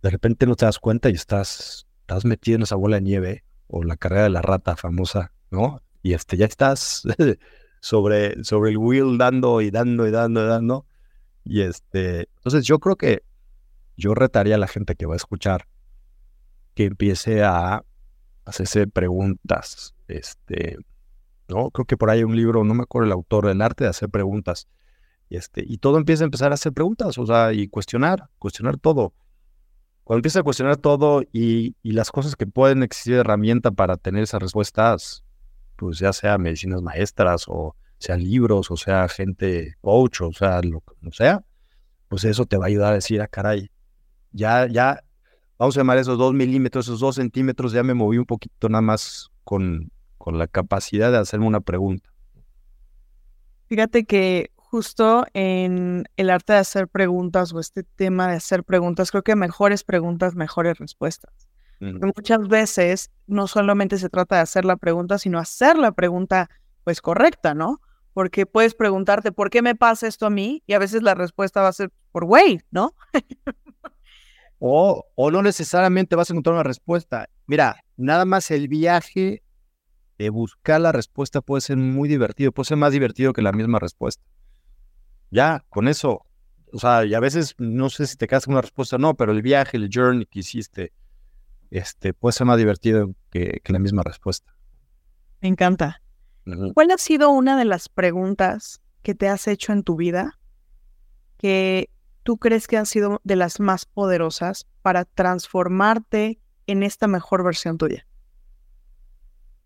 de 0.01 0.09
repente 0.09 0.45
no 0.45 0.55
te 0.55 0.65
das 0.65 0.79
cuenta 0.79 1.09
y 1.09 1.13
estás, 1.13 1.87
estás 2.01 2.25
metido 2.25 2.57
en 2.57 2.63
esa 2.63 2.75
bola 2.75 2.97
de 2.97 3.01
nieve 3.01 3.43
o 3.67 3.83
la 3.83 3.97
carrera 3.97 4.23
de 4.23 4.29
la 4.29 4.41
rata 4.41 4.75
famosa, 4.75 5.31
¿no? 5.51 5.81
Y 6.01 6.13
este, 6.13 6.35
ya 6.37 6.45
estás 6.45 7.03
sobre, 7.79 8.43
sobre 8.43 8.71
el 8.71 8.77
wheel 8.77 9.17
dando 9.17 9.61
y 9.61 9.71
dando 9.71 10.07
y 10.07 10.11
dando 10.11 10.43
y 10.43 10.47
dando. 10.47 10.85
Y 11.45 11.61
este, 11.61 12.29
entonces 12.35 12.65
yo 12.65 12.79
creo 12.79 12.95
que 12.95 13.23
yo 13.95 14.13
retaría 14.13 14.55
a 14.55 14.59
la 14.59 14.67
gente 14.67 14.95
que 14.95 15.05
va 15.05 15.13
a 15.13 15.17
escuchar 15.17 15.67
que 16.73 16.85
empiece 16.85 17.43
a 17.43 17.83
hacerse 18.45 18.87
preguntas. 18.87 19.95
Este, 20.07 20.77
¿no? 21.47 21.69
Creo 21.71 21.85
que 21.85 21.97
por 21.97 22.09
ahí 22.09 22.19
hay 22.19 22.23
un 22.23 22.35
libro, 22.35 22.63
no 22.63 22.73
me 22.73 22.83
acuerdo 22.83 23.07
el 23.07 23.11
autor, 23.13 23.47
del 23.47 23.61
arte 23.61 23.83
de 23.85 23.89
hacer 23.89 24.09
preguntas. 24.09 24.67
Y, 25.33 25.37
este, 25.37 25.63
y 25.67 25.79
todo 25.79 25.97
empieza 25.97 26.23
a 26.23 26.25
empezar 26.25 26.51
a 26.51 26.53
hacer 26.53 26.73
preguntas, 26.73 27.17
o 27.17 27.25
sea, 27.25 27.53
y 27.53 27.67
cuestionar, 27.67 28.29
cuestionar 28.37 28.77
todo. 28.77 29.13
Cuando 30.03 30.19
empieza 30.19 30.41
a 30.41 30.43
cuestionar 30.43 30.77
todo 30.77 31.23
y, 31.33 31.75
las 31.81 32.11
cosas 32.11 32.35
que 32.35 32.45
pueden 32.45 32.83
existir 32.83 33.15
de 33.15 33.21
herramienta 33.21 33.71
para 33.71 33.97
tener 33.97 34.21
esas 34.21 34.43
respuestas, 34.43 35.23
pues 35.75 35.97
ya 35.97 36.13
sea 36.13 36.37
medicinas 36.37 36.83
maestras 36.83 37.45
o 37.47 37.75
sea 37.97 38.15
libros 38.15 38.69
o 38.69 38.77
sea 38.77 39.07
gente 39.07 39.75
coach 39.81 40.21
o 40.21 40.31
sea 40.33 40.61
lo 40.61 40.81
que 40.81 41.11
sea, 41.11 41.43
pues 42.09 42.25
eso 42.25 42.45
te 42.45 42.57
va 42.57 42.65
a 42.65 42.67
ayudar 42.67 42.91
a 42.91 42.97
decir, 42.97 43.19
ah, 43.19 43.27
caray, 43.27 43.71
ya, 44.33 44.67
ya, 44.67 45.03
vamos 45.57 45.75
a 45.75 45.79
llamar 45.79 45.97
esos 45.97 46.19
dos 46.19 46.35
milímetros, 46.35 46.85
esos 46.85 46.99
dos 46.99 47.15
centímetros, 47.15 47.71
ya 47.71 47.81
me 47.81 47.95
moví 47.95 48.19
un 48.19 48.25
poquito 48.25 48.69
nada 48.69 48.83
más 48.83 49.31
con, 49.43 49.91
con 50.19 50.37
la 50.37 50.45
capacidad 50.45 51.11
de 51.11 51.17
hacerme 51.17 51.47
una 51.47 51.61
pregunta. 51.61 52.13
Fíjate 53.67 54.03
que 54.03 54.52
justo 54.73 55.27
en 55.35 56.05
el 56.17 56.31
arte 56.31 56.53
de 56.53 56.57
hacer 56.57 56.87
preguntas 56.87 57.53
o 57.53 57.59
este 57.59 57.83
tema 57.83 58.27
de 58.27 58.37
hacer 58.37 58.63
preguntas, 58.63 59.11
creo 59.11 59.21
que 59.21 59.35
mejores 59.35 59.83
preguntas, 59.83 60.33
mejores 60.33 60.79
respuestas. 60.79 61.31
Muchas 61.79 62.47
veces 62.47 63.11
no 63.27 63.45
solamente 63.45 63.99
se 63.99 64.09
trata 64.09 64.37
de 64.37 64.41
hacer 64.41 64.65
la 64.65 64.75
pregunta, 64.75 65.19
sino 65.19 65.37
hacer 65.37 65.77
la 65.77 65.91
pregunta 65.91 66.49
pues 66.83 67.01
correcta, 67.01 67.53
¿no? 67.53 67.81
Porque 68.13 68.47
puedes 68.47 68.73
preguntarte, 68.73 69.31
¿por 69.31 69.51
qué 69.51 69.61
me 69.61 69.75
pasa 69.75 70.07
esto 70.07 70.25
a 70.25 70.31
mí? 70.31 70.63
Y 70.65 70.73
a 70.73 70.79
veces 70.79 71.03
la 71.03 71.13
respuesta 71.13 71.61
va 71.61 71.67
a 71.67 71.73
ser 71.73 71.91
por 72.11 72.25
güey, 72.25 72.59
¿no? 72.71 72.95
o, 74.57 75.05
o 75.13 75.29
no 75.29 75.43
necesariamente 75.43 76.15
vas 76.15 76.31
a 76.31 76.33
encontrar 76.33 76.55
una 76.55 76.63
respuesta. 76.63 77.29
Mira, 77.45 77.83
nada 77.95 78.25
más 78.25 78.49
el 78.49 78.67
viaje 78.67 79.43
de 80.17 80.29
buscar 80.31 80.81
la 80.81 80.91
respuesta 80.91 81.41
puede 81.41 81.61
ser 81.61 81.77
muy 81.77 82.09
divertido, 82.09 82.51
puede 82.51 82.69
ser 82.69 82.77
más 82.77 82.91
divertido 82.91 83.33
que 83.33 83.43
la 83.43 83.51
misma 83.51 83.77
respuesta. 83.77 84.23
Ya, 85.33 85.65
con 85.69 85.87
eso, 85.87 86.27
o 86.71 86.77
sea, 86.77 87.05
y 87.05 87.15
a 87.15 87.19
veces 87.19 87.55
no 87.57 87.89
sé 87.89 88.05
si 88.05 88.17
te 88.17 88.27
quedas 88.27 88.45
con 88.45 88.53
una 88.53 88.61
respuesta 88.61 88.97
o 88.97 88.99
no, 88.99 89.15
pero 89.15 89.31
el 89.31 89.41
viaje, 89.41 89.77
el 89.77 89.89
journey 89.91 90.27
que 90.27 90.41
hiciste, 90.41 90.93
este, 91.71 92.13
puede 92.13 92.33
ser 92.33 92.45
más 92.45 92.59
divertido 92.59 93.15
que, 93.31 93.59
la 93.65 93.79
misma 93.79 94.03
respuesta. 94.03 94.53
Me 95.41 95.49
encanta. 95.49 96.03
¿Cuál 96.75 96.91
ha 96.91 96.99
sido 96.99 97.31
una 97.31 97.57
de 97.57 97.65
las 97.65 97.89
preguntas 97.89 98.79
que 99.01 99.15
te 99.15 99.27
has 99.27 99.47
hecho 99.47 99.73
en 99.73 99.81
tu 99.81 99.95
vida 99.95 100.37
que 101.37 101.89
tú 102.21 102.37
crees 102.37 102.67
que 102.67 102.77
han 102.77 102.85
sido 102.85 103.19
de 103.23 103.35
las 103.35 103.59
más 103.59 103.87
poderosas 103.87 104.67
para 104.83 105.03
transformarte 105.03 106.39
en 106.67 106.83
esta 106.83 107.07
mejor 107.07 107.43
versión 107.43 107.79
tuya? 107.79 108.05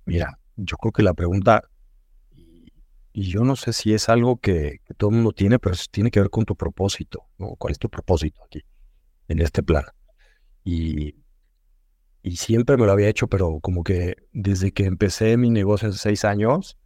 Mira, 0.05 0.39
yo 0.55 0.77
creo 0.77 0.93
que 0.93 1.03
la 1.03 1.13
pregunta, 1.13 1.63
y 3.19 3.31
yo 3.31 3.43
no 3.43 3.55
sé 3.55 3.73
si 3.73 3.95
es 3.95 4.09
algo 4.09 4.37
que, 4.37 4.81
todo 4.95 5.09
el 5.09 5.15
mundo 5.15 5.31
tiene, 5.31 5.57
pero 5.57 5.75
tiene 5.89 6.11
que 6.11 6.19
ver 6.19 6.29
con 6.29 6.45
tu 6.45 6.55
propósito, 6.55 7.25
¿no? 7.39 7.55
¿Cuál 7.57 7.71
es 7.71 7.79
tu 7.79 7.89
propósito 7.89 8.43
aquí, 8.45 8.61
en 9.27 9.41
este 9.41 9.63
plan? 9.63 9.85
Y, 10.63 11.15
y 12.21 12.35
siempre 12.35 12.77
me 12.77 12.85
lo 12.85 12.91
había 12.91 13.09
hecho, 13.09 13.27
pero 13.27 13.59
como 13.59 13.83
que 13.83 14.17
desde 14.33 14.71
que 14.71 14.85
empecé 14.85 15.35
mi 15.35 15.49
negocio 15.49 15.89
hace 15.89 15.97
seis 15.97 16.25
años, 16.25 16.77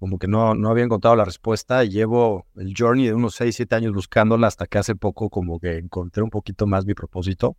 como 0.00 0.18
que 0.18 0.26
no, 0.26 0.56
no 0.56 0.68
había 0.68 0.82
encontrado 0.82 1.14
la 1.14 1.24
respuesta 1.24 1.84
y 1.84 1.90
llevo 1.90 2.48
el 2.56 2.74
journey 2.76 3.06
de 3.06 3.14
unos 3.14 3.36
seis, 3.36 3.54
siete 3.54 3.76
años 3.76 3.92
buscándola 3.92 4.48
hasta 4.48 4.66
que 4.66 4.78
hace 4.78 4.96
poco 4.96 5.30
como 5.30 5.60
que 5.60 5.78
encontré 5.78 6.24
un 6.24 6.30
poquito 6.30 6.66
más 6.66 6.86
mi 6.86 6.94
propósito. 6.94 7.56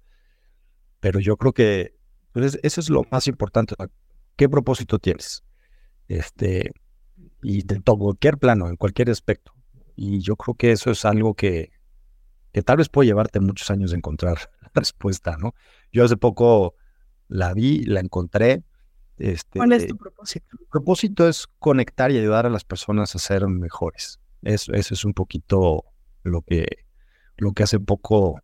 Pero 0.99 1.22
yo 1.22 1.38
creo 1.38 1.54
que 1.54 1.95
pues, 2.34 2.60
eso 2.64 2.82
es 2.82 2.89
lo 2.89 3.04
más 3.12 3.28
importante. 3.28 3.76
¿Qué 4.36 4.49
propósito 4.49 4.99
tienes? 4.99 5.41
Este, 6.10 6.74
y 7.44 7.64
de 7.64 7.82
cualquier 7.82 8.38
plano, 8.38 8.70
en 8.70 8.78
cualquier 8.78 9.10
aspecto. 9.10 9.54
Y 9.96 10.20
yo 10.22 10.36
creo 10.36 10.56
que 10.56 10.72
eso 10.72 10.91
es 10.91 11.06
algo 11.06 11.36
que, 11.36 11.72
que 12.52 12.62
tal 12.62 12.78
vez 12.78 12.89
puede 12.89 13.08
llevarte 13.08 13.39
muchos 13.39 13.70
años 13.70 13.91
de 13.91 13.98
encontrar 13.98 14.38
la 14.62 14.72
respuesta, 14.74 15.38
¿no? 15.38 15.54
Yo 15.91 16.04
hace 16.04 16.18
poco 16.18 16.76
la 17.28 17.54
vi, 17.54 17.84
la 17.84 18.00
encontré. 18.00 18.64
Este, 19.18 19.60
¿Cuál 19.60 19.74
es 19.74 19.88
tu 19.88 19.98
propósito? 19.98 20.58
Mi 20.60 20.66
propósito 20.66 21.28
es 21.28 21.48
conectar 21.60 22.12
y 22.12 22.18
ayudar 22.18 22.46
a 22.46 22.50
las 22.50 22.64
personas 22.64 23.16
a 23.16 23.20
ser 23.20 23.48
mejores. 23.48 24.20
Eso, 24.41 24.74
eso 24.74 24.94
es 24.94 25.06
un 25.06 25.14
poquito 25.14 25.86
lo 26.24 26.41
que, 26.41 26.66
lo 27.38 27.54
que 27.54 27.64
hace 27.64 27.80
poco 27.80 28.41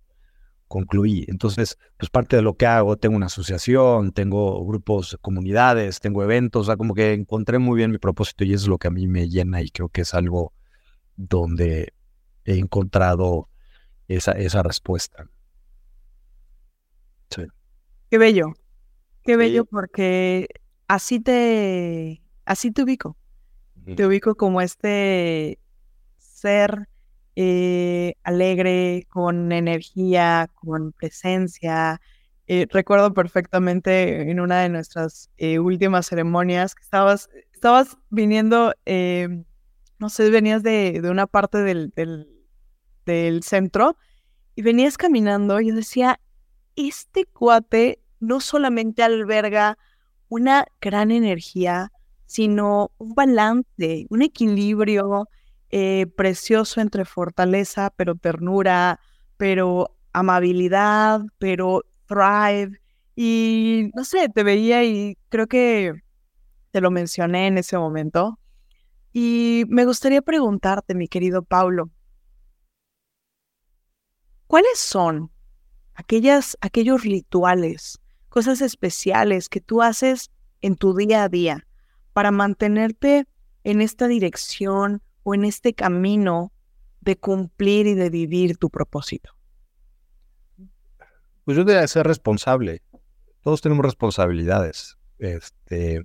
concluí. 0.70 1.26
Entonces, 1.28 1.78
pues 1.97 2.09
parte 2.09 2.38
de 2.38 2.41
lo 2.41 2.53
que 2.53 2.67
hago, 2.67 2.95
tengo 2.95 3.17
una 3.17 3.26
asociación, 3.26 4.13
tengo 4.13 4.65
grupos, 4.65 5.17
comunidades, 5.20 5.99
tengo 5.99 6.24
eventos, 6.24 6.61
o 6.61 6.65
sea, 6.67 6.78
como 6.78 6.93
que 6.93 7.11
encontré 7.11 7.59
muy 7.59 7.76
bien 7.76 7.91
mi 7.91 7.97
propósito 7.97 8.45
y 8.45 8.53
eso 8.53 8.65
es 8.65 8.70
lo 8.70 8.78
que 8.78 8.88
a 8.88 8.91
mí 8.91 9.07
me 9.07 9.28
llena 9.28 9.61
y 9.61 9.70
creo 9.70 9.89
que 9.89 10.01
es 10.01 10.13
algo 10.13 10.53
donde 11.17 11.93
he 12.45 12.57
encontrado 12.57 13.49
esa, 14.07 14.32
esa 14.32 14.63
respuesta. 14.63 15.28
Sí. 17.32 17.43
Qué 18.09 18.17
bello, 18.17 18.53
qué 19.24 19.36
bello 19.36 19.65
porque 19.65 20.47
así 20.88 21.20
te, 21.20 22.22
así 22.45 22.72
te 22.72 22.84
ubico. 22.84 23.17
Te 23.95 24.05
ubico 24.05 24.36
como 24.36 24.61
este 24.61 25.57
ser 26.20 26.88
eh, 27.36 28.15
alegre, 28.23 29.07
con 29.09 29.51
energía, 29.51 30.49
con 30.55 30.91
presencia. 30.91 32.01
Eh, 32.47 32.67
recuerdo 32.69 33.13
perfectamente 33.13 34.30
en 34.30 34.39
una 34.39 34.61
de 34.61 34.69
nuestras 34.69 35.30
eh, 35.38 35.59
últimas 35.59 36.07
ceremonias 36.07 36.75
que 36.75 36.84
estabas, 36.84 37.30
estabas 37.53 37.97
viniendo, 38.09 38.73
no 39.99 40.09
sé, 40.09 40.30
venías 40.30 40.63
de, 40.63 41.01
una 41.03 41.27
parte 41.27 41.59
del, 41.59 41.93
del, 43.05 43.43
centro 43.43 43.97
y 44.55 44.61
venías 44.61 44.97
caminando 44.97 45.59
y 45.61 45.69
yo 45.69 45.75
decía, 45.75 46.19
este 46.75 47.25
cuate 47.25 47.99
no 48.19 48.39
solamente 48.39 49.03
alberga 49.03 49.77
una 50.27 50.65
gran 50.82 51.11
energía, 51.11 51.91
sino 52.25 52.91
un 52.97 53.15
balance, 53.15 54.05
un 54.09 54.21
equilibrio, 54.21 55.27
eh, 55.72 56.07
precioso 56.15 56.82
entre 56.82 57.05
fortaleza, 57.05 57.91
pero 57.95 58.15
ternura, 58.15 58.99
pero 59.38 59.95
amabilidad, 60.13 61.22
pero 61.38 61.86
thrive. 62.07 62.82
Y 63.15 63.91
no 63.93 64.03
sé, 64.03 64.30
te 64.30 64.43
veía 64.43 64.84
y 64.84 65.17
creo 65.30 65.47
que 65.47 65.93
te 66.72 66.82
lo 66.82 66.91
mencioné 66.91 67.47
en 67.47 67.57
ese 67.57 67.78
momento. 67.78 68.39
Y 69.13 69.63
me 69.70 69.86
gustaría 69.86 70.22
preguntarte, 70.22 70.95
mi 70.95 71.07
querido 71.07 71.43
Paulo, 71.43 71.89
¿cuáles 74.47 74.80
son 74.80 75.32
aquellas, 75.95 76.57
aquellos 76.61 77.03
rituales, 77.03 77.99
cosas 78.30 78.61
especiales 78.61 79.49
que 79.49 79.61
tú 79.61 79.82
haces 79.82 80.32
en 80.61 80.76
tu 80.76 80.95
día 80.95 81.24
a 81.24 81.30
día 81.30 81.67
para 82.13 82.32
mantenerte 82.32 83.28
en 83.63 83.82
esta 83.82 84.07
dirección 84.07 85.01
en 85.26 85.45
este 85.45 85.74
camino 85.74 86.51
de 87.01 87.17
cumplir 87.17 87.88
y 87.88 87.93
de 87.93 88.09
vivir 88.09 88.57
tu 88.57 88.70
propósito? 88.70 89.32
Pues 91.45 91.57
yo 91.57 91.63
debo 91.63 91.88
ser 91.88 92.05
responsable. 92.05 92.82
Todos 93.41 93.61
tenemos 93.61 93.86
responsabilidades. 93.86 94.97
Este, 95.17 96.01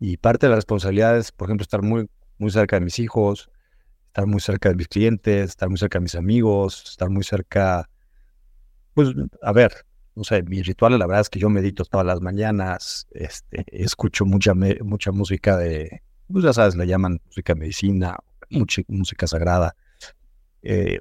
y 0.00 0.16
parte 0.16 0.46
de 0.46 0.50
las 0.50 0.58
responsabilidades, 0.58 1.32
por 1.32 1.48
ejemplo, 1.48 1.62
estar 1.62 1.82
muy, 1.82 2.08
muy 2.38 2.50
cerca 2.50 2.76
de 2.76 2.84
mis 2.84 2.98
hijos, 2.98 3.50
estar 4.06 4.26
muy 4.26 4.40
cerca 4.40 4.68
de 4.68 4.76
mis 4.76 4.88
clientes, 4.88 5.50
estar 5.50 5.68
muy 5.68 5.78
cerca 5.78 5.98
de 5.98 6.04
mis 6.04 6.14
amigos, 6.14 6.84
estar 6.88 7.10
muy 7.10 7.24
cerca, 7.24 7.88
pues, 8.94 9.10
a 9.42 9.52
ver, 9.52 9.72
no 10.14 10.24
sé, 10.24 10.42
mi 10.42 10.62
ritual 10.62 10.98
la 10.98 11.06
verdad 11.06 11.20
es 11.20 11.30
que 11.30 11.38
yo 11.38 11.48
medito 11.48 11.84
todas 11.84 12.06
las 12.06 12.20
mañanas, 12.20 13.06
este, 13.10 13.64
escucho 13.68 14.24
mucha, 14.24 14.54
mucha 14.54 15.12
música 15.12 15.56
de, 15.56 16.02
pues 16.30 16.44
ya 16.44 16.52
sabes, 16.52 16.76
le 16.76 16.86
llaman 16.86 17.20
música 17.26 17.54
medicina, 17.54 18.18
música 18.88 19.26
sagrada. 19.26 19.74
Eh, 20.62 21.00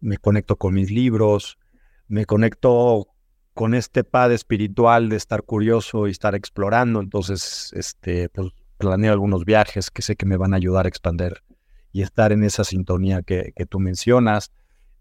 me 0.00 0.16
conecto 0.18 0.56
con 0.56 0.74
mis 0.74 0.90
libros, 0.90 1.58
me 2.08 2.24
conecto 2.24 3.08
con 3.54 3.74
este 3.74 4.04
pad 4.04 4.32
espiritual 4.32 5.08
de 5.08 5.16
estar 5.16 5.42
curioso 5.42 6.08
y 6.08 6.10
estar 6.10 6.34
explorando. 6.34 7.00
Entonces, 7.00 7.72
este, 7.74 8.28
pues, 8.30 8.52
planeo 8.78 9.12
algunos 9.12 9.44
viajes 9.44 9.90
que 9.90 10.02
sé 10.02 10.16
que 10.16 10.26
me 10.26 10.36
van 10.36 10.54
a 10.54 10.56
ayudar 10.56 10.86
a 10.86 10.88
expandir 10.88 11.42
y 11.92 12.02
estar 12.02 12.32
en 12.32 12.44
esa 12.44 12.64
sintonía 12.64 13.22
que, 13.22 13.52
que 13.54 13.66
tú 13.66 13.78
mencionas. 13.78 14.52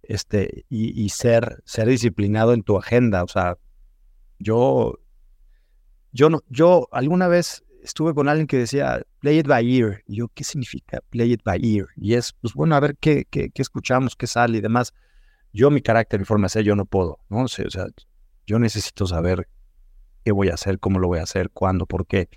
Este, 0.03 0.65
y, 0.69 1.01
y, 1.01 1.09
ser, 1.09 1.61
ser 1.65 1.87
disciplinado 1.87 2.53
en 2.53 2.63
tu 2.63 2.77
agenda. 2.77 3.23
O 3.23 3.27
sea, 3.27 3.57
yo, 4.39 4.99
yo 6.11 6.29
no, 6.29 6.41
yo 6.49 6.87
alguna 6.91 7.27
vez 7.27 7.63
estuve 7.89 8.13
con 8.13 8.29
alguien 8.29 8.47
que 8.47 8.57
decía, 8.57 9.01
play 9.19 9.39
it 9.39 9.47
by 9.47 9.77
ear. 9.77 10.01
Y 10.07 10.17
yo, 10.17 10.29
¿qué 10.29 10.43
significa 10.43 10.99
play 11.09 11.33
it 11.33 11.43
by 11.43 11.59
ear? 11.63 11.87
Y 11.97 12.13
es, 12.13 12.33
pues 12.33 12.53
bueno, 12.53 12.75
a 12.75 12.79
ver 12.79 12.95
qué, 12.97 13.25
qué, 13.29 13.49
qué 13.49 13.61
escuchamos, 13.61 14.15
qué 14.15 14.27
sale 14.27 14.59
y 14.59 14.61
demás. 14.61 14.93
Yo, 15.51 15.71
mi 15.71 15.81
carácter, 15.81 16.19
mi 16.19 16.25
forma 16.25 16.45
de 16.45 16.49
ser, 16.49 16.63
yo 16.63 16.75
no 16.75 16.85
puedo, 16.85 17.19
¿no? 17.29 17.43
O 17.43 17.47
sea, 17.47 17.65
yo 18.45 18.59
necesito 18.59 19.07
saber 19.07 19.49
qué 20.23 20.31
voy 20.31 20.49
a 20.49 20.53
hacer, 20.53 20.79
cómo 20.79 20.99
lo 20.99 21.07
voy 21.07 21.19
a 21.19 21.23
hacer, 21.23 21.49
cuándo, 21.49 21.85
por 21.85 22.05
qué. 22.05 22.29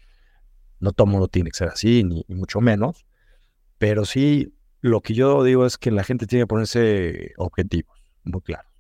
No 0.80 0.92
todo 0.92 1.06
mundo 1.06 1.28
tiene 1.28 1.50
que 1.50 1.58
ser 1.58 1.68
así, 1.68 2.02
ni, 2.02 2.24
mucho 2.28 2.60
menos. 2.60 3.04
Pero 3.78 4.04
sí, 4.04 4.54
lo 4.80 5.00
que 5.02 5.14
yo 5.14 5.44
digo 5.44 5.66
es 5.66 5.76
que 5.76 5.90
la 5.90 6.02
gente 6.02 6.26
tiene 6.26 6.44
que 6.44 6.48
ponerse 6.48 7.32
objetivos, 7.36 7.96
muy 8.24 8.40
claros. 8.40 8.72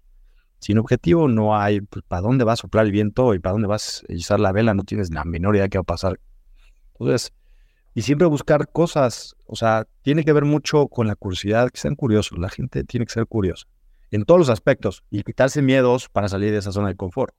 Sin 0.58 0.78
objetivo 0.78 1.28
no 1.28 1.56
hay, 1.56 1.80
pues, 1.82 2.04
¿para 2.08 2.22
dónde 2.22 2.44
va 2.44 2.54
a 2.54 2.56
soplar 2.56 2.86
el 2.86 2.92
viento 2.92 3.34
y 3.34 3.40
para 3.40 3.52
dónde 3.52 3.68
vas 3.68 4.04
a 4.08 4.12
izar 4.12 4.40
la 4.40 4.52
vela? 4.52 4.74
No 4.74 4.84
tienes 4.84 5.12
la 5.12 5.24
menor 5.24 5.56
idea 5.56 5.64
de 5.64 5.70
qué 5.70 5.78
va 5.78 5.82
a 5.82 5.84
pasar 5.84 6.20
entonces, 7.02 7.32
y 7.94 8.02
siempre 8.02 8.26
buscar 8.26 8.70
cosas, 8.70 9.36
o 9.46 9.56
sea, 9.56 9.86
tiene 10.02 10.24
que 10.24 10.32
ver 10.32 10.44
mucho 10.44 10.88
con 10.88 11.06
la 11.06 11.14
curiosidad, 11.14 11.70
que 11.70 11.80
sean 11.80 11.94
curiosos, 11.94 12.38
la 12.38 12.48
gente 12.48 12.84
tiene 12.84 13.06
que 13.06 13.12
ser 13.12 13.26
curiosa. 13.26 13.66
en 14.10 14.24
todos 14.24 14.38
los 14.38 14.50
aspectos 14.50 15.02
y 15.10 15.22
quitarse 15.22 15.62
miedos 15.62 16.10
para 16.10 16.28
salir 16.28 16.52
de 16.52 16.58
esa 16.58 16.70
zona 16.70 16.88
de 16.88 16.96
confort. 16.96 17.34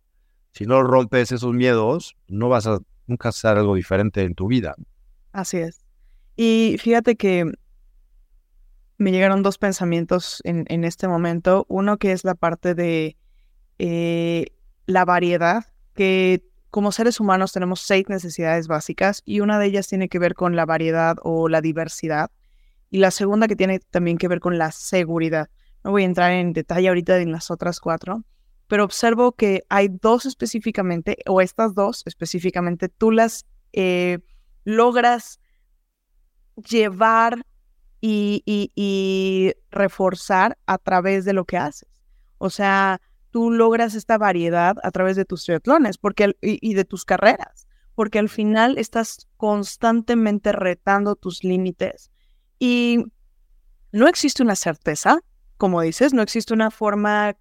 Si 0.54 0.66
no 0.66 0.82
rompes 0.82 1.32
esos 1.32 1.54
miedos, 1.54 2.16
no 2.28 2.50
vas 2.50 2.66
a 2.66 2.80
nunca 3.06 3.30
hacer 3.30 3.58
algo 3.58 3.76
diferente 3.76 4.24
en 4.24 4.34
tu 4.34 4.48
vida. 4.48 4.76
Así 5.34 5.58
es. 5.58 5.86
Y 6.36 6.78
fíjate 6.80 7.16
que 7.16 7.52
me 8.98 9.12
llegaron 9.12 9.44
dos 9.44 9.60
pensamientos 9.60 10.42
en, 10.46 10.66
en 10.68 10.84
este 10.84 11.08
momento. 11.08 11.68
Uno 11.70 11.98
que 11.98 12.12
es 12.12 12.24
la 12.24 12.34
parte 12.34 12.74
de 12.74 13.18
eh, 13.78 14.48
la 14.88 15.06
variedad, 15.06 15.66
que 15.94 16.44
como 16.74 16.92
seres 16.92 17.20
humanos 17.20 17.54
tenemos 17.54 17.82
seis 17.82 18.10
necesidades 18.10 18.68
básicas 18.68 19.22
y 19.26 19.42
una 19.42 19.60
de 19.60 19.68
ellas 19.68 19.88
tiene 19.88 20.10
que 20.10 20.18
ver 20.18 20.34
con 20.34 20.56
la 20.56 20.66
variedad 20.66 21.18
o 21.22 21.48
la 21.48 21.62
diversidad 21.62 22.32
y 22.90 22.98
la 22.98 23.12
segunda 23.12 23.48
que 23.48 23.56
tiene 23.56 23.78
también 23.78 24.18
que 24.18 24.28
ver 24.28 24.40
con 24.40 24.58
la 24.58 24.72
seguridad. 24.72 25.52
No 25.84 25.92
voy 25.92 26.02
a 26.02 26.06
entrar 26.08 26.32
en 26.32 26.52
detalle 26.52 26.88
ahorita 26.88 27.20
en 27.20 27.32
las 27.32 27.52
otras 27.52 27.80
cuatro, 27.80 28.24
pero 28.66 28.86
observo 28.86 29.34
que 29.34 29.62
hay 29.70 29.88
dos 29.88 30.26
específicamente, 30.26 31.18
o 31.28 31.42
estas 31.42 31.76
dos 31.76 32.02
específicamente, 32.08 32.90
tú 32.90 33.12
las 33.12 33.46
eh, 33.74 34.18
logras 34.64 35.40
llevar 36.56 37.46
y, 38.02 39.54
reforzar 39.70 40.58
a 40.66 40.80
través 40.80 41.24
de 41.24 41.34
lo 41.34 41.46
que 41.46 41.58
haces. 41.58 42.02
O 42.40 42.50
sea, 42.50 43.00
tú 43.34 43.50
logras 43.50 43.96
esta 43.96 44.20
variedad 44.20 44.78
a 44.84 44.92
través 44.92 45.16
de 45.16 45.26
tus 45.26 45.44
triatlones 45.44 45.98
porque, 45.98 46.38
y, 46.40 46.74
de 46.76 46.86
tus 46.86 47.04
carreras, 47.04 47.68
porque 47.96 48.20
al 48.20 48.30
final 48.30 48.78
estás 48.78 49.28
constantemente 49.38 50.52
retando 50.52 51.16
tus 51.16 51.44
límites 51.44 52.12
y 52.60 53.04
no 53.92 54.08
existe 54.08 54.44
una 54.44 54.56
certeza, 54.56 55.20
como 55.58 55.82
dices, 55.82 56.14
no 56.14 56.22
existe 56.22 56.54
una 56.54 56.70
forma 56.70 57.36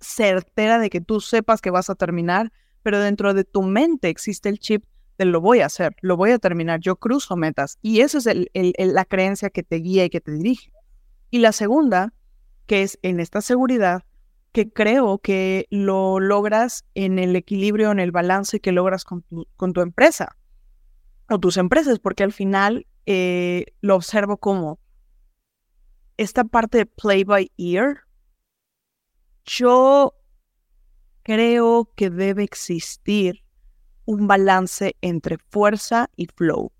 certera 0.00 0.78
de 0.78 0.88
que 0.88 1.02
tú 1.02 1.20
sepas 1.20 1.60
que 1.60 1.70
vas 1.70 1.90
a 1.90 1.96
terminar, 1.96 2.50
pero 2.82 2.98
dentro 2.98 3.34
de 3.34 3.44
tu 3.44 3.62
mente 3.62 4.08
existe 4.08 4.48
el 4.48 4.58
chip 4.58 4.84
de 5.18 5.26
lo 5.26 5.42
voy 5.42 5.60
a 5.60 5.66
hacer, 5.66 5.94
lo 6.00 6.16
voy 6.16 6.30
a 6.30 6.38
terminar, 6.38 6.80
yo 6.80 6.96
cruzo 6.96 7.36
metas 7.36 7.76
y 7.82 8.00
esa 8.00 8.16
es 8.18 8.26
el, 8.26 8.48
la 8.78 9.04
creencia 9.04 9.50
que 9.50 9.62
te 9.62 9.76
guía 9.76 10.06
y 10.06 10.10
que 10.10 10.22
te 10.22 10.32
dirige. 10.32 10.72
Y 11.30 11.40
la 11.40 11.52
segunda, 11.52 12.14
que 12.64 12.82
es 12.82 12.98
en 13.02 13.20
esta 13.20 13.42
seguridad, 13.42 14.02
que 14.54 14.70
creo 14.72 15.18
que 15.18 15.66
lo 15.70 16.20
logras 16.20 16.84
en 16.94 17.18
el 17.18 17.34
equilibrio, 17.34 17.90
en 17.90 17.98
el 17.98 18.12
balance 18.12 18.60
que 18.60 18.70
logras 18.70 19.04
con 19.04 19.22
tu, 19.22 19.48
con 19.56 19.72
tu 19.72 19.80
empresa 19.80 20.36
o 21.28 21.40
tus 21.40 21.56
empresas, 21.56 21.98
porque 21.98 22.22
al 22.22 22.32
final 22.32 22.86
eh, 23.04 23.66
lo 23.80 23.96
observo 23.96 24.36
como 24.36 24.78
esta 26.18 26.44
parte 26.44 26.78
de 26.78 26.86
play 26.86 27.24
by 27.24 27.50
ear. 27.56 28.02
Yo 29.44 30.14
creo 31.24 31.90
que 31.96 32.10
debe 32.10 32.44
existir 32.44 33.42
un 34.04 34.28
balance 34.28 34.94
entre 35.00 35.36
fuerza 35.50 36.10
y 36.14 36.26
flow. 36.26 36.70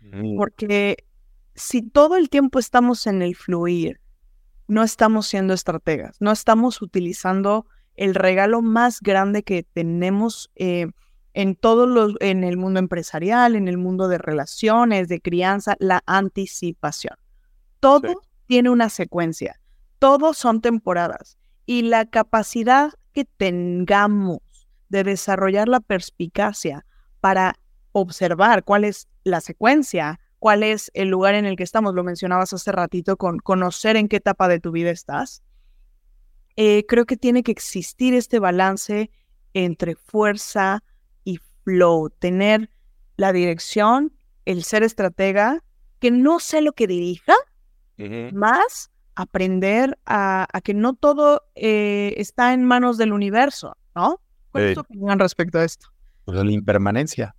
Mm. 0.00 0.36
Porque 0.36 1.08
si 1.56 1.82
todo 1.82 2.14
el 2.14 2.30
tiempo 2.30 2.60
estamos 2.60 3.08
en 3.08 3.20
el 3.20 3.34
fluir, 3.34 4.00
no 4.68 4.82
estamos 4.82 5.26
siendo 5.26 5.54
estrategas, 5.54 6.16
no 6.20 6.32
estamos 6.32 6.82
utilizando 6.82 7.66
el 7.94 8.14
regalo 8.14 8.62
más 8.62 9.00
grande 9.00 9.42
que 9.42 9.62
tenemos 9.62 10.50
eh, 10.56 10.88
en 11.34 11.54
todo 11.54 11.86
los, 11.86 12.14
en 12.20 12.44
el 12.44 12.56
mundo 12.56 12.78
empresarial, 12.80 13.56
en 13.56 13.68
el 13.68 13.78
mundo 13.78 14.08
de 14.08 14.18
relaciones, 14.18 15.08
de 15.08 15.20
crianza, 15.20 15.76
la 15.78 16.02
anticipación. 16.06 17.14
Todo 17.80 18.22
tiene 18.46 18.70
una 18.70 18.88
secuencia, 18.88 19.60
todos 19.98 20.36
son 20.38 20.60
temporadas 20.60 21.38
y 21.64 21.82
la 21.82 22.06
capacidad 22.06 22.92
que 23.12 23.24
tengamos 23.24 24.38
de 24.88 25.04
desarrollar 25.04 25.68
la 25.68 25.80
perspicacia 25.80 26.86
para 27.20 27.56
observar 27.92 28.62
cuál 28.62 28.84
es 28.84 29.08
la 29.24 29.40
secuencia, 29.40 30.20
cuál 30.38 30.62
es 30.62 30.90
el 30.94 31.08
lugar 31.08 31.34
en 31.34 31.46
el 31.46 31.56
que 31.56 31.62
estamos. 31.62 31.94
Lo 31.94 32.04
mencionabas 32.04 32.52
hace 32.52 32.72
ratito 32.72 33.16
con 33.16 33.38
conocer 33.38 33.96
en 33.96 34.08
qué 34.08 34.16
etapa 34.16 34.48
de 34.48 34.60
tu 34.60 34.72
vida 34.72 34.90
estás. 34.90 35.42
Eh, 36.56 36.84
creo 36.86 37.04
que 37.04 37.16
tiene 37.16 37.42
que 37.42 37.52
existir 37.52 38.14
este 38.14 38.38
balance 38.38 39.10
entre 39.52 39.94
fuerza 39.94 40.82
y 41.24 41.38
flow, 41.64 42.10
tener 42.10 42.70
la 43.16 43.32
dirección, 43.32 44.12
el 44.44 44.64
ser 44.64 44.82
estratega, 44.82 45.62
que 45.98 46.10
no 46.10 46.40
sé 46.40 46.60
lo 46.60 46.72
que 46.72 46.86
dirija, 46.86 47.34
más 48.32 48.90
aprender 49.14 49.98
a, 50.04 50.46
que 50.62 50.74
no 50.74 50.94
todo 50.94 51.42
eh, 51.54 52.14
está 52.18 52.52
en 52.52 52.64
manos 52.64 52.98
del 52.98 53.12
universo, 53.12 53.76
¿no? 53.94 54.20
¿Cuál 54.50 54.64
es 54.64 54.74
tu 54.74 54.80
opinión 54.80 55.18
respecto 55.18 55.58
a 55.58 55.64
esto? 55.64 55.88
Pues 56.24 56.42
la 56.42 56.50
impermanencia 56.50 57.35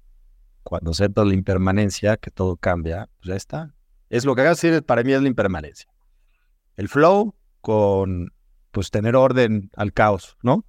cuando 0.67 0.91
aceptas 0.91 1.25
la 1.25 1.33
impermanencia, 1.33 2.17
que 2.17 2.29
todo 2.29 2.57
cambia, 2.57 3.07
pues 3.19 3.29
ya 3.29 3.35
está. 3.35 3.73
Es 4.09 4.25
lo 4.25 4.35
que 4.35 4.41
hagas 4.41 4.61
para 4.85 5.01
mí 5.01 5.13
es 5.13 5.21
la 5.21 5.29
impermanencia. 5.29 5.89
El 6.75 6.89
flow 6.89 7.35
con, 7.61 8.33
pues, 8.71 8.91
tener 8.91 9.15
orden 9.15 9.71
al 9.77 9.93
caos, 9.93 10.35
¿no? 10.43 10.65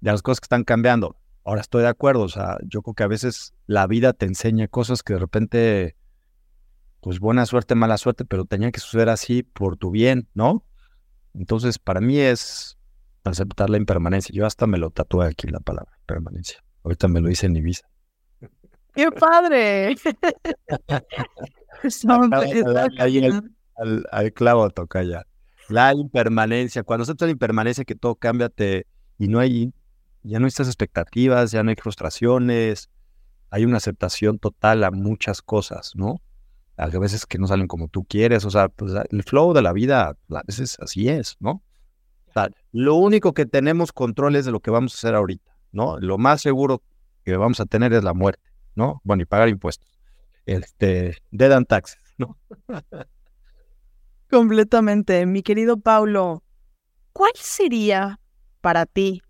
De 0.00 0.12
las 0.12 0.22
cosas 0.22 0.40
que 0.40 0.46
están 0.46 0.64
cambiando. 0.64 1.20
Ahora 1.44 1.60
estoy 1.60 1.82
de 1.82 1.88
acuerdo, 1.88 2.22
o 2.22 2.28
sea, 2.30 2.56
yo 2.64 2.80
creo 2.80 2.94
que 2.94 3.02
a 3.02 3.06
veces 3.06 3.52
la 3.66 3.86
vida 3.86 4.14
te 4.14 4.24
enseña 4.24 4.66
cosas 4.66 5.02
que 5.02 5.12
de 5.12 5.18
repente, 5.18 5.96
pues 7.02 7.20
buena 7.20 7.44
suerte, 7.44 7.74
mala 7.74 7.98
suerte, 7.98 8.24
pero 8.24 8.46
tenía 8.46 8.72
que 8.72 8.80
suceder 8.80 9.10
así 9.10 9.42
por 9.42 9.76
tu 9.76 9.90
bien, 9.90 10.30
¿no? 10.32 10.64
Entonces, 11.34 11.78
para 11.78 12.00
mí 12.00 12.18
es 12.18 12.78
aceptar 13.24 13.68
la 13.68 13.76
impermanencia. 13.76 14.34
Yo 14.34 14.46
hasta 14.46 14.66
me 14.66 14.78
lo 14.78 14.88
tatué 14.88 15.26
aquí 15.26 15.48
la 15.48 15.60
palabra 15.60 15.98
permanencia. 16.06 16.64
Ahorita 16.82 17.08
me 17.08 17.20
lo 17.20 17.28
hice 17.28 17.44
en 17.44 17.56
Ibiza. 17.56 17.86
¡Qué 18.98 19.12
padre! 19.12 19.94
Ahí 22.98 23.24
al, 23.76 24.04
al, 24.10 24.32
clavo 24.32 24.68
toca 24.70 25.04
ya. 25.04 25.24
La 25.68 25.94
impermanencia, 25.94 26.82
cuando 26.82 27.04
aceptas 27.04 27.28
la 27.28 27.32
impermanencia 27.32 27.84
que 27.84 27.94
todo 27.94 28.16
cambia 28.16 28.50
y 29.16 29.28
no 29.28 29.38
hay, 29.38 29.72
ya 30.24 30.40
no 30.40 30.46
hay 30.46 30.48
estas 30.48 30.66
expectativas, 30.66 31.52
ya 31.52 31.62
no 31.62 31.70
hay 31.70 31.76
frustraciones, 31.76 32.90
hay 33.50 33.64
una 33.64 33.76
aceptación 33.76 34.40
total 34.40 34.82
a 34.82 34.90
muchas 34.90 35.42
cosas, 35.42 35.92
¿no? 35.94 36.20
A 36.76 36.88
veces 36.88 37.24
que 37.24 37.38
no 37.38 37.46
salen 37.46 37.68
como 37.68 37.86
tú 37.86 38.04
quieres, 38.04 38.44
o 38.44 38.50
sea, 38.50 38.68
pues 38.68 38.94
el 39.10 39.22
flow 39.22 39.52
de 39.52 39.62
la 39.62 39.72
vida 39.72 40.16
a 40.28 40.42
veces 40.44 40.76
así 40.80 41.08
es, 41.08 41.36
¿no? 41.38 41.62
O 42.26 42.32
sea, 42.32 42.48
lo 42.72 42.96
único 42.96 43.32
que 43.32 43.46
tenemos 43.46 43.92
control 43.92 44.34
es 44.34 44.44
de 44.44 44.50
lo 44.50 44.58
que 44.58 44.72
vamos 44.72 44.94
a 44.94 44.96
hacer 44.96 45.14
ahorita, 45.14 45.56
¿no? 45.70 46.00
Lo 46.00 46.18
más 46.18 46.40
seguro 46.40 46.82
que 47.22 47.36
vamos 47.36 47.60
a 47.60 47.66
tener 47.66 47.92
es 47.92 48.02
la 48.02 48.12
muerte. 48.12 48.48
¿No? 48.78 49.00
Bueno, 49.02 49.24
y 49.24 49.26
pagar 49.26 49.48
impuestos. 49.48 49.88
Este, 50.46 51.16
dead 51.32 51.52
and 51.52 51.66
taxes, 51.66 52.00
¿no? 52.16 52.38
Completamente. 54.30 55.26
Mi 55.26 55.42
querido 55.42 55.80
Paulo, 55.80 56.44
¿cuál 57.12 57.32
sería 57.34 58.20
para 58.60 58.86
ti 58.86 59.20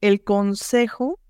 el 0.00 0.24
consejo 0.24 1.20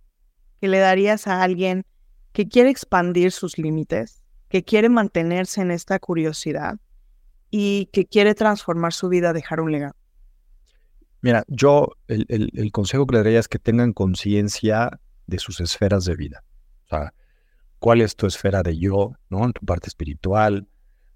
que 0.59 0.68
le 0.68 0.78
darías 0.78 1.26
a 1.26 1.42
alguien 1.42 1.84
que 2.32 2.49
quiere 2.49 2.70
expandir 2.70 3.30
sus 3.30 3.59
límites, 3.59 4.22
que 4.49 4.64
quiere 4.64 4.88
mantenerse 4.88 5.61
en 5.61 5.70
esta 5.70 5.99
curiosidad 5.99 6.76
y 7.51 7.90
que 7.92 8.07
quiere 8.07 8.34
transformar 8.34 8.95
su 8.95 9.11
vida, 9.11 9.34
dejar 9.34 9.61
un 9.61 9.70
legado? 9.70 9.95
Mira, 11.20 11.45
yo 11.49 11.90
el, 12.09 12.24
el 12.28 12.72
consejo 12.72 13.07
que 13.07 13.16
le 13.16 13.22
daría 13.22 13.40
es 13.40 13.49
que 13.49 13.59
tengan 13.59 13.92
conciencia 13.92 14.99
de 15.26 15.38
sus 15.38 15.61
esferas 15.61 16.07
de 16.07 16.16
vida. 16.16 16.42
O 16.84 16.88
sea, 16.88 17.12
cuál 17.85 18.01
es 18.01 18.16
tu 18.16 18.26
esfera 18.26 18.62
de 18.62 18.78
yo, 18.78 19.12
¿no? 19.28 19.53
Tu 19.53 19.61
parte 19.66 19.89
espiritual, 19.89 20.66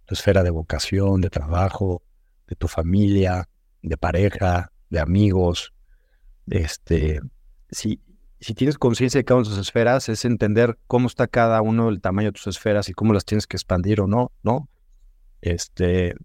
tu 0.05 0.13
esfera 0.13 0.43
de 0.43 0.51
vocación, 0.51 1.23
de 1.23 1.31
trabajo, 1.31 2.03
de 2.47 2.57
tu 2.57 2.69
familia, 2.69 3.49
de 3.81 3.97
pareja, 3.97 4.71
de 4.91 5.01
amigos. 5.01 5.73
Este, 6.47 7.23
si, 7.71 8.03
si 8.39 8.53
tienes 8.53 8.77
conciencia 8.77 9.19
de 9.19 9.25
cada 9.25 9.41
una 9.41 9.49
de 9.49 9.55
tus 9.55 9.67
esferas, 9.67 10.11
es 10.11 10.27
entender 10.27 10.79
cómo 10.87 11.07
está 11.07 11.27
cada 11.27 11.63
uno, 11.63 11.89
el 11.89 12.03
tamaño 12.03 12.29
de 12.29 12.33
tus 12.33 12.49
esferas 12.49 12.91
y 12.91 12.93
cómo 12.93 13.15
las 13.15 13.25
tienes 13.25 13.47
que 13.47 13.57
expandir 13.57 14.03
o 14.03 14.07
no, 14.07 14.31
¿no? 14.43 14.69
Este, 15.41 16.17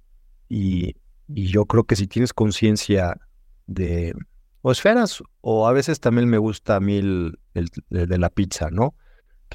y, 0.49 0.97
yo 1.29 1.67
creo 1.67 1.85
que 1.85 1.95
si 1.95 2.05
tienes 2.05 2.33
conciencia 2.33 3.15
de, 3.65 4.13
o 4.61 4.73
esferas, 4.73 5.23
o 5.39 5.69
a 5.69 5.71
veces 5.71 6.01
también 6.01 6.27
me 6.27 6.37
gusta 6.37 6.75
a 6.75 6.79
mí 6.81 6.97
el 6.97 7.39
de 7.89 8.17
la 8.17 8.29
pizza, 8.29 8.69
¿no? 8.71 8.93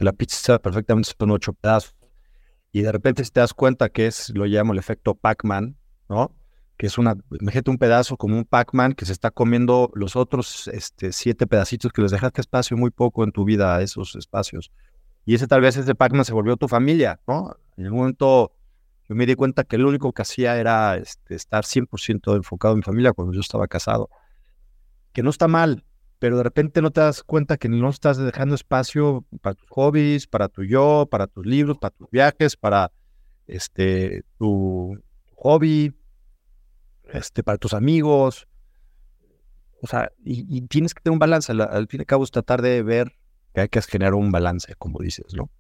La 0.05 0.13
pizza 0.13 0.59
perfectamente 0.59 1.11
son 1.19 1.31
ocho 1.31 1.53
pedazos. 1.53 1.95
Y 2.73 2.83
de 2.83 2.93
repente 2.93 3.23
te 3.23 3.41
das 3.41 3.55
cuenta 3.55 3.89
que 3.89 4.07
es, 4.07 4.31
lo 4.31 4.45
llamo 4.45 4.73
el 4.73 4.79
efecto 4.79 5.15
Pac-Man, 5.15 5.77
¿no? 6.09 6.35
Que 6.77 6.87
es 6.87 6.99
una, 6.99 7.17
imagínate 7.41 7.71
un 7.71 7.79
pedazo 7.79 8.17
como 8.17 8.37
un 8.37 8.45
Pac-Man 8.45 8.93
que 8.93 9.05
se 9.05 9.13
está 9.13 9.31
comiendo 9.31 9.91
los 9.95 10.17
otros 10.17 10.69
este, 10.69 11.13
siete 11.13 11.47
pedacitos 11.47 11.93
que 11.93 12.03
les 12.03 12.11
dejaste 12.11 12.41
espacio 12.41 12.77
muy 12.77 12.91
poco 12.91 13.25
en 13.25 13.33
tu 13.33 13.45
vida 13.45 13.77
a 13.77 13.83
esos 13.83 14.15
espacios. 14.15 14.71
Y 15.25 15.35
ese 15.35 15.47
tal 15.47 15.61
vez 15.61 15.77
ese 15.77 15.95
Pac-Man 15.95 16.25
se 16.25 16.33
volvió 16.33 16.57
tu 16.57 16.69
familia, 16.69 17.21
¿no? 17.27 17.57
En 17.77 17.87
el 17.87 17.93
momento 17.93 18.53
yo 19.09 19.15
me 19.15 19.25
di 19.25 19.35
cuenta 19.35 19.65
que 19.65 19.79
lo 19.79 19.89
único 19.89 20.13
que 20.13 20.23
hacía 20.23 20.59
era 20.59 20.97
este, 20.97 21.35
estar 21.35 21.65
100% 21.65 22.37
enfocado 22.37 22.75
en 22.75 22.79
mi 22.79 22.83
familia 22.83 23.13
cuando 23.13 23.33
yo 23.33 23.41
estaba 23.41 23.67
casado. 23.67 24.11
Que 25.13 25.23
no 25.23 25.31
está 25.31 25.49
mal, 25.49 25.85
pero 26.19 26.37
de 26.37 26.43
repente 26.43 26.83
no 26.83 26.91
te 26.91 27.01
das 27.01 27.23
cuenta 27.23 27.57
que 27.57 27.69
no 27.69 27.89
estás 27.89 28.19
dejando 28.19 28.55
espacio 28.55 29.25
para 29.41 29.55
tus 29.55 29.69
hobbies, 29.71 30.27
para 30.27 30.49
tu 30.49 30.65
yo, 30.65 31.07
para 31.11 31.27
tus 31.27 31.47
libros, 31.47 31.79
para 31.79 31.95
tus 31.95 32.11
viajes, 32.11 32.57
para 32.57 32.91
este, 33.47 34.25
tu, 34.39 35.01
hobby, 35.37 35.95
este, 37.13 37.43
para 37.43 37.59
tus 37.59 37.75
amigos. 37.75 38.49
O 39.81 39.87
sea, 39.87 40.11
y, 40.25 40.61
tienes 40.63 40.93
que 40.93 41.03
tener 41.03 41.13
un 41.13 41.21
balance. 41.21 41.53
Al, 41.53 41.61
al, 41.61 41.87
fin 41.87 42.01
y 42.01 42.03
al 42.03 42.07
cabo 42.07 42.25
es 42.25 42.33
tratar 42.33 42.63
de 42.63 42.83
ver 42.83 43.17
que 43.55 43.61
hay 43.61 43.69
que 43.69 43.81
generar 43.83 44.15
un 44.15 44.33
balance, 44.33 44.75
como 44.75 44.99
dices, 45.01 45.35
¿no? 45.35 45.51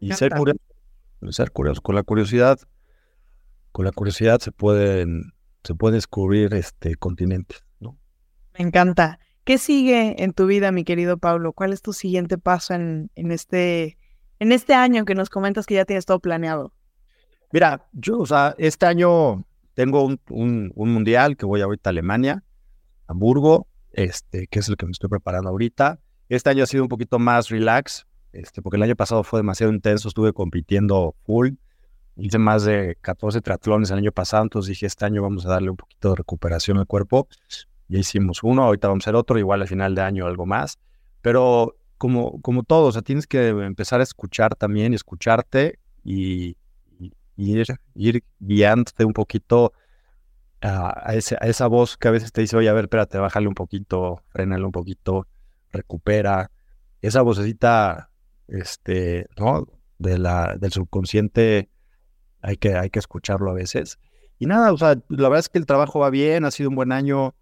Y 0.00 0.12
ser 0.12 0.32
curioso, 0.32 0.60
ser 1.30 1.50
curioso. 1.50 1.82
Con 1.82 1.96
la 1.96 2.04
curiosidad, 2.04 2.60
con 3.72 3.84
la 3.84 3.90
curiosidad 3.90 4.38
se 4.38 4.52
pueden, 4.52 5.32
se 5.64 5.74
puede 5.74 5.96
descubrir 5.96 6.54
este 6.54 6.94
continentes. 6.94 7.64
Me 8.58 8.64
encanta. 8.64 9.20
¿Qué 9.44 9.56
sigue 9.56 10.22
en 10.22 10.32
tu 10.32 10.46
vida, 10.46 10.72
mi 10.72 10.84
querido 10.84 11.16
Pablo? 11.16 11.52
¿Cuál 11.52 11.72
es 11.72 11.80
tu 11.80 11.92
siguiente 11.92 12.38
paso 12.38 12.74
en, 12.74 13.10
en 13.14 13.30
este, 13.30 13.96
en 14.40 14.50
este 14.50 14.74
año 14.74 15.04
que 15.04 15.14
nos 15.14 15.30
comentas 15.30 15.64
que 15.64 15.76
ya 15.76 15.84
tienes 15.84 16.04
todo 16.04 16.18
planeado? 16.18 16.72
Mira, 17.52 17.86
yo, 17.92 18.18
o 18.18 18.26
sea, 18.26 18.54
este 18.58 18.84
año 18.84 19.46
tengo 19.74 20.04
un, 20.04 20.20
un, 20.28 20.92
mundial 20.92 21.36
que 21.36 21.46
voy 21.46 21.60
ahorita 21.60 21.88
a 21.88 21.92
Alemania, 21.92 22.42
Hamburgo, 23.06 23.68
este, 23.92 24.48
que 24.48 24.58
es 24.58 24.68
el 24.68 24.76
que 24.76 24.86
me 24.86 24.92
estoy 24.92 25.08
preparando 25.08 25.48
ahorita. 25.48 26.00
Este 26.28 26.50
año 26.50 26.64
ha 26.64 26.66
sido 26.66 26.82
un 26.82 26.88
poquito 26.88 27.18
más 27.18 27.48
relax, 27.48 28.06
este, 28.32 28.60
porque 28.60 28.76
el 28.76 28.82
año 28.82 28.96
pasado 28.96 29.22
fue 29.22 29.38
demasiado 29.38 29.72
intenso, 29.72 30.08
estuve 30.08 30.32
compitiendo 30.32 31.14
full, 31.24 31.52
hice 32.16 32.38
más 32.38 32.64
de 32.64 32.98
14 33.00 33.40
triatlones 33.40 33.90
el 33.92 33.98
año 33.98 34.12
pasado, 34.12 34.42
entonces 34.42 34.70
dije, 34.70 34.86
este 34.86 35.04
año 35.06 35.22
vamos 35.22 35.46
a 35.46 35.50
darle 35.50 35.70
un 35.70 35.76
poquito 35.76 36.10
de 36.10 36.16
recuperación 36.16 36.76
al 36.76 36.86
cuerpo. 36.86 37.28
Ya 37.88 37.98
hicimos 37.98 38.42
uno, 38.42 38.64
ahorita 38.64 38.88
vamos 38.88 39.02
a 39.02 39.10
hacer 39.10 39.16
otro, 39.16 39.38
igual 39.38 39.62
al 39.62 39.68
final 39.68 39.94
de 39.94 40.02
año 40.02 40.26
algo 40.26 40.46
más. 40.46 40.78
Pero 41.22 41.76
como, 41.96 42.40
como 42.42 42.62
todo, 42.62 42.86
o 42.86 42.92
sea, 42.92 43.02
tienes 43.02 43.26
que 43.26 43.48
empezar 43.48 44.00
a 44.00 44.04
escuchar 44.04 44.54
también 44.54 44.94
escucharte 44.94 45.78
y, 46.04 46.56
ir, 47.36 47.66
ir 47.94 48.24
guiándote 48.38 49.04
un 49.04 49.12
poquito 49.12 49.72
a, 50.60 51.14
ese, 51.14 51.36
a, 51.40 51.46
esa 51.46 51.66
voz 51.66 51.96
que 51.96 52.08
a 52.08 52.10
veces 52.10 52.32
te 52.32 52.40
dice, 52.40 52.56
oye, 52.56 52.68
a 52.68 52.72
ver, 52.72 52.84
espérate, 52.84 53.18
bájale 53.18 53.48
un 53.48 53.54
poquito, 53.54 54.22
frénale 54.28 54.64
un 54.64 54.72
poquito, 54.72 55.26
recupera. 55.72 56.50
Esa 57.00 57.22
vocecita 57.22 58.10
este, 58.48 59.28
¿no? 59.36 59.66
De 59.98 60.18
la, 60.18 60.56
del 60.58 60.72
subconsciente 60.72 61.68
hay 62.40 62.56
que, 62.56 62.76
hay 62.76 62.90
que 62.90 62.98
escucharlo 62.98 63.50
a 63.50 63.54
veces. 63.54 63.98
Y 64.38 64.46
nada, 64.46 64.72
o 64.72 64.78
sea, 64.78 64.94
la 65.08 65.28
verdad 65.28 65.40
es 65.40 65.48
que 65.48 65.58
el 65.58 65.66
trabajo 65.66 66.00
va 66.00 66.10
bien, 66.10 66.44
ha 66.44 66.50
sido 66.50 66.70
un 66.70 66.76
buen 66.76 66.92
año, 66.92 67.34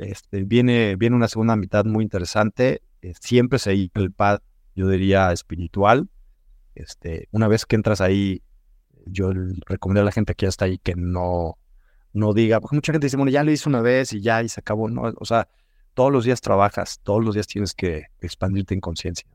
este, 0.00 0.44
viene, 0.44 0.96
viene 0.96 1.16
una 1.16 1.28
segunda 1.28 1.56
mitad 1.56 1.84
muy 1.84 2.04
interesante, 2.04 2.82
eh, 3.02 3.12
siempre 3.20 3.58
se 3.58 3.90
el 3.94 4.12
pad, 4.12 4.40
yo 4.74 4.88
diría, 4.88 5.32
espiritual. 5.32 6.08
Este, 6.74 7.28
una 7.32 7.48
vez 7.48 7.66
que 7.66 7.76
entras 7.76 8.00
ahí, 8.00 8.42
yo 9.06 9.32
recomiendo 9.66 10.02
a 10.02 10.04
la 10.04 10.12
gente 10.12 10.34
que 10.34 10.46
ya 10.46 10.50
está 10.50 10.66
ahí 10.66 10.78
que 10.78 10.94
no, 10.94 11.58
no 12.12 12.32
diga, 12.32 12.60
porque 12.60 12.76
mucha 12.76 12.92
gente 12.92 13.06
dice, 13.06 13.16
bueno, 13.16 13.30
ya 13.30 13.44
lo 13.44 13.50
hice 13.50 13.68
una 13.68 13.80
vez 13.80 14.12
y 14.12 14.20
ya, 14.20 14.42
y 14.42 14.48
se 14.48 14.60
acabó, 14.60 14.88
¿no? 14.88 15.12
O 15.16 15.24
sea, 15.24 15.48
todos 15.94 16.12
los 16.12 16.24
días 16.24 16.40
trabajas, 16.40 17.00
todos 17.02 17.24
los 17.24 17.34
días 17.34 17.46
tienes 17.46 17.74
que 17.74 18.06
expandirte 18.20 18.74
en 18.74 18.80
conciencia. 18.80 19.26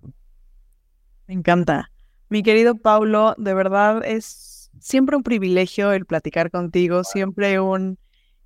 Me 1.28 1.34
encanta. 1.34 1.92
Mi 2.30 2.44
querido 2.44 2.76
Paulo, 2.76 3.36
de 3.38 3.54
verdad 3.54 4.04
es 4.06 4.72
siempre 4.80 5.16
un 5.16 5.24
privilegio 5.24 5.92
el 5.92 6.06
platicar 6.06 6.52
contigo, 6.52 7.04
siempre 7.04 7.60
un, 7.60 7.98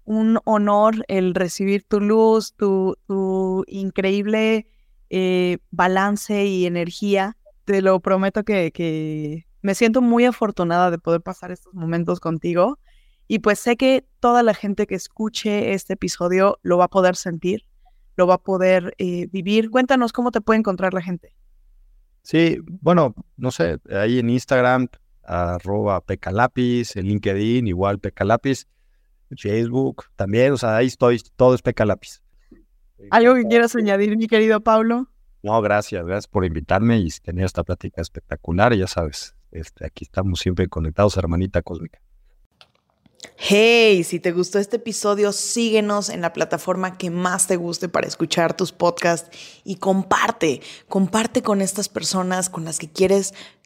un 0.09 0.39
honor 0.45 1.05
el 1.07 1.35
recibir 1.35 1.83
tu 1.83 1.99
luz, 1.99 2.55
tu, 2.55 2.97
tu 3.05 3.63
increíble 3.67 4.65
eh, 5.11 5.59
balance 5.69 6.47
y 6.47 6.65
energía. 6.65 7.37
Te 7.63 7.83
lo 7.83 7.99
prometo 7.99 8.43
que, 8.43 8.71
que 8.71 9.45
me 9.61 9.75
siento 9.75 10.01
muy 10.01 10.25
afortunada 10.25 10.89
de 10.89 10.97
poder 10.97 11.21
pasar 11.21 11.51
estos 11.51 11.75
momentos 11.75 12.19
contigo. 12.19 12.79
Y 13.27 13.37
pues 13.37 13.59
sé 13.59 13.77
que 13.77 14.03
toda 14.19 14.41
la 14.41 14.55
gente 14.55 14.87
que 14.87 14.95
escuche 14.95 15.73
este 15.73 15.93
episodio 15.93 16.57
lo 16.63 16.79
va 16.79 16.85
a 16.85 16.89
poder 16.89 17.15
sentir, 17.15 17.67
lo 18.15 18.25
va 18.25 18.33
a 18.33 18.41
poder 18.41 18.95
eh, 18.97 19.27
vivir. 19.27 19.69
Cuéntanos 19.69 20.11
cómo 20.11 20.31
te 20.31 20.41
puede 20.41 20.57
encontrar 20.57 20.95
la 20.95 21.03
gente. 21.03 21.35
Sí, 22.23 22.57
bueno, 22.81 23.13
no 23.37 23.51
sé, 23.51 23.77
ahí 23.91 24.17
en 24.17 24.31
Instagram, 24.31 24.87
arroba 25.23 26.01
pecalapis, 26.01 26.95
en 26.95 27.05
LinkedIn, 27.05 27.67
igual 27.67 27.99
pecalapis, 27.99 28.65
Facebook 29.37 30.05
también, 30.15 30.53
o 30.53 30.57
sea, 30.57 30.77
ahí 30.77 30.87
estoy, 30.87 31.21
todo 31.35 31.55
es 31.55 31.61
pecalapis. 31.61 32.21
¿Algo 33.11 33.35
que 33.35 33.45
quieras 33.45 33.75
añadir, 33.75 34.17
mi 34.17 34.27
querido 34.27 34.61
Pablo? 34.61 35.07
No, 35.41 35.61
gracias, 35.61 36.05
gracias 36.05 36.27
por 36.27 36.45
invitarme 36.45 36.97
y 36.99 37.09
tener 37.23 37.45
esta 37.45 37.63
plática 37.63 38.01
espectacular, 38.01 38.73
ya 38.75 38.87
sabes, 38.87 39.35
este, 39.51 39.85
aquí 39.85 40.03
estamos 40.03 40.39
siempre 40.39 40.67
conectados, 40.67 41.15
hermanita 41.17 41.61
cósmica. 41.61 41.99
Hey, 43.37 44.03
si 44.03 44.19
te 44.19 44.31
gustó 44.31 44.59
este 44.59 44.77
episodio, 44.77 45.31
síguenos 45.31 46.09
en 46.09 46.21
la 46.21 46.33
plataforma 46.33 46.97
que 46.97 47.09
más 47.09 47.47
te 47.47 47.55
guste 47.55 47.87
para 47.87 48.07
escuchar 48.07 48.55
tus 48.55 48.71
podcasts 48.71 49.29
y 49.63 49.75
comparte, 49.77 50.61
comparte 50.87 51.41
con 51.41 51.61
estas 51.61 51.87
personas 51.87 52.49
con 52.49 52.65
las 52.65 52.79
que 52.79 52.91
quieres 52.91 53.33